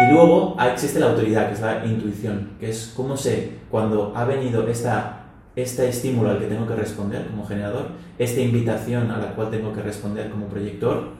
Y 0.00 0.12
luego 0.12 0.54
ah, 0.58 0.68
existe 0.72 1.00
la 1.00 1.06
autoridad, 1.10 1.48
que 1.48 1.54
es 1.54 1.60
la 1.60 1.84
intuición, 1.86 2.50
que 2.60 2.70
es 2.70 2.92
cómo 2.96 3.16
sé 3.16 3.52
cuando 3.70 4.12
ha 4.16 4.24
venido 4.24 4.66
esta, 4.68 5.24
este 5.56 5.88
estímulo 5.88 6.30
al 6.30 6.38
que 6.38 6.46
tengo 6.46 6.66
que 6.66 6.74
responder 6.74 7.26
como 7.28 7.46
generador, 7.46 7.88
esta 8.18 8.40
invitación 8.40 9.10
a 9.10 9.18
la 9.18 9.34
cual 9.34 9.50
tengo 9.50 9.72
que 9.72 9.82
responder 9.82 10.30
como 10.30 10.46
proyector, 10.46 11.10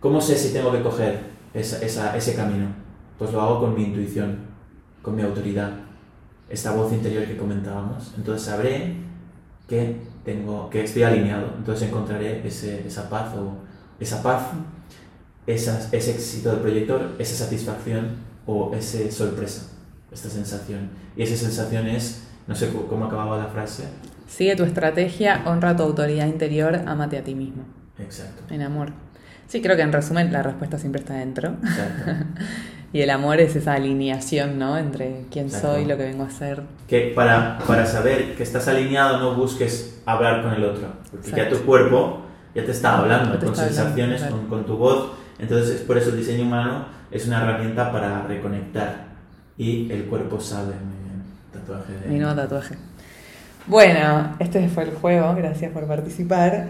cómo 0.00 0.20
sé 0.20 0.36
si 0.36 0.52
tengo 0.52 0.72
que 0.72 0.82
coger 0.82 1.20
esa- 1.54 2.16
ese 2.16 2.34
camino. 2.34 2.66
Pues 3.18 3.32
lo 3.32 3.40
hago 3.40 3.60
con 3.60 3.74
mi 3.74 3.84
intuición, 3.84 4.38
con 5.02 5.14
mi 5.14 5.22
autoridad, 5.22 5.70
esta 6.48 6.72
voz 6.72 6.92
interior 6.92 7.24
que 7.24 7.36
comentábamos. 7.36 8.12
Entonces 8.16 8.46
sabré 8.46 8.96
que, 9.68 10.00
tengo, 10.24 10.68
que 10.70 10.84
estoy 10.84 11.02
alineado, 11.02 11.48
entonces 11.58 11.88
encontraré 11.88 12.46
ese- 12.46 12.86
esa 12.86 13.08
paz 13.10 13.34
o 13.36 13.54
esa 14.00 14.22
paz 14.22 14.42
esa- 15.46 15.88
ese 15.92 16.12
éxito 16.12 16.50
del 16.50 16.60
proyector, 16.60 17.16
esa 17.18 17.44
satisfacción 17.44 18.10
o 18.46 18.72
esa 18.74 19.10
sorpresa, 19.10 19.62
esta 20.12 20.28
sensación. 20.28 20.90
Y 21.16 21.22
esa 21.22 21.36
sensación 21.36 21.86
es, 21.88 22.22
no 22.46 22.54
sé 22.54 22.70
cómo 22.88 23.06
acababa 23.06 23.38
la 23.38 23.46
frase. 23.46 23.84
Sigue 24.28 24.54
tu 24.56 24.62
estrategia, 24.64 25.42
honra 25.46 25.76
tu 25.76 25.82
autoridad 25.82 26.26
interior, 26.26 26.76
amate 26.86 27.18
a 27.18 27.24
ti 27.24 27.34
mismo. 27.34 27.64
Exacto. 27.98 28.42
En 28.52 28.62
amor. 28.62 28.90
Sí, 29.48 29.60
creo 29.60 29.76
que 29.76 29.82
en 29.82 29.92
resumen 29.92 30.32
la 30.32 30.42
respuesta 30.42 30.78
siempre 30.78 31.00
está 31.00 31.14
dentro. 31.14 31.56
exacto. 31.62 32.12
Y 32.94 33.00
el 33.00 33.08
amor 33.08 33.40
es 33.40 33.56
esa 33.56 33.72
alineación, 33.72 34.58
¿no? 34.58 34.76
Entre 34.76 35.24
quién 35.30 35.46
Exacto. 35.46 35.72
soy, 35.76 35.86
lo 35.86 35.96
que 35.96 36.02
vengo 36.02 36.24
a 36.24 36.26
hacer. 36.26 36.62
Que 36.86 37.12
para, 37.16 37.56
para 37.66 37.86
saber 37.86 38.34
que 38.36 38.42
estás 38.42 38.68
alineado 38.68 39.18
no 39.18 39.34
busques 39.34 40.02
hablar 40.04 40.42
con 40.42 40.52
el 40.52 40.62
otro, 40.62 40.88
porque 41.10 41.30
ya 41.30 41.36
Exacto. 41.38 41.56
tu 41.56 41.64
cuerpo 41.64 42.20
ya 42.54 42.66
te 42.66 42.70
está 42.72 42.98
hablando, 42.98 43.32
Ya 43.32 43.38
te 43.38 43.46
con 43.46 43.54
está 43.54 43.62
hablando, 43.64 43.82
sensaciones, 43.82 44.20
claro. 44.20 44.36
con, 44.36 44.46
con 44.48 44.66
tu 44.66 44.76
voz. 44.76 45.12
Entonces, 45.38 45.76
es 45.76 45.80
por 45.80 45.96
eso 45.96 46.10
el 46.10 46.18
diseño 46.18 46.42
humano 46.44 46.84
es 47.10 47.26
una 47.26 47.42
herramienta 47.42 47.90
para 47.90 48.24
reconectar. 48.26 49.06
Y 49.56 49.90
el 49.90 50.04
cuerpo 50.04 50.38
sabe 50.38 50.74
muy 50.74 51.02
bien. 51.02 51.22
Tatuaje 51.50 51.94
de... 51.94 52.08
Mi 52.10 52.18
nuevo 52.18 52.34
tatuaje. 52.34 52.74
Bueno, 53.66 54.36
este 54.38 54.68
fue 54.68 54.82
el 54.84 54.90
juego, 54.90 55.34
gracias 55.34 55.72
por 55.72 55.86
participar. 55.86 56.68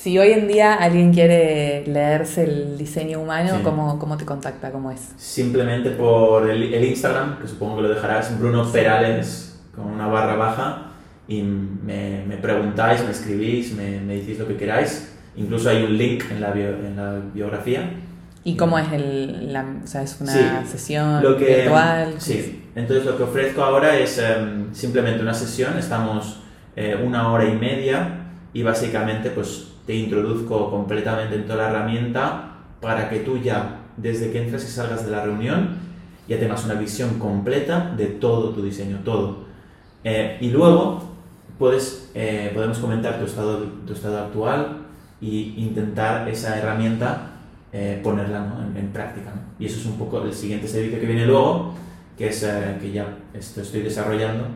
Si 0.00 0.16
hoy 0.16 0.30
en 0.30 0.46
día 0.46 0.74
alguien 0.74 1.12
quiere 1.12 1.84
leerse 1.86 2.44
el 2.44 2.78
diseño 2.78 3.20
humano, 3.20 3.56
Sí. 3.56 3.62
¿cómo, 3.64 3.98
¿cómo 3.98 4.16
te 4.16 4.24
contacta? 4.24 4.70
¿Cómo 4.70 4.92
es? 4.92 5.12
Simplemente 5.16 5.90
por 5.90 6.48
el, 6.48 6.72
el 6.72 6.84
Instagram, 6.84 7.40
que 7.40 7.48
supongo 7.48 7.76
que 7.76 7.82
lo 7.82 7.88
dejarás, 7.88 8.38
Bruno 8.38 8.64
Perales, 8.70 9.60
con 9.74 9.86
una 9.86 10.06
barra 10.06 10.36
baja, 10.36 10.92
y 11.26 11.42
me, 11.42 12.24
me 12.26 12.36
preguntáis, 12.36 13.02
me 13.04 13.10
escribís, 13.10 13.74
me, 13.74 14.00
me 14.00 14.14
decís 14.14 14.38
lo 14.38 14.46
que 14.46 14.56
queráis. 14.56 15.12
Incluso 15.36 15.68
hay 15.68 15.82
un 15.82 15.98
link 15.98 16.24
en 16.30 16.40
la, 16.40 16.52
bio- 16.52 16.78
en 16.86 16.96
la 16.96 17.18
biografía. 17.34 17.90
¿Y 18.44 18.56
cómo 18.56 18.78
es 18.78 18.90
el, 18.92 19.52
la, 19.52 19.66
o 19.82 19.86
sea, 19.86 20.02
es 20.02 20.16
una 20.20 20.32
Sí, 20.32 20.40
sesión 20.70 21.22
Lo 21.22 21.36
que, 21.36 21.56
virtual? 21.56 22.14
Sí, 22.18 22.64
entonces 22.76 23.04
lo 23.04 23.16
que 23.16 23.24
ofrezco 23.24 23.62
ahora 23.62 23.96
es 23.98 24.16
em, 24.18 24.72
simplemente 24.72 25.20
una 25.22 25.34
sesión, 25.34 25.76
estamos 25.76 26.40
eh, 26.76 26.96
una 27.04 27.30
hora 27.32 27.44
y 27.46 27.52
media 27.56 28.26
y 28.54 28.62
básicamente 28.62 29.30
pues 29.30 29.72
te 29.88 29.94
introduzco 29.94 30.70
completamente 30.70 31.34
en 31.34 31.46
toda 31.46 31.62
la 31.62 31.70
herramienta 31.70 32.56
para 32.78 33.08
que 33.08 33.20
tú 33.20 33.38
ya, 33.38 33.86
desde 33.96 34.30
que 34.30 34.42
entres 34.42 34.62
y 34.64 34.66
salgas 34.66 35.06
de 35.06 35.10
la 35.10 35.24
reunión, 35.24 35.78
ya 36.28 36.38
tengas 36.38 36.62
una 36.66 36.74
visión 36.74 37.18
completa 37.18 37.94
de 37.96 38.04
todo 38.04 38.50
tu 38.50 38.62
diseño, 38.62 38.98
todo. 39.02 39.46
Eh, 40.04 40.36
y 40.42 40.50
luego 40.50 41.02
puedes, 41.58 42.10
eh, 42.14 42.50
podemos 42.52 42.76
comentar 42.76 43.18
tu 43.18 43.24
estado, 43.24 43.62
tu 43.86 43.94
estado 43.94 44.18
actual 44.18 44.76
y 45.22 45.54
intentar 45.56 46.28
esa 46.28 46.58
herramienta 46.58 47.30
eh, 47.72 47.98
ponerla 48.04 48.40
¿no? 48.40 48.68
en, 48.68 48.76
en 48.76 48.92
práctica. 48.92 49.32
¿no? 49.34 49.40
Y 49.58 49.68
eso 49.68 49.80
es 49.80 49.86
un 49.86 49.96
poco 49.96 50.22
el 50.22 50.34
siguiente 50.34 50.68
servicio 50.68 51.00
que 51.00 51.06
viene 51.06 51.24
luego, 51.24 51.72
que 52.18 52.28
es 52.28 52.42
eh, 52.42 52.76
que 52.78 52.92
ya 52.92 53.16
esto 53.32 53.62
estoy 53.62 53.80
desarrollando, 53.80 54.48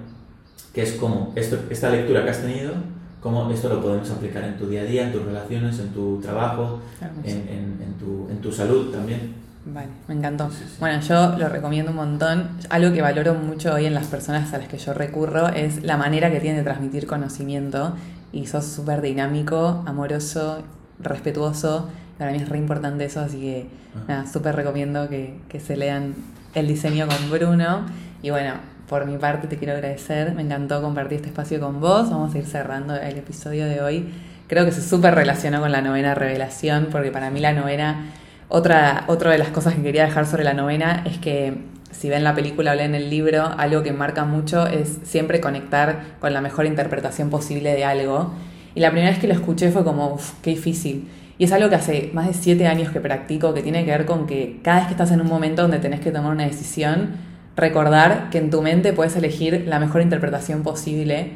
que 0.75 0.83
es 0.83 0.93
como 0.93 1.33
esto, 1.37 1.59
esta 1.71 1.89
lectura 1.89 2.23
que 2.23 2.29
has 2.29 2.43
tenido, 2.43 2.75
cómo 3.23 3.49
esto 3.51 3.69
lo 3.69 3.81
podemos 3.81 4.11
aplicar 4.11 4.43
en 4.45 4.57
tu 4.59 4.67
día 4.67 4.81
a 4.83 4.85
día, 4.85 5.07
en 5.07 5.13
tus 5.13 5.25
relaciones, 5.25 5.79
en 5.79 5.89
tu 5.91 6.21
trabajo, 6.21 6.81
en, 7.25 7.35
en- 7.35 7.79
en 7.83 7.95
tu, 7.99 8.29
en 8.31 8.39
tu 8.41 8.51
salud 8.53 8.91
también. 8.91 9.41
Vale, 9.65 9.87
me 10.09 10.15
encantó. 10.15 10.51
Sí, 10.51 10.65
sí. 10.67 10.77
Bueno, 10.81 11.01
yo 11.01 11.39
lo 11.39 11.49
recomiendo 11.49 11.93
un 11.93 11.97
montón. 11.99 12.49
Algo 12.69 12.93
que 12.93 13.01
valoro 13.01 13.35
mucho 13.35 13.73
hoy 13.73 13.87
en 13.87 13.95
las 13.95 14.07
personas 14.09 14.53
a 14.53 14.59
las 14.59 14.67
que 14.67 14.77
yo 14.77 14.93
recurro 14.93 15.49
es 15.51 15.85
la 15.85 15.97
manera 15.97 16.33
que 16.33 16.41
tienen 16.41 16.59
de 16.59 16.65
transmitir 16.65 17.07
conocimiento. 17.07 17.95
Y 18.33 18.47
sos 18.47 18.65
súper 18.65 19.01
dinámico, 19.03 19.85
amoroso, 19.87 20.63
respetuoso. 20.99 21.89
Para 22.19 22.33
mí 22.33 22.39
es 22.39 22.49
re 22.49 22.59
importante 22.59 23.05
eso, 23.05 23.21
así 23.21 23.41
que 23.41 23.67
Ah. 23.95 23.99
nada, 24.09 24.27
súper 24.27 24.57
recomiendo 24.57 25.09
que, 25.09 25.39
que 25.49 25.61
se 25.61 25.77
lean 25.77 26.15
el 26.55 26.67
diseño 26.67 27.07
con 27.07 27.31
Bruno. 27.31 27.85
Y 28.23 28.31
bueno, 28.31 28.55
por 28.93 29.07
mi 29.07 29.17
parte 29.17 29.49
te 29.49 29.57
quiero 29.57 29.73
agradecer. 29.73 30.35
Me 30.35 30.43
encantó 30.43 30.83
compartir 30.83 31.17
este 31.17 31.29
espacio 31.29 31.59
con 31.59 31.81
vos. 31.81 32.11
Vamos 32.11 32.35
a 32.35 32.39
ir 32.39 32.45
cerrando 32.45 32.95
el 32.95 33.17
episodio 33.17 33.65
de 33.65 33.81
hoy. 33.81 34.13
Creo 34.49 34.67
que 34.67 34.71
se 34.71 34.83
súper 34.83 35.15
relacionó 35.15 35.63
con 35.63 35.73
la 35.73 35.81
novena 35.81 36.15
revelación, 36.15 36.89
porque 36.93 37.11
para 37.11 37.31
mí 37.31 37.41
la 37.41 37.55
novena 37.55 38.11
otra, 38.51 39.05
otra 39.07 39.31
de 39.31 39.39
las 39.39 39.49
cosas 39.49 39.77
que 39.77 39.83
quería 39.83 40.05
dejar 40.05 40.27
sobre 40.27 40.45
la 40.45 40.53
novena 40.53 41.05
es 41.07 41.17
que, 41.17 41.57
si 41.91 42.11
ven 42.11 42.23
la 42.23 42.35
película 42.35 42.73
o 42.73 42.75
leen 42.75 42.95
el 42.95 43.09
libro, 43.09 43.47
algo 43.57 43.83
que 43.83 43.95
marca 43.95 44.27
mucho 44.27 44.67
es 44.67 44.99
siempre 45.05 45.41
conectar 45.41 46.19
con 46.21 46.35
la 46.35 46.43
mejor 46.43 46.67
interpretación 46.67 47.31
posible 47.31 47.73
de 47.73 47.87
algo. 47.87 48.35
Y 48.75 48.81
la 48.81 48.91
primera 48.91 49.11
vez 49.11 49.19
que 49.19 49.27
lo 49.27 49.33
escuché 49.33 49.71
fue 49.71 49.85
como, 49.85 50.13
uff, 50.13 50.35
qué 50.43 50.51
difícil. 50.51 51.09
Y 51.39 51.45
es 51.45 51.53
algo 51.53 51.71
que 51.71 51.77
hace 51.77 52.11
más 52.13 52.27
de 52.27 52.35
siete 52.35 52.67
años 52.67 52.91
que 52.91 53.01
practico, 53.01 53.55
que 53.55 53.63
tiene 53.63 53.87
que 53.87 53.91
ver 53.91 54.05
con 54.05 54.27
que 54.27 54.61
cada 54.63 54.81
vez 54.81 54.87
que 54.89 54.93
estás 54.93 55.13
en 55.13 55.23
un 55.23 55.29
momento 55.29 55.63
donde 55.63 55.79
tenés 55.79 56.01
que 56.01 56.11
tomar 56.11 56.33
una 56.33 56.45
decisión, 56.45 57.32
recordar 57.57 58.29
que 58.31 58.39
en 58.39 58.51
tu 58.51 58.63
mente 58.63 58.93
puedes 58.93 59.15
elegir 59.17 59.65
la 59.67 59.79
mejor 59.79 60.01
interpretación 60.03 60.63
posible. 60.63 61.33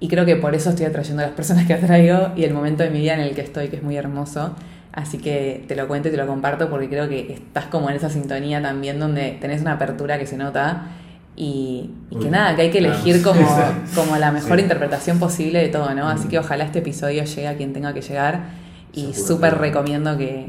Y 0.00 0.08
creo 0.08 0.24
que 0.24 0.36
por 0.36 0.54
eso 0.54 0.70
estoy 0.70 0.86
atrayendo 0.86 1.22
a 1.22 1.26
las 1.26 1.34
personas 1.34 1.66
que 1.66 1.74
atraigo 1.74 2.28
y 2.36 2.44
el 2.44 2.54
momento 2.54 2.84
de 2.84 2.90
mi 2.90 3.00
vida 3.00 3.14
en 3.14 3.20
el 3.20 3.34
que 3.34 3.40
estoy, 3.40 3.68
que 3.68 3.76
es 3.76 3.82
muy 3.82 3.96
hermoso. 3.96 4.54
Así 4.92 5.18
que 5.18 5.64
te 5.68 5.76
lo 5.76 5.86
cuento 5.88 6.08
y 6.08 6.10
te 6.12 6.16
lo 6.16 6.26
comparto 6.26 6.70
porque 6.70 6.88
creo 6.88 7.08
que 7.08 7.32
estás 7.32 7.66
como 7.66 7.90
en 7.90 7.96
esa 7.96 8.08
sintonía 8.10 8.62
también 8.62 8.98
donde 8.98 9.36
tenés 9.40 9.60
una 9.60 9.72
apertura 9.72 10.18
que 10.18 10.26
se 10.26 10.36
nota 10.36 10.86
y, 11.36 11.90
y 12.10 12.16
que 12.16 12.24
Uy, 12.26 12.30
nada, 12.30 12.56
que 12.56 12.62
hay 12.62 12.70
que 12.70 12.78
elegir 12.78 13.22
claro. 13.22 13.38
como, 13.38 13.48
como 13.94 14.16
la 14.16 14.32
mejor 14.32 14.56
Sí. 14.56 14.62
interpretación 14.62 15.18
posible 15.18 15.60
de 15.60 15.68
todo, 15.68 15.94
¿no? 15.94 16.08
Así 16.08 16.26
Mm. 16.26 16.30
que 16.30 16.38
ojalá 16.38 16.64
este 16.64 16.78
episodio 16.80 17.22
llegue 17.24 17.46
a 17.48 17.56
quien 17.56 17.72
tenga 17.72 17.92
que 17.94 18.00
llegar 18.00 18.40
y 18.92 19.14
súper 19.14 19.58
recomiendo 19.58 20.16
que, 20.16 20.46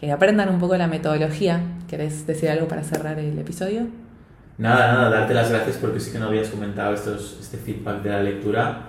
que 0.00 0.12
aprendan 0.12 0.48
un 0.48 0.58
poco 0.60 0.76
la 0.76 0.86
metodología. 0.86 1.60
¿Querés 1.88 2.24
decir 2.26 2.50
algo 2.50 2.68
para 2.68 2.82
cerrar 2.84 3.18
el 3.18 3.36
episodio? 3.38 3.86
Nada, 4.58 4.92
nada, 4.92 5.10
darte 5.10 5.34
las 5.34 5.50
gracias 5.50 5.76
porque 5.78 5.98
sí 5.98 6.12
que 6.12 6.18
no 6.18 6.26
habías 6.26 6.48
comentado 6.48 6.94
estos, 6.94 7.38
este 7.40 7.56
feedback 7.56 8.02
de 8.02 8.10
la 8.10 8.22
lectura. 8.22 8.82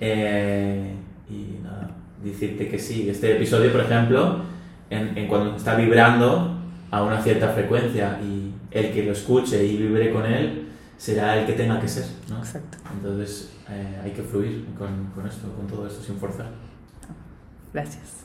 Eh, 0.00 0.94
y 1.28 1.62
nada, 1.62 1.90
decirte 2.22 2.68
que 2.68 2.78
sí. 2.78 3.08
Este 3.08 3.36
episodio, 3.36 3.72
por 3.72 3.80
ejemplo, 3.80 4.40
en, 4.90 5.16
en 5.16 5.26
cuando 5.28 5.56
está 5.56 5.74
vibrando 5.74 6.58
a 6.90 7.02
una 7.02 7.20
cierta 7.20 7.48
frecuencia 7.48 8.18
y 8.22 8.52
el 8.70 8.92
que 8.92 9.02
lo 9.02 9.12
escuche 9.12 9.64
y 9.64 9.76
vibre 9.76 10.12
con 10.12 10.26
él 10.26 10.68
será 10.96 11.38
el 11.38 11.46
que 11.46 11.52
tenga 11.52 11.80
que 11.80 11.88
ser. 11.88 12.06
¿no? 12.28 12.38
Exacto. 12.38 12.78
Entonces 12.92 13.52
eh, 13.70 14.00
hay 14.02 14.10
que 14.10 14.22
fluir 14.22 14.66
con, 14.76 15.10
con 15.14 15.26
esto, 15.26 15.52
con 15.54 15.66
todo 15.66 15.86
esto 15.86 16.02
sin 16.02 16.16
forzar. 16.18 16.50
Gracias. 17.72 18.17